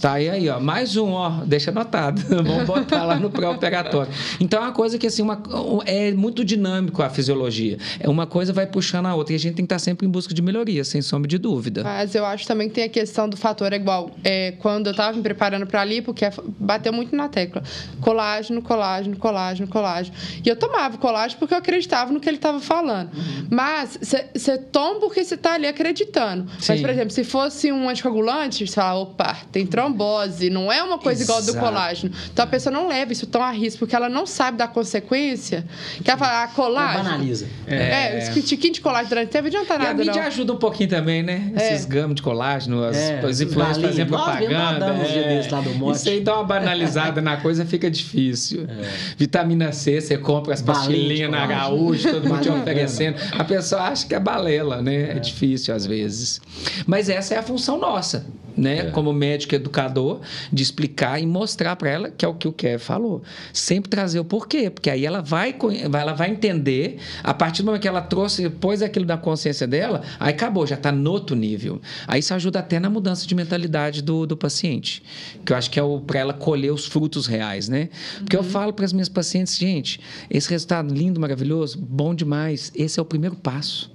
Tá 0.00 0.14
aí, 0.14 0.28
aí, 0.28 0.48
ó. 0.48 0.60
Mais 0.60 0.96
um, 0.96 1.10
ó. 1.12 1.44
Deixa 1.44 1.70
anotado. 1.70 2.20
Vamos 2.28 2.64
botar 2.64 3.04
lá 3.04 3.16
no 3.16 3.30
pré-operatório. 3.30 4.12
Então 4.40 4.60
é 4.60 4.66
uma 4.66 4.72
coisa 4.72 4.98
que, 4.98 5.06
assim, 5.06 5.22
uma, 5.22 5.42
é 5.86 6.12
muito 6.12 6.44
dinâmico 6.44 7.02
a 7.02 7.10
fisiologia. 7.10 7.78
É 7.98 8.08
uma 8.08 8.26
coisa 8.26 8.52
vai 8.52 8.66
puxando 8.66 9.06
a 9.06 9.14
outra. 9.14 9.32
E 9.32 9.36
a 9.36 9.38
gente 9.38 9.54
tem 9.54 9.64
que 9.64 9.72
estar 9.74 9.78
sempre 9.78 10.06
em 10.06 10.10
busca 10.10 10.34
de 10.34 10.42
melhoria, 10.42 10.84
sem 10.84 11.02
sombra 11.02 11.28
de 11.28 11.38
dúvida. 11.38 11.82
Mas 11.82 12.14
eu 12.14 12.24
acho 12.24 12.46
também 12.46 12.68
que 12.68 12.74
tem 12.74 12.84
a 12.84 12.88
questão 12.88 13.28
do 13.28 13.36
fator 13.36 13.72
é 13.72 13.76
igual. 13.76 14.10
É, 14.24 14.52
quando 14.58 14.88
eu 14.88 14.94
tava 14.94 15.16
me 15.16 15.22
preparando 15.22 15.66
para 15.66 15.84
lipo, 15.84 16.12
que 16.14 16.24
é, 16.24 16.32
bateu 16.58 16.92
muito 16.92 17.14
na 17.14 17.28
tecla. 17.28 17.62
Colágeno, 18.00 18.62
colágeno, 18.62 19.16
colágeno, 19.16 19.68
colágeno. 19.68 20.16
E 20.44 20.48
eu 20.48 20.56
tomava 20.56 20.98
colágeno 20.98 21.38
porque 21.38 21.54
eu 21.54 21.58
acreditava 21.58 22.12
no 22.12 22.20
que 22.20 22.28
ele 22.28 22.36
estava 22.36 22.60
falando. 22.60 23.10
Mas 23.50 23.98
você 24.00 24.58
toma 24.58 25.00
porque 25.00 25.24
você 25.24 25.36
tá 25.36 25.54
ali 25.54 25.66
acreditando. 25.66 26.46
Mas, 26.46 26.64
Sim. 26.64 26.80
por 26.80 26.90
exemplo, 26.90 27.10
se 27.10 27.24
fosse 27.24 27.72
um 27.72 27.88
anticoagulante, 27.88 28.66
você 28.66 28.74
fala, 28.74 29.00
opa, 29.00 29.36
tem 29.52 29.66
trombose. 29.78 30.50
Não 30.50 30.72
é 30.72 30.82
uma 30.82 30.98
coisa 30.98 31.22
igual 31.22 31.38
a 31.38 31.40
do 31.40 31.50
Exato. 31.50 31.64
colágeno. 31.64 32.14
Então 32.32 32.44
a 32.44 32.48
pessoa 32.48 32.72
não 32.72 32.88
leva 32.88 33.12
isso 33.12 33.26
tão 33.26 33.42
a 33.42 33.50
risco, 33.50 33.80
porque 33.80 33.94
ela 33.94 34.08
não 34.08 34.26
sabe 34.26 34.58
da 34.58 34.66
consequência. 34.66 35.64
Que 36.02 36.10
ela 36.10 36.18
fala, 36.18 36.42
ah, 36.44 36.48
colágeno. 36.48 37.04
Banaliza. 37.04 37.46
É, 37.66 38.18
esse 38.18 38.42
tiquinho 38.42 38.74
de 38.74 38.80
colágeno 38.80 39.08
durante 39.10 39.34
não 39.40 39.46
adianta 39.46 39.72
E 39.72 39.76
a 39.76 39.78
nada, 39.78 39.94
mídia 39.94 40.14
não. 40.14 40.22
ajuda 40.28 40.52
um 40.52 40.56
pouquinho 40.56 40.88
também, 40.88 41.22
né? 41.22 41.52
É. 41.56 41.74
Esses 41.74 41.86
gamos 41.86 42.16
de 42.16 42.22
colágeno, 42.22 42.82
as, 42.84 42.96
É, 42.96 43.20
as 43.20 43.40
influências 43.40 43.78
fazendo 43.78 44.10
Nós 44.10 44.22
propaganda. 44.24 44.92
um 44.92 45.04
dia 45.04 45.20
é. 45.20 45.36
desse 45.36 45.50
lá 45.50 45.60
do 45.60 45.74
Mote. 45.74 45.98
Isso 45.98 46.08
aí 46.08 46.20
dá 46.20 46.34
uma 46.34 46.44
banalizada 46.44 47.20
na 47.20 47.36
coisa, 47.36 47.64
fica 47.64 47.90
difícil. 47.90 48.66
É. 48.68 48.88
Vitamina 49.16 49.72
C, 49.72 50.00
você 50.00 50.18
compra 50.18 50.54
as 50.54 50.62
pastilhinhas 50.62 51.30
na. 51.30 51.38
Araújo, 51.48 52.10
todo 52.10 52.28
mundo 52.28 52.40
te 52.42 52.48
oferecendo. 52.48 53.16
A 53.32 53.44
pessoa 53.44 53.82
acha 53.82 54.06
que 54.06 54.14
é 54.14 54.20
balela, 54.20 54.82
né? 54.82 55.12
É. 55.12 55.18
difícil 55.18 55.74
às 55.74 55.86
vezes. 55.86 56.40
Mas 56.86 57.08
essa 57.08 57.34
é 57.34 57.38
a 57.38 57.42
função 57.42 57.78
nossa, 57.78 58.26
né? 58.58 58.78
É. 58.78 58.90
Como 58.90 59.12
médico 59.12 59.54
educador, 59.54 60.20
de 60.52 60.62
explicar 60.62 61.20
e 61.20 61.26
mostrar 61.26 61.76
para 61.76 61.88
ela 61.88 62.10
que 62.10 62.24
é 62.24 62.28
o 62.28 62.34
que 62.34 62.48
o 62.48 62.52
Kev 62.52 62.80
falou. 62.80 63.22
Sempre 63.52 63.88
trazer 63.88 64.18
o 64.18 64.24
porquê, 64.24 64.68
porque 64.68 64.90
aí 64.90 65.06
ela 65.06 65.20
vai, 65.22 65.54
ela 65.92 66.12
vai 66.12 66.30
entender, 66.30 66.98
a 67.22 67.32
partir 67.32 67.62
do 67.62 67.66
momento 67.66 67.82
que 67.82 67.88
ela 67.88 68.00
trouxe, 68.00 68.50
pôs 68.50 68.82
aquilo 68.82 69.06
da 69.06 69.16
consciência 69.16 69.66
dela, 69.66 70.02
aí 70.18 70.30
acabou, 70.30 70.66
já 70.66 70.74
está 70.74 70.90
no 70.90 71.10
outro 71.10 71.36
nível. 71.36 71.80
Aí 72.06 72.20
isso 72.20 72.34
ajuda 72.34 72.58
até 72.58 72.80
na 72.80 72.90
mudança 72.90 73.26
de 73.26 73.34
mentalidade 73.34 74.02
do, 74.02 74.26
do 74.26 74.36
paciente, 74.36 75.02
que 75.44 75.52
eu 75.52 75.56
acho 75.56 75.70
que 75.70 75.78
é 75.78 75.82
para 76.06 76.18
ela 76.18 76.32
colher 76.34 76.72
os 76.72 76.86
frutos 76.86 77.26
reais, 77.26 77.68
né? 77.68 77.88
Porque 78.18 78.36
eu 78.36 78.42
falo 78.42 78.72
para 78.72 78.84
as 78.84 78.92
minhas 78.92 79.08
pacientes, 79.08 79.56
gente, 79.56 80.00
esse 80.28 80.50
resultado 80.50 80.92
lindo, 80.92 81.20
maravilhoso, 81.20 81.78
bom 81.78 82.14
demais, 82.14 82.72
esse 82.74 82.98
é 82.98 83.02
o 83.02 83.04
primeiro 83.04 83.36
passo. 83.36 83.90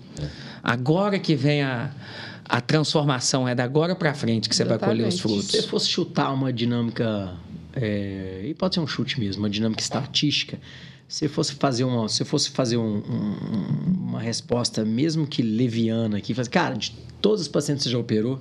Agora 0.64 1.20
que 1.20 1.36
vem 1.36 1.62
a, 1.62 1.92
a 2.46 2.60
transformação, 2.62 3.48
é 3.48 3.56
da 3.56 3.64
agora 3.64 3.96
para 3.96 4.14
frente 4.14 4.50
que 4.50 4.56
você 4.56 4.64
vai 4.64 4.78
colher 4.78 5.08
os 5.08 5.16
Exatamente. 5.16 5.22
frutos. 5.22 5.52
Se 5.52 5.62
você 5.62 5.68
fosse 5.68 5.90
chutar 5.90 6.32
uma 6.34 6.52
dinâmica, 6.52 7.36
é, 7.74 8.42
e 8.46 8.54
pode 8.54 8.76
ser 8.76 8.82
um 8.82 8.88
chute 8.88 9.20
mesmo, 9.20 9.44
uma 9.44 9.50
dinâmica 9.50 9.82
estatística, 9.82 10.60
se 11.08 11.28
fosse 11.28 11.54
fazer 11.56 11.84
uma, 11.84 12.10
se 12.10 12.24
fosse 12.26 12.50
fazer 12.50 12.78
um- 12.78 12.98
um- 12.98 14.08
uma 14.10 14.20
resposta, 14.22 14.84
mesmo 14.84 15.28
que 15.28 15.42
leviana 15.42 16.18
aqui, 16.18 16.34
faz, 16.34 16.48
cara, 16.48 16.76
de 16.76 16.92
todos 17.22 17.42
os 17.42 17.48
pacientes 17.48 17.84
que 17.84 17.90
você 17.90 17.94
já 17.94 18.00
operou, 18.00 18.40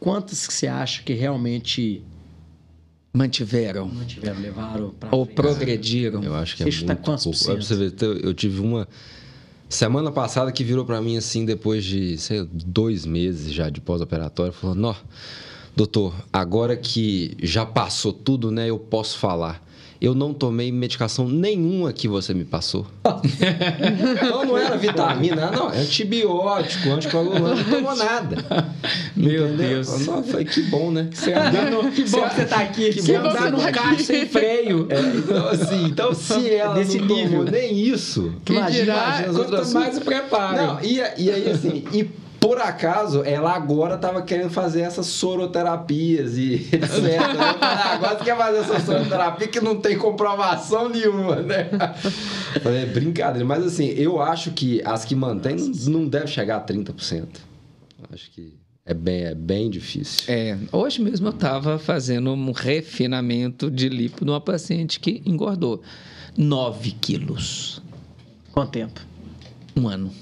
quantas 0.00 0.46
que 0.46 0.52
você 0.52 0.66
acha 0.66 1.02
que 1.02 1.12
realmente 1.14 2.02
Mantiveram 3.16 3.86
mantiveram, 3.86 4.40
levaram 4.40 4.90
para 4.90 5.14
ou 5.14 5.24
progrediram. 5.24 6.20
Eu 6.24 6.34
acho 6.34 6.56
que 6.56 6.64
Você 6.64 6.82
é 6.84 6.86
muito 6.86 7.02
pouco. 7.02 7.62
você 7.62 7.76
ver, 7.76 7.94
eu- 8.02 8.16
eu 8.18 8.34
tive 8.34 8.60
uma 8.60 8.88
semana 9.74 10.10
passada 10.12 10.52
que 10.52 10.62
virou 10.62 10.84
pra 10.84 11.00
mim 11.00 11.16
assim, 11.16 11.44
depois 11.44 11.84
de 11.84 12.16
sei, 12.16 12.48
dois 12.52 13.04
meses 13.04 13.52
já 13.52 13.68
de 13.68 13.80
pós-operatório, 13.80 14.52
falou: 14.52 14.76
Nó, 14.76 14.94
doutor, 15.74 16.14
agora 16.32 16.76
que 16.76 17.36
já 17.42 17.66
passou 17.66 18.12
tudo, 18.12 18.50
né, 18.50 18.70
eu 18.70 18.78
posso 18.78 19.18
falar. 19.18 19.62
Eu 20.04 20.14
não 20.14 20.34
tomei 20.34 20.70
medicação 20.70 21.26
nenhuma 21.26 21.90
que 21.90 22.06
você 22.06 22.34
me 22.34 22.44
passou. 22.44 22.86
então 24.22 24.44
não 24.44 24.58
era 24.58 24.76
vitamina, 24.76 25.50
não, 25.50 25.70
é 25.70 25.78
antibiótico, 25.78 26.90
anticoagulante, 26.90 27.62
não 27.62 27.70
tomou 27.70 27.96
nada. 27.96 28.36
Meu 29.16 29.46
Entendeu? 29.46 29.68
Deus. 29.68 30.06
Não, 30.06 30.22
foi 30.22 30.44
que 30.44 30.60
bom, 30.64 30.90
né? 30.90 31.08
Você 31.10 31.32
andando, 31.32 31.90
que 31.90 32.02
bom 32.04 32.28
que 32.28 32.34
você 32.34 32.44
tá 32.44 32.56
aqui. 32.58 32.92
Que 32.92 33.02
Que 33.02 33.18
bom 33.18 33.50
num 33.50 33.58
tá 33.58 33.72
carro 33.72 33.94
aqui. 33.94 34.02
sem 34.02 34.28
freio. 34.28 34.86
É, 34.90 35.00
então, 35.00 35.48
assim, 35.48 35.84
então 35.86 36.14
se 36.14 36.50
ela 36.50 36.74
Desse 36.74 36.98
não 36.98 37.08
tomou 37.08 37.24
nível. 37.24 37.44
nem 37.44 37.78
isso, 37.78 38.34
Que 38.44 38.60
dirá, 38.70 39.24
as 39.26 39.36
Quanto 39.36 39.72
mais 39.72 39.96
o 39.96 40.00
preparo. 40.02 40.56
Não, 40.56 40.80
e, 40.82 40.96
e 41.16 41.30
aí 41.30 41.50
assim, 41.50 41.82
e 41.92 42.10
por 42.44 42.58
acaso 42.58 43.22
ela 43.24 43.54
agora 43.54 43.96
tava 43.96 44.20
querendo 44.20 44.50
fazer 44.50 44.82
essas 44.82 45.06
soroterapias 45.06 46.36
e 46.36 46.56
etc. 46.76 47.18
Ah, 47.58 47.94
agora 47.94 48.18
você 48.18 48.24
quer 48.24 48.36
fazer 48.36 48.58
essa 48.58 48.80
soroterapia 48.80 49.48
que 49.48 49.62
não 49.62 49.80
tem 49.80 49.96
comprovação 49.96 50.90
nenhuma, 50.90 51.36
né? 51.36 51.70
É 52.62 52.84
brincadeira, 52.84 53.46
mas 53.46 53.64
assim, 53.64 53.86
eu 53.86 54.20
acho 54.20 54.50
que 54.50 54.82
as 54.84 55.06
que 55.06 55.14
mantêm 55.14 55.56
não, 55.56 56.00
não 56.00 56.06
deve 56.06 56.26
chegar 56.26 56.58
a 56.58 56.60
30%. 56.60 57.28
Acho 58.12 58.30
que 58.30 58.52
é 58.84 58.92
bem, 58.92 59.22
é 59.24 59.34
bem 59.34 59.70
difícil. 59.70 60.24
É, 60.28 60.58
hoje 60.70 61.00
mesmo 61.00 61.28
eu 61.28 61.32
estava 61.32 61.78
fazendo 61.78 62.30
um 62.30 62.52
refinamento 62.52 63.70
de 63.70 63.88
lipo 63.88 64.22
numa 64.22 64.40
paciente 64.40 65.00
que 65.00 65.22
engordou 65.24 65.80
9 66.36 66.90
quilos. 67.00 67.80
Quanto 68.52 68.72
tempo? 68.72 69.00
Um 69.74 69.88
ano. 69.88 70.12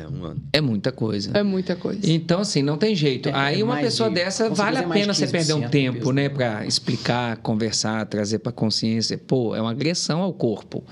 É 0.00 0.08
um 0.08 0.24
ano. 0.24 0.42
É 0.52 0.60
muita 0.60 0.90
coisa. 0.92 1.30
É 1.36 1.42
muita 1.42 1.76
coisa. 1.76 2.00
Então, 2.10 2.40
assim, 2.40 2.62
não 2.62 2.76
tem 2.78 2.94
jeito. 2.94 3.28
É, 3.28 3.32
Aí 3.34 3.60
é 3.60 3.64
uma 3.64 3.76
pessoa 3.78 4.08
de- 4.08 4.16
dessa, 4.16 4.48
vale 4.50 4.78
a 4.78 4.82
é 4.82 4.88
pena 4.88 5.12
você 5.14 5.26
perder 5.26 5.54
um 5.54 5.60
15% 5.62 5.70
tempo, 5.70 5.98
mesmo. 5.98 6.12
né? 6.12 6.28
Pra 6.28 6.66
explicar, 6.66 7.36
conversar, 7.38 8.04
trazer 8.06 8.38
pra 8.40 8.52
consciência. 8.52 9.18
Pô, 9.18 9.54
é 9.54 9.60
uma 9.60 9.70
agressão 9.70 10.20
ao 10.22 10.32
corpo. 10.32 10.84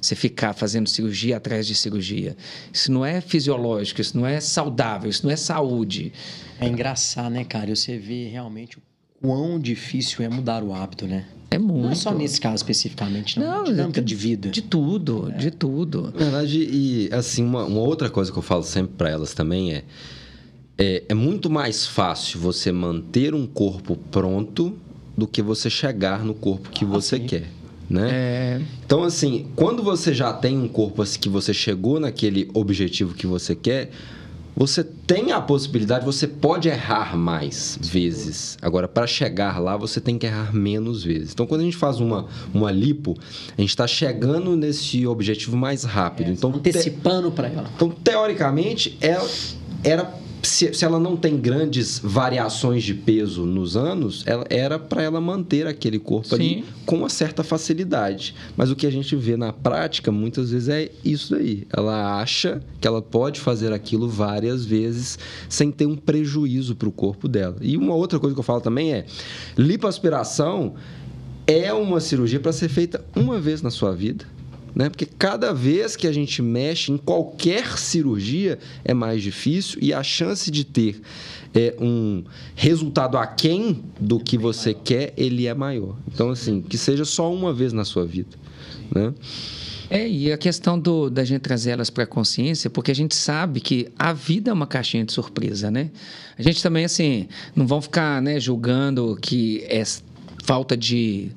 Você 0.00 0.14
ficar 0.14 0.52
fazendo 0.52 0.88
cirurgia 0.88 1.36
atrás 1.38 1.66
de 1.66 1.74
cirurgia. 1.74 2.36
Isso 2.72 2.92
não 2.92 3.04
é 3.04 3.20
fisiológico, 3.20 4.00
isso 4.00 4.16
não 4.18 4.26
é 4.26 4.38
saudável, 4.40 5.08
isso 5.08 5.24
não 5.24 5.32
é 5.32 5.36
saúde. 5.36 6.12
É 6.60 6.66
engraçado, 6.66 7.32
né, 7.32 7.44
cara? 7.44 7.74
Você 7.74 7.96
vê 7.98 8.28
realmente 8.28 8.76
o 8.78 8.82
quão 9.20 9.58
difícil 9.58 10.22
é 10.24 10.28
mudar 10.28 10.62
o 10.62 10.74
hábito, 10.74 11.06
né? 11.06 11.24
É 11.50 11.58
muito. 11.58 11.82
Não 11.84 11.90
é 11.90 11.94
só 11.94 12.12
nesse 12.12 12.40
caso 12.40 12.56
especificamente, 12.56 13.38
não. 13.38 13.58
Não, 13.58 13.64
dinâmica 13.64 14.02
de 14.02 14.14
vida. 14.14 14.48
De 14.48 14.62
tudo, 14.62 15.30
É. 15.32 15.36
de 15.36 15.50
tudo. 15.50 16.04
Na 16.14 16.24
verdade, 16.24 16.58
e 16.70 17.08
assim, 17.12 17.44
uma, 17.44 17.64
uma 17.64 17.80
outra 17.80 18.10
coisa 18.10 18.32
que 18.32 18.38
eu 18.38 18.42
falo 18.42 18.62
sempre 18.62 18.94
para 18.96 19.10
elas 19.10 19.34
também 19.34 19.72
é, 19.72 19.84
é: 20.76 21.04
é 21.08 21.14
muito 21.14 21.48
mais 21.48 21.86
fácil 21.86 22.40
você 22.40 22.72
manter 22.72 23.34
um 23.34 23.46
corpo 23.46 23.96
pronto 24.10 24.74
do 25.16 25.26
que 25.28 25.40
você 25.42 25.70
chegar 25.70 26.24
no 26.24 26.34
corpo 26.34 26.70
que 26.70 26.84
você 26.84 27.16
sim. 27.18 27.26
quer. 27.26 27.50
Né? 27.88 28.08
É, 28.10 28.60
Então, 28.84 29.02
assim, 29.04 29.46
quando 29.54 29.82
você 29.82 30.12
já 30.14 30.32
tem 30.32 30.58
um 30.58 30.66
corpo 30.66 31.02
assim, 31.02 31.20
que 31.20 31.28
você 31.28 31.52
chegou 31.52 32.00
naquele 32.00 32.50
objetivo 32.54 33.14
que 33.14 33.26
você 33.26 33.54
quer, 33.54 33.90
você 34.56 34.84
tem 34.84 35.32
a 35.32 35.40
possibilidade, 35.40 36.04
você 36.04 36.26
pode 36.28 36.68
errar 36.68 37.16
mais 37.16 37.78
vezes. 37.82 38.56
Agora, 38.62 38.86
para 38.86 39.06
chegar 39.06 39.58
lá, 39.60 39.76
você 39.76 40.00
tem 40.00 40.16
que 40.16 40.26
errar 40.26 40.54
menos 40.54 41.02
vezes. 41.02 41.32
Então, 41.32 41.46
quando 41.46 41.62
a 41.62 41.64
gente 41.64 41.76
faz 41.76 41.98
uma, 42.00 42.26
uma 42.52 42.70
lipo, 42.70 43.16
a 43.56 43.60
gente 43.60 43.70
está 43.70 43.86
chegando 43.86 44.56
nesse 44.56 45.06
objetivo 45.06 45.56
mais 45.56 45.82
rápido. 45.84 46.30
então, 46.30 46.52
te- 46.52 46.70
Antecipando 46.70 47.30
pra 47.32 47.48
ela. 47.48 47.68
então, 47.74 47.90
teoricamente, 47.90 48.96
ela 49.00 49.28
era 49.82 50.04
se, 50.44 50.72
se 50.74 50.84
ela 50.84 50.98
não 50.98 51.16
tem 51.16 51.36
grandes 51.36 51.98
variações 51.98 52.84
de 52.84 52.94
peso 52.94 53.44
nos 53.44 53.76
anos, 53.76 54.22
ela, 54.26 54.44
era 54.50 54.78
para 54.78 55.02
ela 55.02 55.20
manter 55.20 55.66
aquele 55.66 55.98
corpo 55.98 56.34
ali 56.34 56.56
Sim. 56.56 56.64
com 56.84 56.96
uma 56.98 57.08
certa 57.08 57.42
facilidade. 57.42 58.34
Mas 58.56 58.70
o 58.70 58.76
que 58.76 58.86
a 58.86 58.90
gente 58.90 59.16
vê 59.16 59.36
na 59.36 59.52
prática, 59.52 60.12
muitas 60.12 60.50
vezes, 60.50 60.68
é 60.68 60.90
isso 61.04 61.34
daí. 61.34 61.66
Ela 61.74 62.20
acha 62.20 62.62
que 62.80 62.86
ela 62.86 63.02
pode 63.02 63.40
fazer 63.40 63.72
aquilo 63.72 64.08
várias 64.08 64.64
vezes 64.64 65.18
sem 65.48 65.70
ter 65.70 65.86
um 65.86 65.96
prejuízo 65.96 66.76
para 66.76 66.88
o 66.88 66.92
corpo 66.92 67.26
dela. 67.26 67.56
E 67.60 67.76
uma 67.76 67.94
outra 67.94 68.18
coisa 68.18 68.34
que 68.34 68.40
eu 68.40 68.44
falo 68.44 68.60
também 68.60 68.92
é: 68.92 69.06
lipoaspiração 69.56 70.74
é 71.46 71.72
uma 71.72 72.00
cirurgia 72.00 72.40
para 72.40 72.52
ser 72.52 72.68
feita 72.68 73.04
uma 73.14 73.38
vez 73.38 73.62
na 73.62 73.70
sua 73.70 73.94
vida. 73.94 74.24
Né? 74.74 74.90
Porque 74.90 75.06
cada 75.06 75.52
vez 75.52 75.94
que 75.94 76.06
a 76.06 76.12
gente 76.12 76.42
mexe 76.42 76.90
em 76.90 76.96
qualquer 76.96 77.78
cirurgia 77.78 78.58
é 78.84 78.92
mais 78.92 79.22
difícil 79.22 79.78
e 79.80 79.92
a 79.92 80.02
chance 80.02 80.50
de 80.50 80.64
ter 80.64 81.00
é, 81.54 81.76
um 81.80 82.24
resultado 82.56 83.16
aquém 83.16 83.82
do 84.00 84.18
que 84.18 84.36
você 84.36 84.74
quer, 84.74 85.14
ele 85.16 85.46
é 85.46 85.54
maior. 85.54 85.96
Então, 86.12 86.30
assim, 86.30 86.60
que 86.60 86.76
seja 86.76 87.04
só 87.04 87.32
uma 87.32 87.52
vez 87.52 87.72
na 87.72 87.84
sua 87.84 88.04
vida. 88.04 88.36
Né? 88.92 89.14
É, 89.88 90.08
e 90.08 90.32
a 90.32 90.38
questão 90.38 90.78
do, 90.78 91.08
da 91.08 91.24
gente 91.24 91.42
trazer 91.42 91.70
elas 91.70 91.90
para 91.90 92.04
a 92.04 92.06
consciência, 92.06 92.68
porque 92.68 92.90
a 92.90 92.94
gente 92.94 93.14
sabe 93.14 93.60
que 93.60 93.88
a 93.96 94.12
vida 94.12 94.50
é 94.50 94.52
uma 94.52 94.66
caixinha 94.66 95.04
de 95.04 95.12
surpresa, 95.12 95.70
né? 95.70 95.90
A 96.36 96.42
gente 96.42 96.62
também, 96.62 96.84
assim, 96.84 97.28
não 97.54 97.66
vão 97.66 97.80
ficar 97.80 98.20
né, 98.20 98.40
julgando 98.40 99.16
que 99.20 99.62
é 99.68 99.84
falta 100.42 100.76
de 100.76 101.30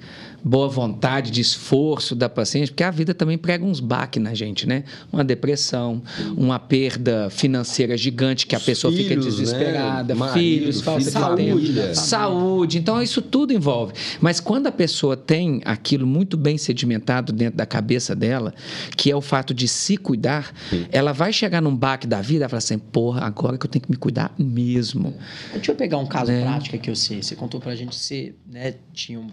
boa 0.43 0.67
vontade, 0.67 1.31
de 1.31 1.41
esforço 1.41 2.15
da 2.15 2.29
paciente, 2.29 2.71
porque 2.71 2.83
a 2.83 2.91
vida 2.91 3.13
também 3.13 3.37
prega 3.37 3.65
uns 3.65 3.79
baques 3.79 4.21
na 4.21 4.33
gente, 4.33 4.67
né? 4.67 4.83
Uma 5.11 5.23
depressão, 5.23 6.01
uma 6.35 6.59
perda 6.59 7.29
financeira 7.29 7.97
gigante 7.97 8.45
que 8.47 8.55
a 8.55 8.59
pessoa 8.59 8.91
fica 8.93 9.09
Filhos, 9.09 9.25
né? 9.25 9.31
desesperada, 9.31 10.15
Marido, 10.15 10.33
filhos, 10.33 10.81
falta 10.81 11.01
filho, 11.35 11.59
de 11.59 11.73
tempo, 11.73 11.95
saúde. 11.95 12.77
Então, 12.77 13.01
isso 13.01 13.21
tudo 13.21 13.53
envolve. 13.53 13.93
Mas 14.21 14.39
quando 14.39 14.67
a 14.67 14.71
pessoa 14.71 15.15
tem 15.17 15.61
aquilo 15.65 16.05
muito 16.07 16.37
bem 16.37 16.57
sedimentado 16.57 17.31
dentro 17.33 17.57
da 17.57 17.65
cabeça 17.65 18.15
dela, 18.15 18.53
que 18.95 19.11
é 19.11 19.15
o 19.15 19.21
fato 19.21 19.53
de 19.53 19.67
se 19.67 19.97
cuidar, 19.97 20.53
ela 20.91 21.11
vai 21.13 21.33
chegar 21.33 21.61
num 21.61 21.75
baque 21.75 22.07
da 22.07 22.21
vida 22.21 22.45
e 22.45 22.49
falar 22.49 22.57
assim: 22.59 22.77
porra, 22.79 23.21
agora 23.25 23.57
que 23.57 23.65
eu 23.65 23.69
tenho 23.69 23.83
que 23.83 23.91
me 23.91 23.97
cuidar 23.97 24.33
mesmo. 24.37 25.13
Deixa 25.53 25.71
eu 25.71 25.75
pegar 25.75 25.97
um 25.97 26.05
caso 26.05 26.31
É. 26.31 26.41
prático 26.41 26.77
que 26.77 26.89
eu 26.89 26.95
sei. 26.95 27.21
Você 27.21 27.35
contou 27.35 27.59
pra 27.59 27.75
gente 27.75 27.89
que 27.89 27.95
você 27.95 28.35
né, 28.49 28.75
tinha 28.93 29.19
um 29.19 29.27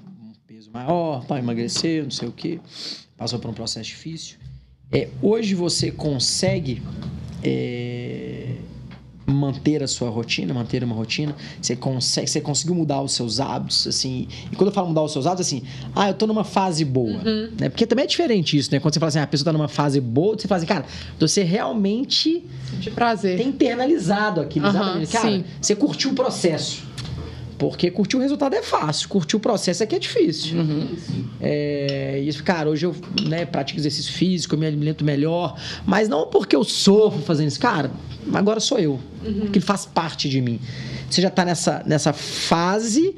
peso 0.64 0.70
maior, 0.72 1.24
para 1.26 1.38
emagrecer, 1.38 2.02
não 2.02 2.10
sei 2.10 2.28
o 2.28 2.32
quê. 2.32 2.58
Passou 3.16 3.38
por 3.38 3.50
um 3.50 3.54
processo 3.54 3.88
difícil. 3.88 4.36
É, 4.90 5.08
hoje 5.20 5.54
você 5.54 5.90
consegue 5.90 6.82
é, 7.42 8.56
manter 9.26 9.82
a 9.82 9.88
sua 9.88 10.10
rotina, 10.10 10.54
manter 10.54 10.82
uma 10.84 10.94
rotina. 10.94 11.34
Você 11.60 11.74
consegue, 11.74 12.28
você 12.28 12.40
conseguiu 12.40 12.74
mudar 12.74 13.00
os 13.02 13.12
seus 13.12 13.40
hábitos, 13.40 13.86
assim. 13.86 14.28
E 14.52 14.56
quando 14.56 14.68
eu 14.68 14.74
falo 14.74 14.88
mudar 14.88 15.02
os 15.02 15.12
seus 15.12 15.26
hábitos, 15.26 15.46
assim, 15.46 15.62
ah, 15.94 16.08
eu 16.08 16.14
tô 16.14 16.26
numa 16.26 16.44
fase 16.44 16.84
boa. 16.84 17.20
Né? 17.58 17.68
Porque 17.68 17.86
também 17.86 18.04
é 18.04 18.08
diferente 18.08 18.56
isso, 18.56 18.70
né? 18.72 18.80
Quando 18.80 18.94
você 18.94 19.00
fala 19.00 19.08
assim, 19.08 19.18
ah, 19.18 19.24
a 19.24 19.26
pessoa 19.26 19.46
tá 19.46 19.52
numa 19.52 19.68
fase 19.68 20.00
boa, 20.00 20.38
você 20.38 20.46
fala 20.46 20.58
assim, 20.58 20.66
cara, 20.66 20.84
você 21.18 21.42
realmente 21.42 22.44
De 22.78 22.90
prazer. 22.90 23.38
tem 23.38 23.48
internalizado 23.48 24.40
aquilo, 24.40 24.66
Aham, 24.66 24.78
exatamente. 25.00 25.12
Cara, 25.12 25.30
sim. 25.30 25.44
você 25.60 25.74
curtiu 25.74 26.10
o 26.10 26.14
processo. 26.14 26.93
Porque 27.70 27.90
curtir 27.90 28.16
o 28.16 28.20
resultado 28.20 28.54
é 28.54 28.62
fácil, 28.62 29.08
curtir 29.08 29.36
o 29.36 29.40
processo 29.40 29.82
é 29.82 29.86
que 29.86 29.94
é 29.94 29.98
difícil. 29.98 30.56
É, 31.40 32.20
e 32.22 32.28
isso, 32.28 32.44
cara, 32.44 32.68
hoje 32.68 32.84
eu 32.84 32.94
né, 33.26 33.46
pratico 33.46 33.80
exercício 33.80 34.12
físico, 34.12 34.54
eu 34.54 34.58
me 34.58 34.66
alimento 34.66 35.02
melhor, 35.04 35.58
mas 35.86 36.06
não 36.08 36.26
porque 36.26 36.54
eu 36.54 36.62
sofro 36.62 37.22
fazendo 37.22 37.48
isso. 37.48 37.58
Cara, 37.58 37.90
agora 38.34 38.60
sou 38.60 38.78
eu, 38.78 39.00
que 39.52 39.60
faz 39.60 39.86
parte 39.86 40.28
de 40.28 40.40
mim. 40.42 40.60
Você 41.08 41.22
já 41.22 41.30
tá 41.30 41.42
nessa, 41.44 41.82
nessa 41.86 42.12
fase, 42.12 43.14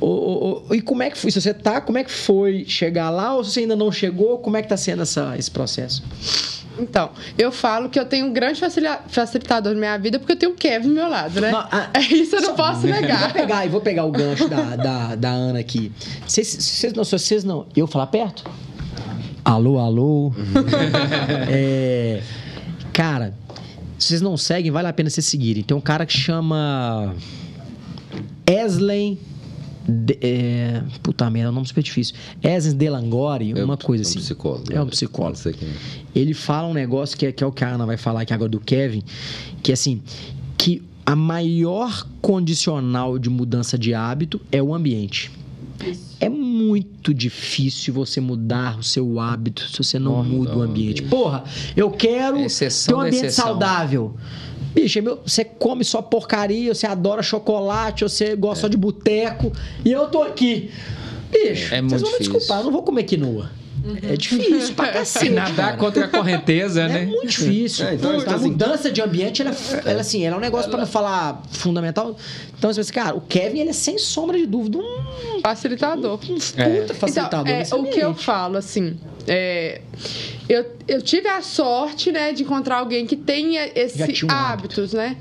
ou, 0.00 0.10
ou- 0.10 0.64
ou- 0.68 0.74
e 0.74 0.80
como 0.80 1.02
é 1.02 1.10
que 1.10 1.18
foi? 1.18 1.30
Se 1.30 1.38
você 1.40 1.52
tá, 1.52 1.80
como 1.80 1.98
é 1.98 2.04
que 2.04 2.10
foi 2.10 2.64
chegar 2.66 3.10
lá, 3.10 3.34
ou 3.36 3.44
se 3.44 3.50
você 3.52 3.60
ainda 3.60 3.76
não 3.76 3.92
chegou, 3.92 4.38
como 4.38 4.56
é 4.56 4.62
que 4.62 4.68
tá 4.68 4.76
sendo 4.78 5.02
essa, 5.02 5.34
esse 5.38 5.50
processo? 5.50 6.02
Então, 6.80 7.10
eu 7.38 7.52
falo 7.52 7.88
que 7.88 7.98
eu 8.00 8.04
tenho 8.04 8.26
um 8.26 8.32
grande 8.32 8.58
facilita- 8.58 9.02
facilitador 9.08 9.72
na 9.74 9.78
minha 9.78 9.98
vida 9.98 10.18
porque 10.18 10.32
eu 10.32 10.36
tenho 10.36 10.52
o 10.52 10.54
Kevin 10.54 10.88
do 10.88 10.94
meu 10.94 11.08
lado, 11.08 11.40
né? 11.40 11.50
Não, 11.50 11.58
ah, 11.70 11.90
é 11.94 12.00
isso 12.00 12.36
eu 12.36 12.40
não 12.40 12.48
só- 12.50 12.54
posso 12.54 12.86
Eu 12.86 12.92
vou 12.92 13.00
negar. 13.02 13.32
pegar, 13.32 13.64
eu 13.66 13.70
vou 13.70 13.80
pegar 13.80 14.04
o 14.04 14.10
gancho 14.10 14.48
da, 14.48 14.76
da, 14.76 15.14
da 15.14 15.30
Ana 15.30 15.58
aqui. 15.60 15.92
Vocês, 16.26 16.48
vocês 16.48 16.92
não, 16.92 17.04
se 17.04 17.12
vocês 17.12 17.44
não. 17.44 17.66
Eu 17.76 17.86
falar 17.86 18.06
perto? 18.06 18.44
Alô, 19.44 19.78
alô. 19.78 20.32
É, 21.50 22.20
cara, 22.92 23.34
se 23.98 24.08
vocês 24.08 24.20
não 24.22 24.36
seguem, 24.36 24.70
vale 24.70 24.88
a 24.88 24.92
pena 24.92 25.10
vocês 25.10 25.26
seguirem. 25.26 25.62
Tem 25.62 25.76
um 25.76 25.80
cara 25.80 26.04
que 26.06 26.16
chama. 26.16 27.14
Esley. 28.46 29.18
De, 29.88 30.18
é, 30.20 30.82
puta 31.02 31.28
merda, 31.30 31.48
é 31.48 31.50
um 31.50 31.54
nome 31.54 31.66
super 31.66 31.82
difícil. 31.82 32.14
Esley 32.42 32.74
Delangori, 32.74 33.54
uma 33.54 33.76
coisa 33.76 34.02
é 34.02 34.06
um 34.06 34.08
assim. 34.08 34.18
psicólogo. 34.20 34.72
É 34.72 34.82
um 34.82 34.86
psicólogo 34.86 35.36
Não 35.36 35.42
sei 35.42 35.52
quem 35.52 35.68
é. 35.68 35.72
ele 36.14 36.34
fala 36.34 36.68
um 36.68 36.74
negócio 36.74 37.16
que 37.16 37.26
é, 37.26 37.32
que 37.32 37.42
é 37.42 37.46
o 37.46 37.52
que 37.52 37.64
a 37.64 37.68
Ana 37.68 37.86
vai 37.86 37.96
falar 37.96 38.22
aqui 38.22 38.32
agora 38.32 38.50
do 38.50 38.60
Kevin, 38.60 39.02
que 39.62 39.72
é 39.72 39.74
assim, 39.74 40.02
que 40.56 40.82
a 41.04 41.16
maior 41.16 42.06
condicional 42.20 43.18
de 43.18 43.28
mudança 43.30 43.78
de 43.78 43.94
hábito 43.94 44.40
é 44.52 44.62
o 44.62 44.74
ambiente. 44.74 45.30
É 46.20 46.28
muito 46.28 47.14
difícil 47.14 47.94
você 47.94 48.20
mudar 48.20 48.78
o 48.78 48.82
seu 48.82 49.18
hábito 49.18 49.62
se 49.62 49.78
você 49.78 49.98
não 49.98 50.22
muda 50.22 50.56
o 50.56 50.62
ambiente. 50.62 51.02
Porra, 51.02 51.42
eu 51.74 51.90
quero 51.90 52.38
Exceção 52.38 52.98
ter 52.98 53.04
um 53.04 53.06
ambiente 53.06 53.32
saudável. 53.32 54.14
Bicho, 54.74 54.98
é 54.98 55.02
meu- 55.02 55.18
você 55.26 55.44
come 55.44 55.84
só 55.84 56.00
porcaria, 56.00 56.72
você 56.74 56.86
adora 56.86 57.22
chocolate, 57.22 58.04
você 58.04 58.36
gosta 58.36 58.62
só 58.62 58.68
de 58.68 58.76
boteco, 58.76 59.52
e 59.84 59.90
eu 59.90 60.06
tô 60.08 60.22
aqui. 60.22 60.70
Bicho, 61.30 61.74
É 61.74 61.80
vocês 61.82 62.02
vão 62.02 62.10
me 62.12 62.18
difícil. 62.18 62.32
desculpar, 62.32 62.58
eu 62.60 62.64
não 62.64 62.72
vou 62.72 62.82
comer 62.82 63.04
quinoa. 63.04 63.50
É 64.02 64.14
difícil 64.14 64.74
pra 64.74 64.88
cacete. 64.92 65.30
Nadar 65.30 65.54
cara. 65.56 65.76
contra 65.78 66.04
a 66.04 66.08
correnteza, 66.08 66.82
É 66.82 66.88
né? 66.88 67.06
muito 67.06 67.28
difícil. 67.28 67.86
É, 67.86 67.94
então, 67.94 68.14
então, 68.14 68.32
a 68.34 68.36
assim, 68.36 68.50
mudança 68.50 68.90
de 68.92 69.00
ambiente, 69.00 69.40
ela, 69.40 69.50
é- 69.52 69.90
ela, 69.90 70.00
assim, 70.02 70.22
ela 70.22 70.36
é 70.36 70.38
um 70.38 70.40
negócio, 70.40 70.68
pra 70.70 70.80
não 70.80 70.86
falar 70.86 71.42
fundamental. 71.50 72.14
Então, 72.58 72.70
você 72.70 72.80
pensa, 72.80 72.92
cara, 72.92 73.16
o 73.16 73.22
Kevin, 73.22 73.60
ele 73.60 73.70
é 73.70 73.72
sem 73.72 73.96
sombra 73.96 74.36
de 74.36 74.44
dúvida 74.46 74.76
um 74.78 75.40
Facilitador. 75.40 76.18
puta 76.18 76.92
facilitador 76.94 77.48
Então, 77.48 77.78
é, 77.78 77.80
o 77.80 77.90
que 77.90 78.00
eu 78.00 78.14
falo, 78.14 78.58
assim, 78.58 78.98
é, 79.32 79.80
eu, 80.48 80.66
eu 80.88 81.00
tive 81.00 81.28
a 81.28 81.40
sorte, 81.40 82.10
né, 82.10 82.32
de 82.32 82.42
encontrar 82.42 82.78
alguém 82.78 83.06
que 83.06 83.14
tenha 83.14 83.68
Já 83.68 83.72
esse 83.76 84.12
tinha 84.12 84.28
um 84.28 84.34
hábitos, 84.34 84.92
né? 84.92 85.16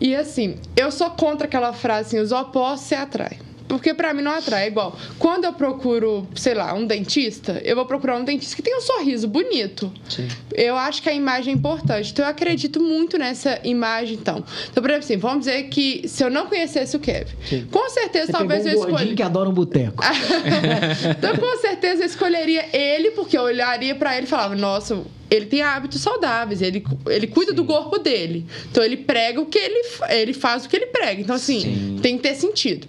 E 0.00 0.16
assim, 0.16 0.56
eu 0.74 0.90
sou 0.90 1.10
contra 1.10 1.46
aquela 1.46 1.74
frase 1.74 2.16
assim, 2.16 2.18
os 2.24 2.32
opostos 2.32 2.88
se 2.88 2.94
atraem. 2.94 3.38
Porque 3.70 3.94
pra 3.94 4.12
mim 4.12 4.20
não 4.20 4.32
atrai. 4.32 4.64
É 4.64 4.66
igual, 4.66 4.98
quando 5.16 5.44
eu 5.44 5.52
procuro, 5.52 6.26
sei 6.34 6.54
lá, 6.54 6.74
um 6.74 6.84
dentista, 6.84 7.62
eu 7.64 7.76
vou 7.76 7.86
procurar 7.86 8.16
um 8.16 8.24
dentista 8.24 8.56
que 8.56 8.62
tem 8.62 8.76
um 8.76 8.80
sorriso 8.80 9.28
bonito. 9.28 9.92
Sim. 10.08 10.26
Eu 10.52 10.74
acho 10.76 11.00
que 11.00 11.08
a 11.08 11.14
imagem 11.14 11.54
é 11.54 11.56
importante. 11.56 12.10
Então, 12.10 12.24
eu 12.24 12.30
acredito 12.30 12.82
muito 12.82 13.16
nessa 13.16 13.60
imagem, 13.62 14.18
então. 14.20 14.42
Então, 14.68 14.82
por 14.82 14.90
exemplo, 14.90 15.04
assim, 15.04 15.16
vamos 15.16 15.38
dizer 15.46 15.62
que 15.68 16.08
se 16.08 16.24
eu 16.24 16.28
não 16.28 16.46
conhecesse 16.48 16.96
o 16.96 16.98
Kevin, 16.98 17.32
Sim. 17.48 17.68
com 17.70 17.88
certeza, 17.88 18.26
Você 18.26 18.32
talvez 18.32 18.66
eu 18.66 18.72
um 18.72 18.74
gordinho 18.74 18.96
escolha... 18.96 19.16
que 19.16 19.22
adora 19.22 19.48
um 19.48 19.54
boteco. 19.54 20.02
então, 21.16 21.36
com 21.36 21.56
certeza, 21.58 22.02
eu 22.02 22.06
escolheria 22.06 22.76
ele, 22.76 23.12
porque 23.12 23.38
eu 23.38 23.42
olharia 23.42 23.94
pra 23.94 24.16
ele 24.16 24.26
e 24.26 24.28
falava, 24.28 24.56
nossa, 24.56 25.00
ele 25.30 25.46
tem 25.46 25.62
hábitos 25.62 26.00
saudáveis, 26.00 26.60
ele, 26.60 26.84
ele 27.06 27.26
cuida 27.26 27.52
Sim. 27.52 27.56
do 27.56 27.64
corpo 27.64 27.98
dele. 27.98 28.44
Então 28.70 28.82
ele 28.82 28.96
prega 28.96 29.40
o 29.40 29.46
que 29.46 29.58
ele 29.58 29.82
ele 30.08 30.32
faz 30.32 30.64
o 30.64 30.68
que 30.68 30.76
ele 30.76 30.86
prega. 30.86 31.20
Então 31.20 31.36
assim, 31.36 31.60
Sim. 31.60 31.98
tem 32.02 32.16
que 32.16 32.22
ter 32.22 32.34
sentido. 32.34 32.86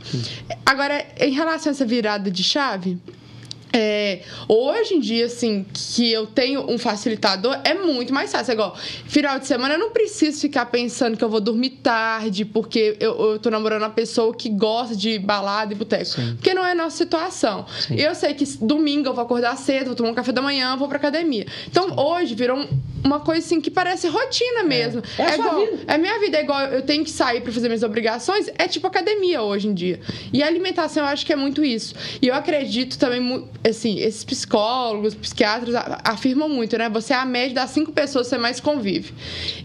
Agora, 0.66 1.06
em 1.20 1.32
relação 1.32 1.72
a 1.72 1.74
essa 1.74 1.86
virada 1.86 2.32
de 2.32 2.44
chave, 2.44 2.98
é, 3.74 4.22
hoje 4.48 4.96
em 4.96 5.00
dia, 5.00 5.26
assim, 5.26 5.66
que 5.74 6.12
eu 6.12 6.26
tenho 6.28 6.70
um 6.70 6.78
facilitador, 6.78 7.58
é 7.64 7.74
muito 7.74 8.14
mais 8.14 8.32
fácil. 8.32 8.52
É 8.52 8.54
igual, 8.54 8.76
final 9.06 9.40
de 9.40 9.48
semana 9.48 9.76
eu 9.76 9.80
não 9.80 9.92
preciso 9.92 10.42
ficar 10.42 10.66
pensando 10.66 11.18
que 11.18 11.24
eu 11.24 11.30
vou 11.30 11.40
dormir 11.40 11.72
tarde, 11.82 12.44
porque 12.44 12.98
eu, 13.00 13.32
eu 13.32 13.40
tô 13.40 13.50
namorando 13.50 13.84
uma 13.84 13.90
pessoa 13.90 14.34
que 14.34 14.50
gosta 14.50 14.96
de 14.96 15.18
balada 15.20 15.74
e 15.74 15.76
boteco. 15.76 16.06
Sim. 16.06 16.36
Porque 16.36 16.54
não 16.54 16.66
é 16.66 16.72
a 16.72 16.76
nossa 16.76 16.98
situação. 16.98 17.66
Sim. 17.80 17.96
Eu 17.96 18.14
sei 18.14 18.34
que 18.34 18.46
domingo 18.58 19.08
eu 19.10 19.14
vou 19.14 19.24
acordar 19.24 19.56
cedo, 19.58 19.88
vou 19.88 19.96
tomar 19.96 20.10
um 20.10 20.14
café 20.14 20.32
da 20.32 20.42
manhã, 20.42 20.76
vou 20.76 20.88
pra 20.88 20.98
academia. 20.98 21.46
Então, 21.68 21.90
Sim. 21.90 21.96
hoje 21.98 22.36
virou 22.36 22.68
uma 23.04 23.20
coisa 23.20 23.46
assim 23.46 23.60
que 23.62 23.72
parece 23.72 24.08
rotina 24.08 24.64
mesmo. 24.64 25.02
É, 25.18 25.22
é, 25.22 25.32
é 25.32 25.36
igual, 25.36 25.60
vida. 25.60 25.84
é 25.88 25.98
minha 25.98 26.20
vida, 26.20 26.38
é 26.38 26.44
igual 26.44 26.62
eu 26.66 26.82
tenho 26.82 27.04
que 27.04 27.10
sair 27.10 27.42
para 27.42 27.52
fazer 27.52 27.68
minhas 27.68 27.84
obrigações, 27.84 28.50
é 28.58 28.68
tipo 28.68 28.86
academia 28.86 29.42
hoje 29.42 29.68
em 29.68 29.74
dia. 29.74 30.00
E 30.32 30.44
a 30.44 30.48
alimentação 30.48 31.04
eu 31.04 31.10
acho 31.10 31.26
que 31.26 31.34
é 31.34 31.36
muito 31.36 31.64
isso. 31.64 31.96
E 32.22 32.28
eu 32.28 32.36
acredito 32.36 32.98
também 32.98 33.22
assim, 33.70 33.99
esses 33.99 34.24
psicólogos, 34.24 35.14
psiquiatras 35.14 35.76
afirmam 36.03 36.49
muito, 36.49 36.78
né? 36.78 36.89
Você 36.89 37.14
é 37.14 37.16
a 37.16 37.26
média 37.26 37.53
das 37.55 37.70
cinco 37.70 37.91
pessoas 37.91 38.28
que 38.28 38.32
você 38.32 38.38
mais 38.38 38.59
convive. 38.59 39.14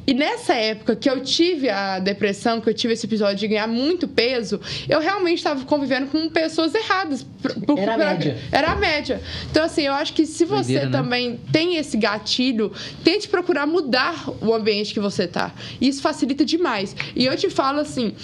E 0.07 0.13
nessa 0.13 0.55
época 0.55 0.95
que 0.95 1.09
eu 1.09 1.21
tive 1.23 1.69
a 1.69 1.99
depressão, 1.99 2.61
que 2.61 2.69
eu 2.69 2.75
tive 2.75 2.93
esse 2.93 3.07
episódio 3.07 3.37
de 3.37 3.49
ganhar 3.49 3.67
muito 3.67 4.07
peso, 4.07 4.61
eu 4.89 5.01
realmente 5.01 5.39
estava 5.39 5.65
convivendo 5.65 6.09
com 6.09 6.29
pessoas 6.29 6.75
erradas. 6.75 7.27
Por, 7.67 7.79
era 7.79 7.95
a 7.95 7.99
média. 7.99 8.39
Era 8.53 8.73
a 8.73 8.77
média. 8.77 9.23
Então, 9.51 9.65
assim, 9.65 9.83
eu 9.83 9.95
acho 9.95 10.13
que 10.13 10.27
se 10.27 10.45
você 10.45 10.85
né? 10.85 10.91
também 10.91 11.31
né? 11.31 11.39
tem 11.51 11.77
esse 11.77 11.97
gatilho, 11.97 12.73
tente 13.03 13.29
procurar 13.29 13.67
mudar 13.67 14.29
o 14.41 14.55
ambiente 14.55 14.93
que 14.93 15.01
você 15.01 15.27
tá. 15.27 15.53
Isso 15.81 16.03
facilita 16.03 16.45
demais. 16.45 16.95
E 17.15 17.25
eu 17.25 17.37
te 17.37 17.49
falo 17.49 17.81
assim, 17.81 18.15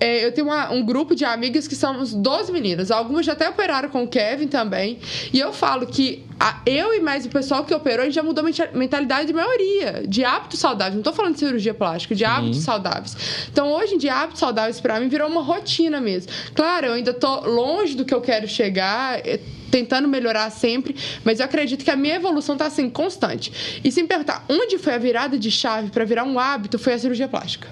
é, 0.00 0.24
eu 0.24 0.32
tenho 0.32 0.48
uma, 0.48 0.70
um 0.72 0.84
grupo 0.84 1.14
de 1.14 1.24
amigas 1.24 1.66
que 1.66 1.74
somos 1.74 2.12
12 2.12 2.52
meninas. 2.52 2.90
Algumas 2.90 3.24
já 3.24 3.32
até 3.32 3.48
operaram 3.48 3.88
com 3.88 4.04
o 4.04 4.08
Kevin 4.08 4.48
também. 4.48 4.98
E 5.32 5.38
eu 5.38 5.52
falo 5.52 5.86
que 5.86 6.24
a, 6.38 6.60
eu 6.66 6.94
e 6.94 7.00
mais 7.00 7.24
o 7.24 7.28
pessoal 7.28 7.64
que 7.64 7.74
operou, 7.74 8.02
a 8.02 8.04
gente 8.04 8.14
já 8.14 8.22
mudou 8.22 8.44
a 8.44 8.76
mentalidade 8.76 9.28
de 9.28 9.32
maioria, 9.32 10.04
de 10.06 10.24
hábitos 10.24 10.60
saudáveis. 10.60 10.94
Não 10.94 11.00
estou 11.00 11.12
falando 11.12 11.34
de 11.34 11.40
cirurgia 11.40 11.74
plástica, 11.74 12.14
de 12.14 12.24
Sim. 12.24 12.30
hábitos 12.30 12.58
saudáveis. 12.60 13.16
Então, 13.50 13.72
hoje 13.72 13.94
em 13.94 13.98
dia, 13.98 14.14
hábitos 14.14 14.40
saudáveis 14.40 14.80
para 14.80 15.00
mim 15.00 15.08
virou 15.08 15.28
uma 15.28 15.42
rotina 15.42 16.00
mesmo. 16.00 16.30
Claro, 16.54 16.86
eu 16.86 16.92
ainda 16.94 17.14
tô 17.14 17.40
longe 17.40 17.96
do 17.96 18.04
que 18.04 18.14
eu 18.14 18.20
quero 18.20 18.46
chegar, 18.46 19.18
eh, 19.26 19.40
tentando 19.70 20.08
melhorar 20.08 20.50
sempre, 20.50 20.94
mas 21.24 21.40
eu 21.40 21.46
acredito 21.46 21.84
que 21.84 21.90
a 21.90 21.96
minha 21.96 22.14
evolução 22.14 22.54
está 22.54 22.66
assim 22.66 22.88
constante. 22.88 23.80
E 23.82 23.90
se 23.90 24.02
me 24.02 24.08
perguntar 24.08 24.44
onde 24.48 24.78
foi 24.78 24.94
a 24.94 24.98
virada 24.98 25.38
de 25.38 25.50
chave 25.50 25.90
para 25.90 26.04
virar 26.04 26.24
um 26.24 26.38
hábito, 26.38 26.78
foi 26.78 26.94
a 26.94 26.98
cirurgia 26.98 27.28
plástica. 27.28 27.68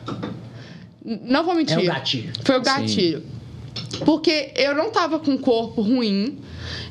Não 1.05 1.45
vou 1.45 1.55
mentir. 1.55 1.79
É 1.79 1.83
o 1.83 1.87
gatilho. 1.87 2.33
Foi 2.43 2.59
o 2.59 2.63
gatilho. 2.63 3.21
Sim. 3.21 3.34
Porque 4.05 4.53
eu 4.57 4.75
não 4.75 4.91
tava 4.91 5.19
com 5.19 5.33
um 5.33 5.39
corpo 5.39 5.83
ruim, 5.83 6.39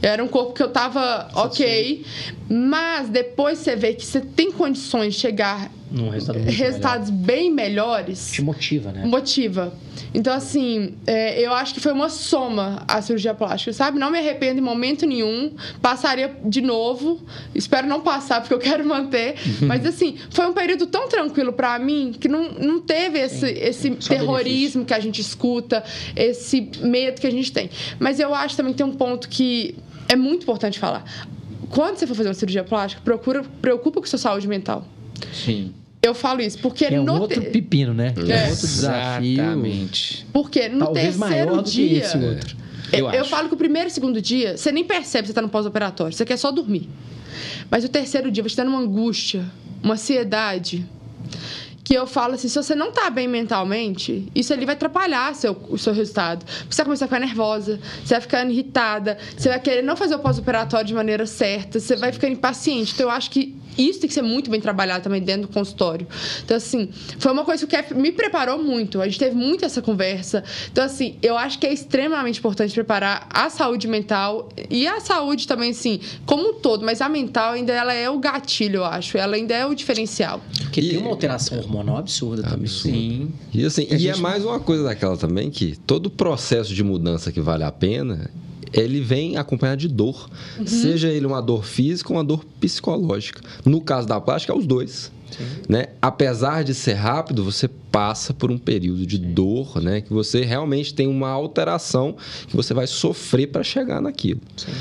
era 0.01 0.23
um 0.23 0.27
corpo 0.27 0.53
que 0.53 0.61
eu 0.61 0.69
tava 0.69 1.29
ok, 1.35 2.05
mas 2.49 3.09
depois 3.09 3.59
você 3.59 3.75
vê 3.75 3.93
que 3.93 4.05
você 4.05 4.21
tem 4.21 4.51
condições 4.51 5.15
de 5.15 5.19
chegar 5.19 5.71
Num 5.93 6.09
resultado 6.09 6.43
resultados 6.43 7.11
melhor. 7.11 7.25
bem 7.25 7.53
melhores. 7.53 8.31
Te 8.31 8.41
motiva, 8.41 8.91
né? 8.91 9.05
Motiva. 9.05 9.71
Então, 10.11 10.33
assim, 10.33 10.95
é, 11.05 11.39
eu 11.39 11.53
acho 11.53 11.71
que 11.71 11.79
foi 11.79 11.91
uma 11.91 12.09
soma 12.09 12.83
a 12.87 12.99
cirurgia 12.99 13.35
plástica, 13.35 13.71
sabe? 13.71 13.99
Não 13.99 14.09
me 14.09 14.17
arrependo 14.17 14.59
em 14.59 14.63
momento 14.63 15.05
nenhum. 15.05 15.53
Passaria 15.83 16.35
de 16.43 16.61
novo. 16.61 17.21
Espero 17.53 17.85
não 17.87 18.01
passar, 18.01 18.41
porque 18.41 18.55
eu 18.55 18.59
quero 18.59 18.83
manter. 18.83 19.35
Mas, 19.61 19.85
assim, 19.85 20.17
foi 20.31 20.47
um 20.47 20.53
período 20.53 20.87
tão 20.87 21.07
tranquilo 21.07 21.53
para 21.53 21.77
mim 21.77 22.11
que 22.19 22.27
não, 22.27 22.53
não 22.53 22.81
teve 22.81 23.19
esse, 23.19 23.45
esse 23.45 23.91
terrorismo 23.91 24.85
que 24.85 24.95
a 24.95 24.99
gente 24.99 25.21
escuta, 25.21 25.83
esse 26.15 26.71
medo 26.81 27.21
que 27.21 27.27
a 27.27 27.31
gente 27.31 27.51
tem. 27.51 27.69
Mas 27.99 28.19
eu 28.19 28.33
acho 28.33 28.57
também 28.57 28.73
que 28.73 28.77
tem 28.77 28.85
um 28.87 28.95
ponto 28.95 29.29
que 29.29 29.75
é 30.09 30.15
muito 30.15 30.41
importante 30.41 30.79
falar. 30.79 31.05
Quando 31.69 31.97
você 31.97 32.07
for 32.07 32.15
fazer 32.15 32.29
uma 32.29 32.35
cirurgia 32.35 32.63
plástica, 32.63 32.99
procura, 33.03 33.43
preocupa 33.61 33.99
com 33.99 34.07
sua 34.07 34.19
saúde 34.19 34.47
mental. 34.47 34.87
Sim. 35.31 35.73
Eu 36.03 36.13
falo 36.13 36.41
isso 36.41 36.59
porque 36.59 36.83
é 36.83 36.99
um 36.99 37.05
no 37.05 37.21
outro 37.21 37.39
te... 37.39 37.49
pepino, 37.49 37.93
né? 37.93 38.13
É. 38.17 38.31
é 38.31 38.49
outro 38.49 38.67
desafio. 38.67 39.33
Exatamente. 39.41 40.27
Porque 40.33 40.67
no 40.67 40.79
Talvez 40.79 41.17
terceiro 41.17 41.63
dia. 41.63 41.99
esse 41.99 42.17
outro. 42.17 42.57
Eu, 42.91 43.09
eu, 43.09 43.25
falo 43.25 43.47
que 43.47 43.55
o 43.55 43.57
primeiro 43.57 43.87
e 43.87 43.91
segundo 43.91 44.21
dia, 44.21 44.57
você 44.57 44.69
nem 44.69 44.83
percebe 44.83 45.23
que 45.23 45.27
você 45.27 45.31
está 45.31 45.41
no 45.41 45.47
pós-operatório, 45.47 46.13
você 46.13 46.25
quer 46.25 46.37
só 46.37 46.51
dormir. 46.51 46.89
Mas 47.71 47.85
o 47.85 47.89
terceiro 47.89 48.29
dia, 48.29 48.43
você 48.43 48.49
está 48.49 48.65
numa 48.65 48.79
angústia, 48.79 49.45
uma 49.81 49.93
ansiedade, 49.93 50.85
que 51.83 51.93
eu 51.93 52.05
falo 52.05 52.35
assim, 52.35 52.47
se 52.47 52.55
você 52.55 52.75
não 52.75 52.91
tá 52.91 53.09
bem 53.09 53.27
mentalmente, 53.27 54.29
isso 54.35 54.53
ali 54.53 54.65
vai 54.65 54.75
atrapalhar 54.75 55.33
seu, 55.33 55.57
o 55.69 55.77
seu 55.77 55.93
resultado. 55.93 56.45
Você 56.69 56.77
vai 56.77 56.85
começar 56.85 57.05
a 57.05 57.07
ficar 57.07 57.19
nervosa, 57.19 57.79
você 58.03 58.13
vai 58.13 58.21
ficar 58.21 58.49
irritada, 58.49 59.17
você 59.35 59.49
vai 59.49 59.59
querer 59.59 59.81
não 59.81 59.95
fazer 59.95 60.15
o 60.15 60.19
pós-operatório 60.19 60.85
de 60.85 60.93
maneira 60.93 61.25
certa, 61.25 61.79
você 61.79 61.95
vai 61.95 62.11
ficar 62.11 62.27
impaciente. 62.27 62.93
Então, 62.93 63.07
eu 63.07 63.11
acho 63.11 63.31
que 63.31 63.55
isso 63.77 63.99
tem 63.99 64.07
que 64.07 64.13
ser 64.13 64.21
muito 64.21 64.49
bem 64.49 64.59
trabalhado 64.59 65.03
também 65.03 65.21
dentro 65.21 65.43
do 65.43 65.47
consultório. 65.47 66.07
Então, 66.43 66.57
assim, 66.57 66.89
foi 67.19 67.31
uma 67.31 67.43
coisa 67.43 67.65
que 67.65 67.75
o 67.75 67.77
Kef 67.77 67.93
me 67.93 68.11
preparou 68.11 68.61
muito. 68.61 69.01
A 69.01 69.05
gente 69.05 69.19
teve 69.19 69.35
muito 69.35 69.65
essa 69.65 69.81
conversa. 69.81 70.43
Então, 70.71 70.83
assim, 70.83 71.17
eu 71.21 71.37
acho 71.37 71.59
que 71.59 71.67
é 71.67 71.73
extremamente 71.73 72.39
importante 72.39 72.73
preparar 72.73 73.27
a 73.29 73.49
saúde 73.49 73.87
mental 73.87 74.49
e 74.69 74.87
a 74.87 74.99
saúde 74.99 75.47
também, 75.47 75.71
assim, 75.71 75.99
como 76.25 76.49
um 76.49 76.53
todo. 76.53 76.85
Mas 76.85 77.01
a 77.01 77.09
mental 77.09 77.53
ainda 77.53 77.73
ela 77.73 77.93
é 77.93 78.09
o 78.09 78.19
gatilho, 78.19 78.77
eu 78.77 78.85
acho. 78.85 79.17
Ela 79.17 79.35
ainda 79.35 79.53
é 79.53 79.65
o 79.65 79.73
diferencial. 79.73 80.41
Porque 80.61 80.81
e... 80.81 80.89
tem 80.89 80.97
uma 80.97 81.09
alteração 81.09 81.57
hormonal 81.57 81.97
absurda 81.97 82.43
também. 82.43 82.67
Sim. 82.67 83.31
E, 83.53 83.65
assim, 83.65 83.87
e, 83.89 83.95
e 83.95 84.09
é 84.09 84.15
mais 84.17 84.43
uma 84.43 84.59
coisa 84.59 84.83
daquela 84.83 85.17
também 85.17 85.49
que 85.49 85.75
todo 85.75 86.09
processo 86.09 86.73
de 86.73 86.83
mudança 86.83 87.31
que 87.31 87.41
vale 87.41 87.63
a 87.63 87.71
pena 87.71 88.29
ele 88.73 88.99
vem 88.99 89.37
acompanhado 89.37 89.79
de 89.79 89.87
dor. 89.87 90.29
Uhum. 90.57 90.65
Seja 90.65 91.09
ele 91.09 91.25
uma 91.25 91.41
dor 91.41 91.63
física 91.63 92.11
ou 92.11 92.17
uma 92.17 92.23
dor 92.23 92.43
psicológica. 92.59 93.41
No 93.63 93.79
caso 93.79 94.07
da 94.07 94.19
plástica, 94.19 94.53
é 94.53 94.55
os 94.55 94.65
dois. 94.65 95.11
Né? 95.67 95.87
Apesar 96.01 96.63
de 96.63 96.73
ser 96.73 96.93
rápido, 96.93 97.43
você 97.43 97.67
passa 97.67 98.33
por 98.33 98.51
um 98.51 98.57
período 98.57 99.05
de 99.05 99.17
Sim. 99.17 99.33
dor, 99.33 99.81
né? 99.81 100.01
Que 100.01 100.13
você 100.13 100.43
realmente 100.43 100.93
tem 100.93 101.07
uma 101.07 101.29
alteração 101.29 102.15
que 102.47 102.55
você 102.55 102.73
vai 102.73 102.87
sofrer 102.87 103.47
para 103.47 103.63
chegar 103.63 104.01
naquilo, 104.01 104.41
Sim. 104.55 104.71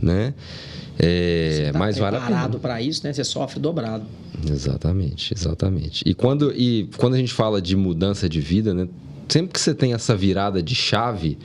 né? 0.00 0.34
É, 0.98 1.50
você 1.66 1.72
tá 1.72 1.78
mas 1.78 1.96
preparado 1.96 2.58
para 2.58 2.82
isso, 2.82 3.02
né? 3.04 3.12
Você 3.12 3.24
sofre 3.24 3.58
dobrado. 3.58 4.04
Exatamente, 4.50 5.34
exatamente. 5.34 6.02
E 6.06 6.14
quando, 6.14 6.52
e 6.54 6.88
quando 6.96 7.14
a 7.14 7.18
gente 7.18 7.32
fala 7.32 7.60
de 7.60 7.76
mudança 7.76 8.28
de 8.28 8.40
vida, 8.40 8.74
né? 8.74 8.88
Sempre 9.28 9.52
que 9.52 9.60
você 9.60 9.72
tem 9.72 9.92
essa 9.92 10.16
virada 10.16 10.60
de 10.62 10.74
chave, 10.74 11.38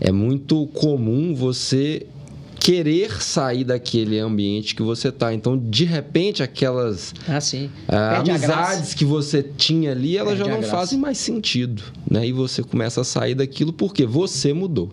é 0.00 0.12
muito 0.12 0.66
comum 0.68 1.34
você 1.34 2.06
querer 2.58 3.22
sair 3.22 3.64
daquele 3.64 4.18
ambiente 4.18 4.74
que 4.74 4.82
você 4.82 5.08
está. 5.08 5.32
Então, 5.32 5.56
de 5.56 5.84
repente, 5.84 6.42
aquelas 6.42 7.14
ah. 7.26 7.38
Uh, 7.38 8.20
amizades 8.20 8.94
que 8.94 9.04
você 9.04 9.42
tinha 9.42 9.92
ali, 9.92 10.16
elas 10.16 10.36
Perde 10.36 10.50
já 10.50 10.56
não 10.56 10.62
fazem 10.62 10.98
mais 10.98 11.18
sentido. 11.18 11.82
Né? 12.10 12.26
E 12.26 12.32
você 12.32 12.62
começa 12.62 13.00
a 13.00 13.04
sair 13.04 13.34
daquilo 13.34 13.72
porque 13.72 14.04
você 14.04 14.52
mudou. 14.52 14.90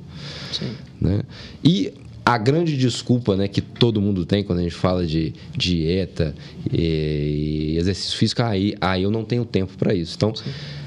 Sim. 0.54 0.72
Né? 1.02 1.24
E 1.64 1.94
a 2.26 2.40
grande 2.40 2.76
desculpa 2.76 3.36
né, 3.36 3.48
que 3.48 3.62
todo 3.62 4.02
mundo 4.02 4.26
tem 4.26 4.44
quando 4.44 4.58
a 4.60 4.62
gente 4.64 4.74
fala 4.74 5.06
de 5.06 5.32
dieta 5.56 6.34
e 6.72 7.76
exercício 7.78 8.18
físico, 8.18 8.42
aí, 8.42 8.74
aí 8.82 9.04
eu 9.04 9.12
não 9.12 9.24
tenho 9.24 9.46
tempo 9.46 9.78
para 9.78 9.94
isso. 9.94 10.16
Então, 10.16 10.34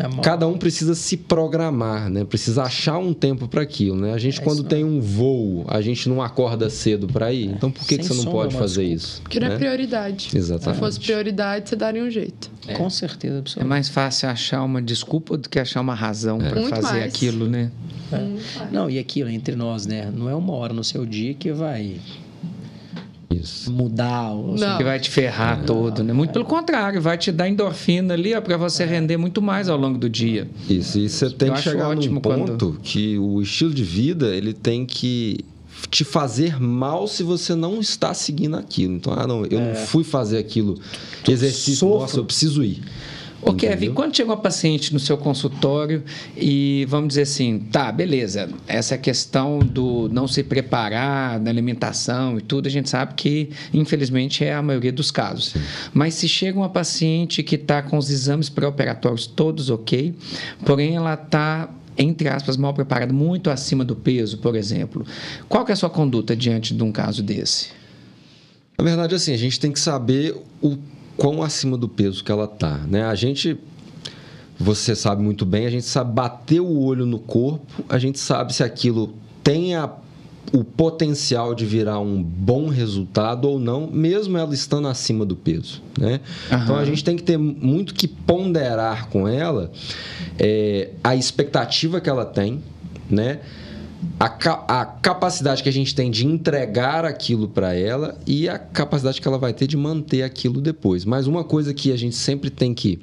é 0.00 0.20
cada 0.20 0.48
um 0.48 0.58
precisa 0.58 0.96
se 0.96 1.16
programar, 1.16 2.10
né? 2.10 2.24
precisa 2.24 2.64
achar 2.64 2.98
um 2.98 3.14
tempo 3.14 3.46
para 3.46 3.62
aquilo. 3.62 3.96
Né? 3.96 4.12
A 4.12 4.18
gente, 4.18 4.40
é 4.40 4.42
quando 4.42 4.64
tem 4.64 4.82
um 4.84 5.00
voo, 5.00 5.64
a 5.68 5.80
gente 5.80 6.08
não 6.08 6.20
acorda 6.20 6.68
cedo 6.68 7.06
para 7.06 7.32
ir. 7.32 7.46
Então, 7.46 7.70
por 7.70 7.86
que, 7.86 7.98
que 7.98 8.04
você 8.04 8.14
não 8.14 8.32
pode 8.32 8.56
fazer 8.56 8.82
desculpa. 8.82 8.96
isso? 8.96 9.22
Porque 9.22 9.38
não 9.38 9.46
é 9.46 9.50
né? 9.50 9.56
prioridade. 9.56 10.30
Exatamente. 10.34 10.74
Se 10.74 10.80
fosse 10.80 11.00
prioridade, 11.00 11.68
você 11.68 11.76
daria 11.76 12.02
um 12.02 12.10
jeito. 12.10 12.57
É. 12.68 12.74
Com 12.74 12.90
certeza, 12.90 13.38
absolutamente. 13.38 13.66
É 13.66 13.68
mais 13.68 13.88
fácil 13.88 14.28
achar 14.28 14.62
uma 14.62 14.82
desculpa 14.82 15.36
do 15.36 15.48
que 15.48 15.58
achar 15.58 15.80
uma 15.80 15.94
razão 15.94 16.38
é. 16.40 16.50
para 16.50 16.62
fazer 16.68 16.98
mais. 17.00 17.04
aquilo, 17.04 17.48
né? 17.48 17.70
É. 18.12 18.66
Não, 18.70 18.90
e 18.90 18.98
aquilo 18.98 19.30
entre 19.30 19.56
nós, 19.56 19.86
né? 19.86 20.12
Não 20.14 20.28
é 20.28 20.34
uma 20.34 20.52
hora 20.52 20.72
no 20.72 20.84
seu 20.84 21.06
dia 21.06 21.34
que 21.34 21.52
vai 21.52 21.96
isso. 23.30 23.72
mudar. 23.72 24.32
Ou 24.32 24.54
que 24.54 24.84
vai 24.84 24.98
te 24.98 25.10
ferrar 25.10 25.64
todo, 25.64 26.02
né? 26.02 26.12
Muito 26.12 26.32
pelo 26.32 26.44
contrário, 26.44 27.00
vai 27.00 27.16
te 27.16 27.32
dar 27.32 27.48
endorfina 27.48 28.14
ali 28.14 28.38
para 28.40 28.56
você 28.56 28.84
render 28.84 29.16
muito 29.16 29.40
mais 29.40 29.68
ao 29.68 29.78
longo 29.78 29.98
do 29.98 30.08
dia. 30.08 30.48
Isso, 30.68 30.98
e 30.98 31.08
você 31.08 31.30
tem 31.30 31.48
Eu 31.48 31.54
que 31.54 31.62
chegar 31.62 31.94
num 31.94 32.20
ponto 32.20 32.56
quando... 32.58 32.80
que 32.82 33.18
o 33.18 33.40
estilo 33.40 33.72
de 33.72 33.84
vida 33.84 34.34
ele 34.34 34.52
tem 34.52 34.84
que 34.84 35.44
te 35.90 36.04
fazer 36.04 36.60
mal 36.60 37.06
se 37.06 37.22
você 37.22 37.54
não 37.54 37.80
está 37.80 38.12
seguindo 38.14 38.56
aquilo. 38.56 38.94
Então, 38.94 39.12
ah, 39.12 39.26
não, 39.26 39.44
eu 39.46 39.58
é. 39.58 39.68
não 39.68 39.74
fui 39.74 40.04
fazer 40.04 40.38
aquilo, 40.38 40.78
exercício, 41.26 41.76
Sofro. 41.76 42.00
nossa, 42.00 42.16
eu 42.18 42.24
preciso 42.24 42.64
ir. 42.64 42.82
Ô, 43.40 43.52
Kevin, 43.54 43.92
quando 43.92 44.16
chega 44.16 44.30
uma 44.30 44.36
paciente 44.36 44.92
no 44.92 44.98
seu 44.98 45.16
consultório 45.16 46.02
e 46.36 46.84
vamos 46.88 47.08
dizer 47.08 47.22
assim, 47.22 47.60
tá, 47.70 47.90
beleza, 47.92 48.48
essa 48.66 48.96
é 48.96 48.98
questão 48.98 49.60
do 49.60 50.08
não 50.12 50.26
se 50.26 50.42
preparar 50.42 51.38
na 51.38 51.48
alimentação 51.48 52.36
e 52.38 52.40
tudo, 52.40 52.66
a 52.66 52.70
gente 52.70 52.90
sabe 52.90 53.14
que, 53.14 53.50
infelizmente, 53.72 54.44
é 54.44 54.52
a 54.52 54.60
maioria 54.60 54.90
dos 54.90 55.12
casos. 55.12 55.50
Sim. 55.50 55.60
Mas 55.94 56.14
se 56.14 56.28
chega 56.28 56.58
uma 56.58 56.68
paciente 56.68 57.44
que 57.44 57.54
está 57.54 57.80
com 57.80 57.96
os 57.96 58.10
exames 58.10 58.48
pré-operatórios 58.48 59.26
todos 59.26 59.70
ok, 59.70 60.14
porém 60.64 60.96
ela 60.96 61.14
está 61.14 61.70
entre 61.98 62.28
aspas, 62.28 62.56
mal 62.56 62.72
preparada, 62.72 63.12
muito 63.12 63.50
acima 63.50 63.84
do 63.84 63.96
peso, 63.96 64.38
por 64.38 64.54
exemplo. 64.54 65.04
Qual 65.48 65.64
que 65.64 65.72
é 65.72 65.74
a 65.74 65.76
sua 65.76 65.90
conduta 65.90 66.36
diante 66.36 66.72
de 66.72 66.82
um 66.82 66.92
caso 66.92 67.22
desse? 67.22 67.70
Na 68.78 68.84
verdade, 68.84 69.14
assim, 69.14 69.34
a 69.34 69.36
gente 69.36 69.58
tem 69.58 69.72
que 69.72 69.80
saber 69.80 70.36
o 70.62 70.78
quão 71.16 71.42
acima 71.42 71.76
do 71.76 71.88
peso 71.88 72.22
que 72.22 72.30
ela 72.30 72.46
tá, 72.46 72.78
né? 72.86 73.04
A 73.04 73.14
gente 73.16 73.58
você 74.58 74.96
sabe 74.96 75.22
muito 75.22 75.46
bem, 75.46 75.66
a 75.66 75.70
gente 75.70 75.84
sabe 75.84 76.12
bater 76.12 76.60
o 76.60 76.80
olho 76.80 77.06
no 77.06 77.18
corpo, 77.20 77.84
a 77.88 77.96
gente 77.96 78.18
sabe 78.18 78.52
se 78.52 78.64
aquilo 78.64 79.14
tem 79.42 79.76
a, 79.76 79.88
o 80.52 80.64
potencial 80.64 81.54
de 81.54 81.66
virar 81.66 81.98
um 82.00 82.22
bom 82.22 82.68
resultado 82.68 83.48
ou 83.48 83.58
não, 83.58 83.86
mesmo 83.86 84.36
ela 84.38 84.54
estando 84.54 84.88
acima 84.88 85.24
do 85.24 85.36
peso. 85.36 85.82
Né? 85.98 86.20
Então 86.46 86.76
a 86.76 86.84
gente 86.84 87.02
tem 87.04 87.16
que 87.16 87.22
ter 87.22 87.36
muito 87.36 87.94
que 87.94 88.08
ponderar 88.08 89.08
com 89.08 89.26
ela 89.26 89.70
é, 90.38 90.90
a 91.02 91.14
expectativa 91.14 92.00
que 92.00 92.08
ela 92.08 92.24
tem, 92.24 92.62
né? 93.10 93.40
a, 94.18 94.80
a 94.80 94.84
capacidade 94.84 95.62
que 95.62 95.68
a 95.68 95.72
gente 95.72 95.94
tem 95.94 96.10
de 96.10 96.26
entregar 96.26 97.04
aquilo 97.04 97.48
para 97.48 97.74
ela 97.74 98.18
e 98.26 98.48
a 98.48 98.58
capacidade 98.58 99.20
que 99.20 99.26
ela 99.26 99.38
vai 99.38 99.52
ter 99.52 99.66
de 99.66 99.76
manter 99.76 100.22
aquilo 100.22 100.60
depois. 100.60 101.04
Mas 101.04 101.26
uma 101.26 101.44
coisa 101.44 101.74
que 101.74 101.92
a 101.92 101.96
gente 101.96 102.16
sempre 102.16 102.50
tem 102.50 102.74
que 102.74 103.00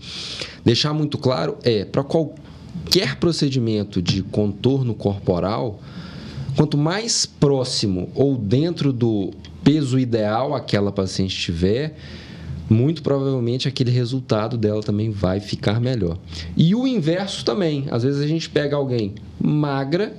deixar 0.64 0.94
muito 0.94 1.18
claro 1.18 1.58
é 1.64 1.86
para 1.86 2.04
qualquer 2.04 3.16
procedimento 3.18 4.02
de 4.02 4.24
contorno 4.24 4.94
corporal, 4.94 5.82
quanto 6.56 6.78
mais 6.78 7.26
próximo 7.26 8.10
ou 8.16 8.38
dentro 8.38 8.94
do 8.94 9.32
peso 9.64 10.00
ideal 10.00 10.54
aquela 10.54 10.92
paciente 10.92 11.36
tiver, 11.36 11.96
muito 12.70 13.02
provavelmente 13.04 13.68
aquele 13.68 13.92
resultado 13.92 14.58
dela 14.58 14.82
também 14.82 15.10
vai 15.10 15.40
ficar 15.40 15.80
melhor. 15.80 16.18
E 16.56 16.74
o 16.74 16.88
inverso 16.88 17.44
também. 17.46 17.86
Às 17.92 18.04
vezes 18.04 18.22
a 18.22 18.28
gente 18.28 18.50
pega 18.50 18.76
alguém 18.76 19.14
magra 19.40 20.16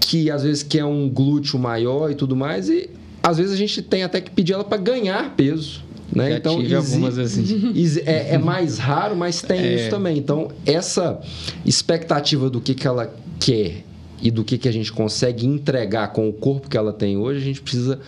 que 0.00 0.30
às 0.30 0.42
vezes 0.42 0.62
quer 0.62 0.84
um 0.84 1.08
glúteo 1.08 1.58
maior 1.58 2.10
e 2.10 2.14
tudo 2.14 2.34
mais, 2.34 2.68
e 2.70 2.88
às 3.22 3.36
vezes 3.36 3.52
a 3.52 3.56
gente 3.56 3.82
tem 3.82 4.02
até 4.02 4.20
que 4.20 4.30
pedir 4.30 4.54
ela 4.54 4.64
para 4.64 4.78
ganhar 4.78 5.36
peso. 5.36 5.82
Né? 6.10 6.30
Já 6.30 6.36
então, 6.38 6.52
algumas 6.54 7.18
assim. 7.18 7.74
É, 8.06 8.34
é, 8.34 8.38
mais 8.38 8.78
raro, 8.78 9.14
mas 9.14 9.42
tem 9.42 9.60
é. 9.60 9.74
isso 9.74 9.90
também. 9.90 10.16
Então, 10.16 10.50
essa 10.64 11.20
expectativa 11.66 12.48
do 12.48 12.60
que, 12.60 12.74
que 12.74 12.86
ela 12.86 13.14
quer 13.38 13.84
e 14.20 14.30
do 14.30 14.44
que, 14.44 14.58
que 14.58 14.68
a 14.68 14.72
gente 14.72 14.92
consegue 14.92 15.46
entregar 15.46 16.08
com 16.12 16.28
o 16.28 16.32
corpo 16.32 16.68
que 16.68 16.76
ela 16.76 16.92
tem 16.92 17.16
hoje, 17.16 17.40
a 17.40 17.44
gente 17.44 17.60
precisa 17.60 18.00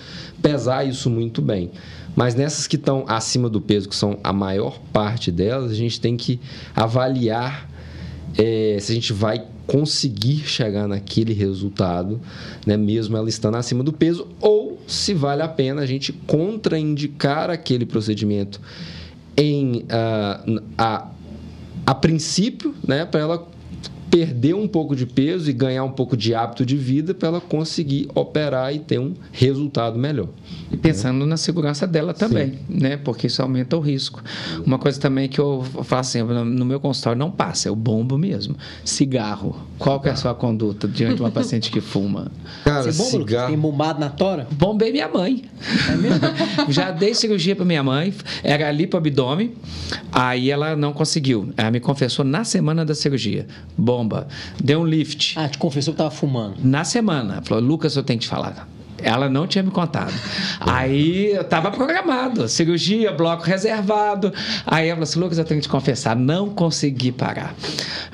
pesar 0.43 0.85
isso 0.85 1.09
muito 1.09 1.41
bem. 1.41 1.71
Mas 2.17 2.35
nessas 2.35 2.67
que 2.67 2.77
estão 2.77 3.05
acima 3.07 3.49
do 3.49 3.61
peso, 3.61 3.89
que 3.89 3.95
são 3.95 4.19
a 4.23 4.33
maior 4.33 4.79
parte 4.93 5.31
delas, 5.31 5.71
a 5.71 5.75
gente 5.75 6.01
tem 6.01 6.17
que 6.17 6.41
avaliar 6.75 7.71
é, 8.37 8.77
se 8.81 8.93
a 8.93 8.95
gente 8.95 9.13
vai 9.13 9.45
conseguir 9.67 10.39
chegar 10.39 10.89
naquele 10.89 11.33
resultado, 11.33 12.21
né, 12.67 12.77
mesmo 12.77 13.17
ela 13.17 13.29
estando 13.29 13.57
acima 13.57 13.85
do 13.85 13.93
peso, 13.93 14.27
ou 14.41 14.81
se 14.87 15.15
vale 15.15 15.43
a 15.43 15.49
pena 15.49 15.83
a 15.83 15.87
gente 15.87 16.13
contraindicar 16.13 17.51
aquele 17.51 17.87
procedimento 17.87 18.61
em 19.37 19.85
uh, 19.85 20.63
a, 20.77 21.09
a 21.87 21.95
princípio, 21.95 22.75
né, 22.87 23.05
para 23.05 23.21
ela 23.21 23.49
perder 24.11 24.55
um 24.55 24.67
pouco 24.67 24.97
de 24.97 25.07
peso 25.07 25.49
e 25.49 25.53
ganhar 25.53 25.85
um 25.85 25.93
pouco 25.93 26.17
de 26.17 26.35
hábito 26.35 26.67
de 26.67 26.77
vida 26.77 27.15
para 27.15 27.29
ela 27.29 27.41
conseguir 27.41 28.09
operar 28.15 28.75
e 28.75 28.81
ter 28.81 28.99
um 28.99 29.15
resultado 29.33 29.99
melhor. 29.99 30.29
E 30.71 30.77
pensando 30.77 31.25
na 31.25 31.37
segurança 31.37 31.87
dela 31.87 32.13
também, 32.13 32.51
Sim. 32.51 32.59
né? 32.69 32.97
Porque 32.97 33.29
isso 33.29 33.41
aumenta 33.41 33.77
o 33.77 33.81
risco. 33.81 34.23
Uma 34.67 34.79
coisa 34.79 34.99
também 35.01 35.29
que 35.29 35.39
eu 35.39 35.65
faço 35.85 36.11
sempre 36.11 36.35
no 36.35 36.65
meu 36.65 36.81
consultório 36.81 37.19
não 37.19 37.31
passa, 37.31 37.69
é 37.69 37.73
o 37.73 37.77
bombo 37.77 38.19
mesmo. 38.19 38.57
Cigarro. 38.85 39.57
Qual 39.79 40.01
que 40.01 40.09
é 40.09 40.13
a 40.13 40.17
sua 40.17 40.35
conduta 40.35 40.89
diante 40.89 41.17
de 41.17 41.23
uma 41.23 41.31
paciente 41.31 41.71
que 41.71 41.81
fuma? 41.81 42.33
Cara, 42.65 42.93
Você 42.93 42.99
bomba, 42.99 43.25
cigarro... 43.25 43.49
Tem 43.49 43.59
bombado 43.59 44.01
na 44.01 44.11
tora? 44.11 44.47
Bombei 44.51 44.91
minha 44.91 45.09
mãe. 45.09 45.45
É 45.89 45.97
mesmo? 45.97 46.21
Já 46.69 46.91
dei 46.91 47.15
cirurgia 47.15 47.55
para 47.55 47.65
minha 47.65 47.83
mãe, 47.83 48.13
era 48.43 48.69
ali 48.69 48.87
para 48.87 48.97
o 48.97 48.99
abdômen, 48.99 49.53
aí 50.11 50.51
ela 50.51 50.75
não 50.75 50.93
conseguiu. 50.93 51.53
Ela 51.57 51.71
me 51.71 51.81
confessou 51.81 52.25
na 52.25 52.45
semana 52.45 52.85
da 52.85 52.95
cirurgia. 52.95 53.47
Bomba. 54.01 54.27
Deu 54.63 54.81
um 54.81 54.87
lift. 54.87 55.39
Ah, 55.39 55.49
te 55.49 55.59
confessou 55.59 55.93
que 55.93 55.97
estava 55.97 56.11
fumando? 56.11 56.57
Na 56.63 56.85
semana. 56.85 57.43
Falou, 57.43 57.63
Lucas, 57.63 57.97
eu 57.97 58.03
tenho 58.03 58.19
que 58.19 58.25
te 58.25 58.29
falar 58.29 58.67
ela 59.03 59.29
não 59.29 59.47
tinha 59.47 59.63
me 59.63 59.71
contado. 59.71 60.13
Aí 60.61 61.33
eu 61.33 61.43
estava 61.43 61.71
programado, 61.71 62.49
cirurgia, 62.49 63.13
bloco 63.13 63.45
reservado. 63.45 64.33
Aí 64.67 64.89
ela 64.89 64.97
falou 64.97 65.05
assim: 65.05 65.21
Lucas, 65.21 65.39
eu 65.39 65.45
tenho 65.45 65.61
que 65.61 65.67
te 65.67 65.71
confessar, 65.71 66.17
não 66.17 66.51
consegui 66.51 67.13
parar. 67.13 67.55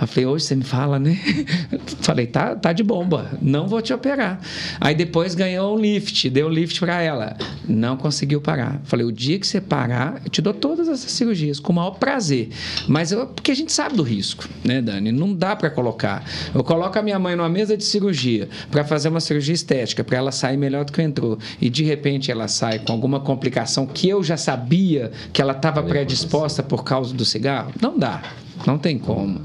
Eu 0.01 0.07
falei: 0.07 0.27
hoje 0.27 0.45
você 0.45 0.55
me 0.55 0.65
fala, 0.65 0.99
né? 0.99 1.19
Falei: 2.01 2.27
tá, 2.27 2.55
tá 2.55 2.73
de 2.73 2.83
bomba, 2.83 3.31
não 3.41 3.67
vou 3.67 3.81
te 3.81 3.93
operar. 3.93 4.41
Aí 4.81 4.95
depois 4.95 5.35
ganhou 5.35 5.77
um 5.77 5.81
lift, 5.81 6.29
deu 6.31 6.47
um 6.47 6.51
lift 6.51 6.79
para 6.81 7.01
ela, 7.01 7.37
não 7.67 7.97
conseguiu 7.97 8.41
parar. 8.41 8.81
Falei: 8.85 9.07
o 9.07 9.13
dia 9.13 9.39
que 9.39 9.47
você 9.47 9.61
parar, 9.61 10.21
eu 10.25 10.31
te 10.31 10.43
dou 10.43 10.53
todas 10.53 10.89
essas 10.89 11.11
cirurgias 11.11 11.59
com 11.59 11.73
o 11.73 11.77
maior 11.77 11.93
prazer. 11.93 12.51
Mas 12.87 13.13
eu, 13.13 13.27
porque 13.27 13.51
a 13.51 13.55
gente 13.55 13.73
sabe 13.73 13.97
do 13.97 14.03
risco, 14.03 14.49
né, 14.65 14.81
Dani? 14.83 15.11
Não 15.11 15.33
dá 15.33 15.57
para 15.57 15.71
colocar. 15.71 16.25
Eu 16.55 16.63
coloco 16.63 16.99
a 16.99 17.03
minha 17.03 17.19
mãe 17.19 17.35
numa 17.35 17.49
mesa 17.49 17.77
de 17.77 17.85
cirurgia 17.85 18.49
para 18.71 18.85
fazer 18.85 19.09
uma 19.09 19.21
cirurgia 19.21 19.55
estética, 19.55 20.05
para 20.05 20.19
ela 20.19 20.33
sair 20.33 20.57
melhor 20.57 20.76
melhor 20.77 20.85
do 20.85 20.93
que 20.93 21.03
entrou. 21.03 21.39
E 21.61 21.71
de 21.71 21.85
repente 21.85 22.31
ela 22.31 22.49
sai 22.49 22.79
com 22.79 22.93
alguma 22.93 23.21
complicação 23.21 23.87
que 23.87 24.09
eu 24.09 24.23
já 24.23 24.37
sabia 24.37 25.11
que 25.33 25.41
ela 25.41 25.53
estava 25.53 25.83
predisposta 25.83 26.63
por 26.63 26.85
causa 26.85 27.15
do 27.15 27.25
cigarro, 27.25 27.73
não 27.81 27.99
dá, 27.99 28.23
não 28.67 28.79
tem 28.79 28.99
como. 28.99 29.41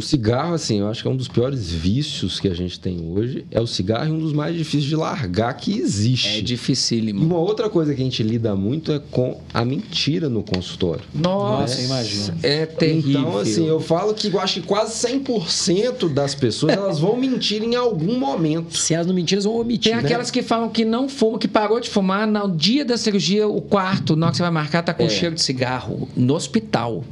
O 0.00 0.02
cigarro, 0.02 0.54
assim, 0.54 0.80
eu 0.80 0.88
acho 0.88 1.02
que 1.02 1.08
é 1.08 1.10
um 1.10 1.16
dos 1.16 1.28
piores 1.28 1.70
vícios 1.70 2.40
que 2.40 2.48
a 2.48 2.54
gente 2.54 2.80
tem 2.80 3.06
hoje. 3.06 3.44
É 3.50 3.60
o 3.60 3.66
cigarro 3.66 4.08
e 4.08 4.10
um 4.12 4.18
dos 4.18 4.32
mais 4.32 4.56
difíceis 4.56 4.84
de 4.84 4.96
largar 4.96 5.52
que 5.52 5.78
existe. 5.78 6.38
É 6.38 6.40
dificílimo. 6.40 7.20
E 7.20 7.26
uma 7.26 7.36
outra 7.36 7.68
coisa 7.68 7.94
que 7.94 8.00
a 8.00 8.04
gente 8.04 8.22
lida 8.22 8.56
muito 8.56 8.92
é 8.92 8.98
com 8.98 9.38
a 9.52 9.62
mentira 9.62 10.30
no 10.30 10.42
consultório. 10.42 11.04
Nossa, 11.14 11.76
né? 11.76 11.84
imagina. 11.84 12.38
É 12.42 12.64
terrível. 12.64 13.20
Então, 13.20 13.38
assim, 13.38 13.68
eu 13.68 13.78
falo 13.78 14.14
que 14.14 14.28
eu 14.28 14.40
acho 14.40 14.62
que 14.62 14.66
quase 14.66 15.06
100% 15.06 16.08
das 16.14 16.34
pessoas 16.34 16.72
elas 16.72 16.98
vão 16.98 17.14
mentir 17.18 17.62
em 17.62 17.74
algum 17.74 18.18
momento. 18.18 18.78
Se 18.78 18.94
elas 18.94 19.06
não 19.06 19.12
mentirem, 19.12 19.36
elas 19.36 19.44
vão 19.44 19.60
omitir. 19.60 19.92
Tem 19.92 20.00
né? 20.00 20.08
aquelas 20.08 20.30
que 20.30 20.40
falam 20.40 20.70
que 20.70 20.82
não 20.82 21.10
fuma, 21.10 21.38
que 21.38 21.46
parou 21.46 21.78
de 21.78 21.90
fumar 21.90 22.26
no 22.26 22.56
dia 22.56 22.86
da 22.86 22.96
cirurgia, 22.96 23.46
o 23.46 23.60
quarto, 23.60 24.16
na 24.16 24.28
hora 24.28 24.30
que 24.30 24.38
você 24.38 24.42
vai 24.44 24.50
marcar, 24.50 24.82
tá 24.82 24.94
com 24.94 25.04
é. 25.04 25.10
cheiro 25.10 25.34
de 25.34 25.42
cigarro. 25.42 26.08
No 26.16 26.34
hospital. 26.34 27.04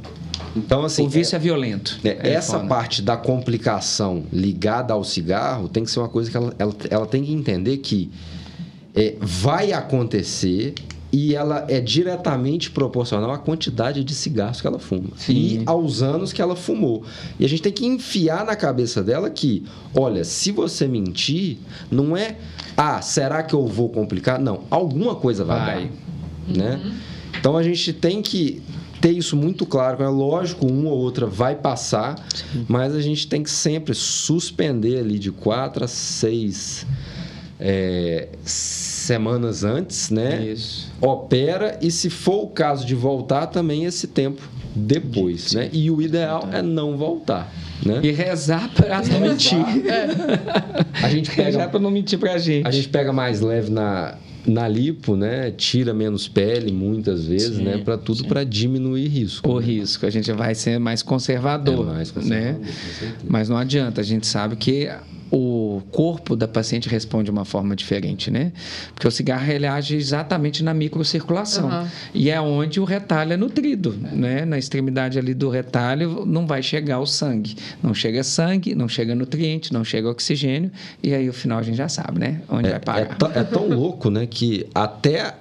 Então, 0.55 0.83
assim, 0.83 1.05
o 1.05 1.09
vício 1.09 1.35
é, 1.35 1.37
é 1.37 1.39
violento. 1.39 1.99
É, 2.03 2.29
é 2.29 2.33
essa 2.33 2.57
foda. 2.57 2.67
parte 2.67 3.01
da 3.01 3.15
complicação 3.17 4.23
ligada 4.31 4.93
ao 4.93 5.03
cigarro 5.03 5.67
tem 5.67 5.83
que 5.83 5.91
ser 5.91 5.99
uma 5.99 6.09
coisa 6.09 6.29
que 6.29 6.37
ela, 6.37 6.53
ela, 6.57 6.75
ela 6.89 7.05
tem 7.05 7.23
que 7.23 7.33
entender 7.33 7.77
que 7.77 8.09
é, 8.95 9.15
vai 9.19 9.71
acontecer 9.71 10.73
e 11.11 11.33
ela 11.33 11.65
é 11.67 11.79
diretamente 11.79 12.69
proporcional 12.69 13.31
à 13.31 13.37
quantidade 13.37 14.03
de 14.03 14.13
cigarros 14.13 14.61
que 14.61 14.67
ela 14.67 14.77
fuma 14.77 15.09
Sim. 15.15 15.33
e 15.33 15.63
aos 15.65 16.03
anos 16.03 16.31
que 16.31 16.41
ela 16.41 16.55
fumou. 16.55 17.03
E 17.39 17.45
a 17.45 17.49
gente 17.49 17.63
tem 17.63 17.71
que 17.71 17.85
enfiar 17.85 18.45
na 18.45 18.55
cabeça 18.55 19.01
dela 19.03 19.29
que, 19.29 19.65
olha, 19.93 20.23
se 20.23 20.51
você 20.51 20.87
mentir, 20.87 21.57
não 21.89 22.15
é, 22.15 22.37
ah, 22.77 23.01
será 23.01 23.41
que 23.41 23.55
eu 23.55 23.65
vou 23.65 23.89
complicar? 23.89 24.39
Não, 24.39 24.61
alguma 24.69 25.15
coisa 25.15 25.43
vai, 25.43 25.59
vai. 25.59 25.91
dar, 26.47 26.57
né? 26.57 26.81
Uhum. 26.83 26.91
Então 27.39 27.57
a 27.57 27.63
gente 27.63 27.91
tem 27.93 28.21
que 28.21 28.61
ter 28.99 29.11
isso 29.11 29.35
muito 29.35 29.65
claro. 29.65 30.03
É 30.03 30.07
lógico, 30.07 30.67
uma 30.67 30.89
ou 30.89 30.97
outra 30.97 31.25
vai 31.25 31.55
passar, 31.55 32.15
Sim. 32.33 32.65
mas 32.67 32.95
a 32.95 33.01
gente 33.01 33.27
tem 33.27 33.43
que 33.43 33.49
sempre 33.49 33.93
suspender 33.93 34.99
ali 34.99 35.17
de 35.17 35.31
quatro 35.31 35.85
a 35.85 35.87
seis 35.87 36.85
é, 37.59 38.29
semanas 38.43 39.63
antes, 39.63 40.09
né? 40.09 40.45
Isso. 40.45 40.91
Opera 41.01 41.77
e 41.81 41.91
se 41.91 42.09
for 42.09 42.43
o 42.43 42.47
caso 42.47 42.85
de 42.85 42.95
voltar, 42.95 43.47
também 43.47 43.85
esse 43.85 44.07
tempo 44.07 44.41
depois, 44.75 45.41
Sim. 45.41 45.57
né? 45.57 45.69
E 45.73 45.91
o 45.91 46.01
ideal 46.01 46.47
é 46.51 46.61
não 46.61 46.97
voltar. 46.97 47.51
Né? 47.85 48.01
E 48.03 48.11
rezar 48.11 48.69
para 48.73 49.01
não 49.03 49.19
mentir. 49.21 49.57
É. 49.87 50.07
A 51.05 51.09
gente 51.09 51.29
pega, 51.29 51.43
rezar 51.43 51.69
para 51.69 51.79
não 51.79 51.89
mentir 51.89 52.19
para 52.19 52.33
a 52.33 52.37
gente. 52.37 52.67
A 52.67 52.71
gente 52.71 52.89
pega 52.89 53.13
mais 53.13 53.39
leve 53.39 53.71
na 53.71 54.15
na 54.45 54.67
lipo, 54.67 55.15
né, 55.15 55.51
tira 55.51 55.93
menos 55.93 56.27
pele 56.27 56.71
muitas 56.71 57.25
vezes, 57.25 57.57
sim, 57.57 57.63
né, 57.63 57.77
para 57.77 57.97
tudo 57.97 58.25
para 58.25 58.43
diminuir 58.43 59.07
risco. 59.07 59.49
O 59.49 59.59
né? 59.59 59.65
risco, 59.65 60.05
a 60.05 60.09
gente 60.09 60.31
vai 60.31 60.55
ser 60.55 60.79
mais 60.79 61.03
conservador, 61.03 61.87
é 61.87 61.93
mais 61.93 62.11
conservador 62.11 62.59
né? 62.59 62.71
Mas 63.27 63.49
não 63.49 63.57
adianta, 63.57 64.01
a 64.01 64.03
gente 64.03 64.25
sabe 64.25 64.55
que 64.55 64.89
o 65.31 65.81
corpo 65.91 66.35
da 66.35 66.47
paciente 66.47 66.89
responde 66.89 67.25
de 67.25 67.31
uma 67.31 67.45
forma 67.45 67.75
diferente, 67.75 68.31
né? 68.31 68.51
Porque 68.93 69.07
o 69.07 69.11
cigarro 69.11 69.51
ele 69.51 69.67
age 69.67 69.95
exatamente 69.95 70.63
na 70.63 70.73
microcirculação. 70.73 71.69
Uhum. 71.69 71.87
E 72.13 72.29
é 72.29 72.41
onde 72.41 72.79
o 72.79 72.83
retalho 72.83 73.33
é 73.33 73.37
nutrido, 73.37 73.95
né? 74.11 74.45
Na 74.45 74.57
extremidade 74.57 75.19
ali 75.19 75.33
do 75.33 75.49
retalho 75.49 76.25
não 76.25 76.47
vai 76.47 76.63
chegar 76.63 76.99
o 76.99 77.05
sangue. 77.05 77.55
Não 77.81 77.93
chega 77.93 78.23
sangue, 78.23 78.73
não 78.73 78.87
chega 78.87 79.13
nutriente, 79.13 79.71
não 79.71 79.83
chega 79.83 80.09
oxigênio. 80.09 80.71
E 81.03 81.13
aí, 81.13 81.29
o 81.29 81.33
final, 81.33 81.59
a 81.59 81.63
gente 81.63 81.77
já 81.77 81.89
sabe, 81.89 82.19
né? 82.19 82.41
Onde 82.49 82.67
é, 82.67 82.71
vai 82.71 82.79
parar. 82.79 83.17
É, 83.35 83.39
é 83.39 83.43
tão 83.43 83.67
louco, 83.67 84.09
né? 84.09 84.25
Que 84.25 84.67
até 84.73 85.35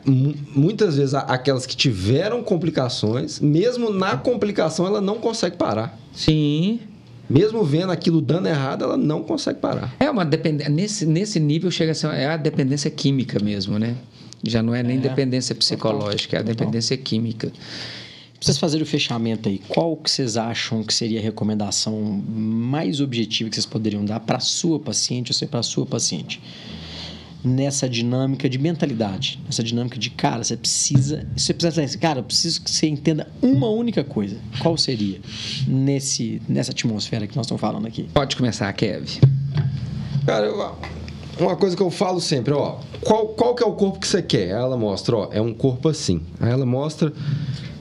muitas 0.55 0.97
vezes 0.97 1.15
aquelas 1.15 1.65
que 1.65 1.77
tiveram 1.77 2.43
complicações, 2.43 3.41
mesmo 3.41 3.91
na 3.91 4.17
complicação, 4.17 4.87
ela 4.87 5.01
não 5.01 5.17
consegue 5.17 5.57
parar. 5.57 5.99
Sim 6.13 6.81
mesmo 7.29 7.63
vendo 7.65 7.91
aquilo 7.93 8.21
dando 8.21 8.49
errado, 8.49 8.85
ela 8.85 8.97
não 8.97 9.23
consegue 9.23 9.59
parar. 9.59 9.95
É 10.01 10.11
uma 10.11 10.25
dependência. 10.25 10.73
Nesse, 10.73 11.07
nesse 11.07 11.39
nível 11.41 11.71
chega 11.71 11.93
a 11.93 11.95
ser 11.95 12.09
é 12.15 12.27
a 12.27 12.37
dependência 12.37 12.91
química 12.91 13.39
mesmo, 13.39 13.79
né? 13.79 13.97
Já 14.47 14.63
não 14.63 14.75
é 14.75 14.83
nem 14.83 14.99
é. 14.99 15.01
dependência 15.01 15.55
psicológica, 15.55 16.37
é 16.37 16.41
a 16.41 16.43
dependência 16.43 16.97
química. 16.97 17.49
Pra 17.49 18.45
vocês 18.45 18.59
fazerem 18.59 18.85
o 18.85 18.87
fechamento 18.87 19.49
aí, 19.49 19.61
qual 19.69 19.97
que 19.97 20.09
vocês 20.09 20.37
acham 20.37 20.85
que 20.85 20.95
seria 20.95 21.19
a 21.19 21.23
recomendação 21.23 22.01
mais 22.29 23.01
objetiva 23.01 23.51
que 23.51 23.57
vocês 23.57 23.67
poderiam 23.67 24.05
dar 24.05 24.21
para 24.21 24.37
a 24.37 24.41
sua 24.41 24.79
paciente 24.79 25.33
ou 25.33 25.49
para 25.49 25.59
a 25.59 25.63
sua 25.63 25.85
paciente? 25.85 26.41
Nessa 27.45 27.89
dinâmica 27.89 28.49
de 28.49 28.59
mentalidade, 28.59 29.41
nessa 29.47 29.63
dinâmica 29.63 29.99
de 29.99 30.11
cara, 30.11 30.43
você 30.43 30.57
precisa, 30.57 31.27
você 31.37 31.55
precisa, 31.55 31.99
cara, 31.99 32.21
eu 32.21 32.25
preciso 32.25 32.63
que 32.63 32.71
você 32.71 32.89
entenda 32.89 33.29
uma 33.41 33.69
única 33.69 34.03
coisa. 34.03 34.37
Qual 34.61 34.77
seria 34.77 35.21
nesse 35.67 36.43
nessa 36.49 36.73
atmosfera 36.73 37.27
que 37.27 37.37
nós 37.37 37.47
estamos 37.47 37.61
falando 37.61 37.87
aqui? 37.87 38.09
Pode 38.13 38.37
começar, 38.37 38.73
Kev. 38.73 39.21
Cara, 40.27 40.47
eu, 40.47 40.77
uma 41.41 41.57
coisa 41.57 41.77
que 41.77 41.83
eu 41.83 41.91
falo 41.91 42.21
sempre, 42.21 42.53
ó, 42.53 42.79
qual, 43.01 43.29
qual 43.29 43.55
que 43.55 43.63
é 43.63 43.67
o 43.67 43.73
corpo 43.73 44.01
que 44.01 44.09
você 44.09 44.21
quer? 44.21 44.49
Ela 44.49 44.77
mostra, 44.77 45.17
ó, 45.17 45.29
é 45.33 45.41
um 45.41 45.55
corpo 45.55 45.89
assim. 45.89 46.21
Aí 46.41 46.51
ela 46.51 46.67
mostra 46.67 47.13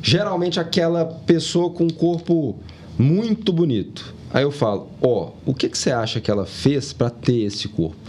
geralmente 0.01 0.59
aquela 0.59 1.05
pessoa 1.05 1.71
com 1.71 1.85
um 1.85 1.89
corpo 1.89 2.59
muito 2.97 3.51
bonito. 3.51 4.13
Aí 4.31 4.43
eu 4.43 4.51
falo, 4.51 4.89
ó, 5.01 5.31
o 5.45 5.53
que, 5.53 5.69
que 5.69 5.77
você 5.77 5.91
acha 5.91 6.21
que 6.21 6.29
ela 6.29 6.45
fez 6.45 6.93
para 6.93 7.09
ter 7.09 7.39
esse 7.39 7.67
corpo? 7.67 8.06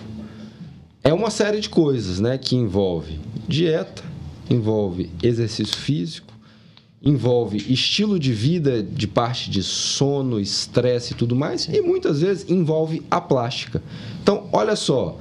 É 1.08 1.12
uma 1.14 1.30
série 1.30 1.58
de 1.58 1.70
coisas, 1.70 2.20
né, 2.20 2.36
que 2.36 2.54
envolve 2.54 3.18
dieta, 3.48 4.04
envolve 4.50 5.08
exercício 5.22 5.74
físico, 5.74 6.34
envolve 7.02 7.56
estilo 7.72 8.18
de 8.18 8.30
vida 8.30 8.82
de 8.82 9.08
parte 9.08 9.48
de 9.48 9.62
sono, 9.62 10.38
estresse 10.38 11.14
e 11.14 11.16
tudo 11.16 11.34
mais, 11.34 11.66
e 11.66 11.80
muitas 11.80 12.20
vezes 12.20 12.50
envolve 12.50 13.02
a 13.10 13.22
plástica. 13.22 13.82
Então, 14.22 14.50
olha 14.52 14.76
só, 14.76 15.18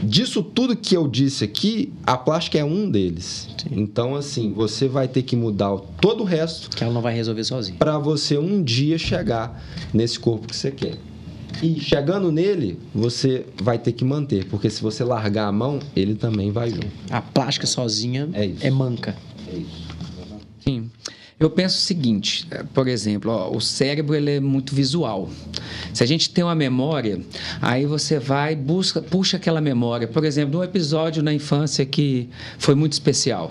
disso 0.00 0.44
tudo 0.44 0.76
que 0.76 0.96
eu 0.96 1.08
disse 1.08 1.42
aqui, 1.42 1.92
a 2.06 2.16
plástica 2.16 2.58
é 2.58 2.64
um 2.64 2.88
deles. 2.88 3.48
Sim. 3.60 3.68
Então, 3.72 4.14
assim, 4.14 4.52
você 4.52 4.86
vai 4.86 5.08
ter 5.08 5.24
que 5.24 5.34
mudar 5.34 5.76
todo 6.00 6.20
o 6.20 6.24
resto. 6.24 6.70
Que 6.70 6.84
ela 6.84 6.92
não 6.92 7.02
vai 7.02 7.12
resolver 7.16 7.42
sozinha. 7.42 7.76
Para 7.76 7.98
você 7.98 8.38
um 8.38 8.62
dia 8.62 8.96
chegar 8.96 9.60
nesse 9.92 10.20
corpo 10.20 10.46
que 10.46 10.54
você 10.54 10.70
quer. 10.70 11.09
E 11.62 11.80
chegando 11.80 12.32
nele, 12.32 12.78
você 12.94 13.44
vai 13.60 13.78
ter 13.78 13.92
que 13.92 14.04
manter, 14.04 14.46
porque 14.46 14.70
se 14.70 14.82
você 14.82 15.04
largar 15.04 15.46
a 15.46 15.52
mão, 15.52 15.78
ele 15.94 16.14
também 16.14 16.50
vai 16.50 16.70
junto. 16.70 16.88
A 17.10 17.20
plástica 17.20 17.66
sozinha 17.66 18.28
é, 18.32 18.50
é 18.60 18.70
manca. 18.70 19.16
É 19.52 19.56
isso. 19.56 19.90
Sim. 20.60 20.90
Eu 21.40 21.48
penso 21.48 21.78
o 21.78 21.80
seguinte, 21.80 22.46
eh, 22.50 22.62
por 22.74 22.86
exemplo, 22.86 23.32
ó, 23.32 23.50
o 23.50 23.62
cérebro 23.62 24.14
ele 24.14 24.32
é 24.32 24.40
muito 24.40 24.74
visual. 24.74 25.30
Se 25.94 26.04
a 26.04 26.06
gente 26.06 26.28
tem 26.28 26.44
uma 26.44 26.54
memória, 26.54 27.18
aí 27.62 27.86
você 27.86 28.18
vai 28.18 28.54
busca 28.54 29.00
puxa 29.00 29.38
aquela 29.38 29.58
memória. 29.58 30.06
Por 30.06 30.22
exemplo, 30.26 30.60
um 30.60 30.62
episódio 30.62 31.22
na 31.22 31.32
infância 31.32 31.86
que 31.86 32.28
foi 32.58 32.74
muito 32.74 32.92
especial. 32.92 33.50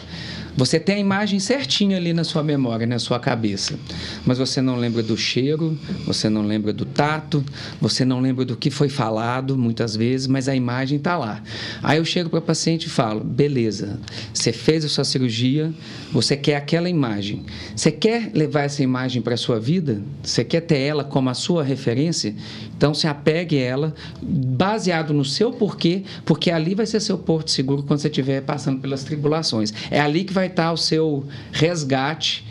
Você 0.60 0.78
tem 0.78 0.96
a 0.96 1.00
imagem 1.00 1.40
certinha 1.40 1.96
ali 1.96 2.12
na 2.12 2.26
sua 2.26 2.44
memória, 2.44 2.86
na 2.86 3.00
sua 3.00 3.18
cabeça, 3.18 3.80
mas 4.26 4.38
você 4.38 4.62
não 4.62 4.76
lembra 4.76 5.02
do 5.02 5.16
cheiro, 5.16 5.80
você 6.06 6.30
não 6.30 6.42
lembra 6.42 6.74
do 6.74 6.84
tato, 6.84 7.42
você 7.80 8.04
não 8.04 8.20
lembra 8.20 8.44
do 8.44 8.58
que 8.58 8.70
foi 8.70 8.90
falado 8.90 9.58
muitas 9.58 9.96
vezes, 9.96 10.28
mas 10.28 10.50
a 10.50 10.56
imagem 10.56 10.98
está 10.98 11.18
lá. 11.18 11.42
Aí 11.82 11.98
eu 11.98 12.04
chego 12.04 12.30
para 12.30 12.40
o 12.40 12.42
paciente 12.42 12.88
e 12.88 12.90
falo: 12.90 13.24
beleza, 13.24 14.02
você 14.34 14.52
fez 14.52 14.84
a 14.84 14.90
sua 14.90 15.06
cirurgia, 15.06 15.74
você 16.12 16.36
quer 16.36 16.58
aquela 16.58 16.90
imagem. 16.90 17.46
Você 17.74 17.90
quer 17.90 18.30
levar 18.34 18.64
essa 18.64 18.84
imagem 18.84 19.22
para 19.22 19.36
a 19.36 19.38
sua 19.38 19.62
vida? 19.62 20.02
Você 20.22 20.44
quer 20.44 20.60
ter 20.60 20.80
ela 20.80 21.06
como 21.06 21.30
a 21.30 21.34
sua 21.34 21.64
referência? 21.64 22.36
Então 22.80 22.94
se 22.94 23.08
apegue 23.08 23.58
a 23.58 23.62
ela, 23.62 23.94
baseado 24.22 25.14
no 25.14 25.26
seu 25.26 25.52
porquê, 25.52 26.06
porque 26.24 26.50
ali 26.50 26.74
vai 26.74 26.86
ser 26.86 27.02
seu 27.02 27.18
porto 27.18 27.52
seguro 27.52 27.84
quando 27.84 28.00
você 28.00 28.08
estiver 28.08 28.42
passando 28.42 28.80
pelas 28.80 29.04
tribulações. 29.04 29.74
É 29.92 30.00
ali 30.00 30.24
que 30.24 30.32
vai 30.32 30.48
estar 30.48 30.72
o 30.72 30.78
seu 30.78 31.26
resgate 31.52 32.46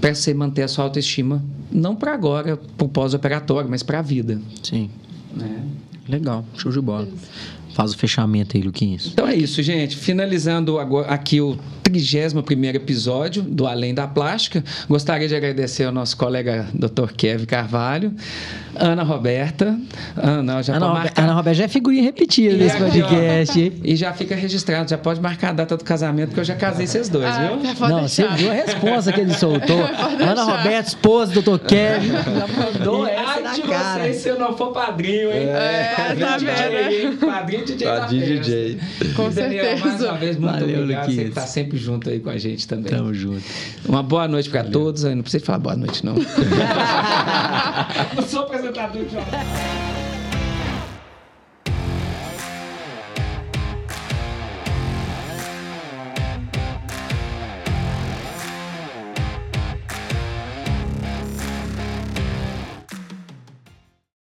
para 0.00 0.14
você 0.14 0.32
manter 0.32 0.62
a 0.62 0.68
sua 0.68 0.84
autoestima, 0.84 1.42
não 1.68 1.96
para 1.96 2.14
agora, 2.14 2.56
para 2.56 2.86
o 2.86 2.88
pós-operatório, 2.88 3.68
mas 3.68 3.82
para 3.82 3.98
a 3.98 4.02
vida. 4.02 4.40
Sim. 4.62 4.88
É. 5.40 6.12
Legal, 6.12 6.44
show 6.56 6.70
de 6.70 6.80
bola. 6.80 7.08
Faz 7.74 7.92
o 7.92 7.98
fechamento 7.98 8.56
aí, 8.56 8.62
Luquinhas. 8.62 9.06
Então 9.06 9.26
é 9.26 9.34
isso, 9.34 9.62
gente. 9.62 9.96
Finalizando 9.96 10.78
agora 10.78 11.08
aqui 11.08 11.40
o 11.40 11.58
31 11.82 12.40
episódio 12.74 13.42
do 13.42 13.66
Além 13.66 13.94
da 13.94 14.06
Plástica. 14.06 14.62
Gostaria 14.88 15.28
de 15.28 15.34
agradecer 15.34 15.84
ao 15.84 15.92
nosso 15.92 16.16
colega 16.16 16.66
Dr. 16.72 17.12
Kevin 17.16 17.44
Carvalho, 17.44 18.14
Ana 18.74 19.02
Roberta. 19.02 19.78
Ana, 20.16 20.62
já 20.62 20.76
Ana, 20.76 20.88
marcar... 20.88 21.22
Ana 21.22 21.34
Roberta 21.34 21.58
já 21.58 21.64
é 21.64 21.68
figurinha 21.68 22.02
repetida 22.02 22.56
nesse 22.56 22.76
podcast. 22.76 23.72
E 23.82 23.96
já 23.96 24.12
fica 24.12 24.34
registrado, 24.34 24.88
já 24.90 24.98
pode 24.98 25.20
marcar 25.20 25.50
a 25.50 25.52
data 25.52 25.76
do 25.76 25.84
casamento, 25.84 26.28
porque 26.28 26.40
eu 26.40 26.44
já 26.44 26.54
casei 26.54 26.86
vocês 26.86 27.08
dois, 27.08 27.26
ah, 27.26 27.38
viu? 27.38 27.88
Não, 27.88 28.00
deixar. 28.00 28.08
você 28.08 28.28
viu 28.36 28.50
a 28.50 28.54
resposta 28.54 29.12
que 29.12 29.20
ele 29.20 29.34
soltou. 29.34 29.80
Ana 30.20 30.44
Roberta, 30.44 30.88
esposa 30.88 31.32
do 31.32 31.42
Dr. 31.42 31.64
Kevin, 31.66 32.08
já 32.12 32.46
mandou 32.48 33.06
essa 33.06 33.48
Ai 33.48 33.54
de 33.54 33.62
cara. 33.62 34.02
vocês 34.02 34.16
se 34.16 34.28
eu 34.28 34.38
não 34.38 34.56
for 34.56 34.72
padrinho, 34.72 35.30
hein? 35.30 35.48
É, 35.48 35.94
padrinho 35.96 36.26
tá 36.26 36.36
DJ, 36.38 37.16
Padrinho 37.16 37.61
DJ 37.64 37.86
Padrinho 37.86 38.40
DJ. 38.40 38.78
Com 39.14 39.30
Daniel, 39.30 39.64
certeza. 39.64 39.86
mais 39.86 40.02
uma 40.02 40.18
vez, 40.18 40.36
muito 40.36 40.52
Valeu, 40.52 40.80
obrigado. 40.80 41.06
Luquinhas. 41.06 41.22
Você 41.22 41.28
está 41.28 41.46
sempre 41.46 41.78
junto 41.78 42.08
aí 42.10 42.20
com 42.20 42.30
a 42.30 42.38
gente 42.38 42.66
também. 42.66 42.92
Tamo 42.92 43.14
junto. 43.14 43.42
Uma 43.86 44.02
boa 44.02 44.26
noite 44.28 44.50
para 44.50 44.64
todos. 44.64 45.04
Eu 45.04 45.14
não 45.16 45.22
precisa 45.22 45.44
falar 45.44 45.58
boa 45.58 45.76
noite, 45.76 46.04
não. 46.04 46.14
não 48.14 48.22
sou 48.26 48.40
apresentador 48.40 49.04
de 49.04 49.16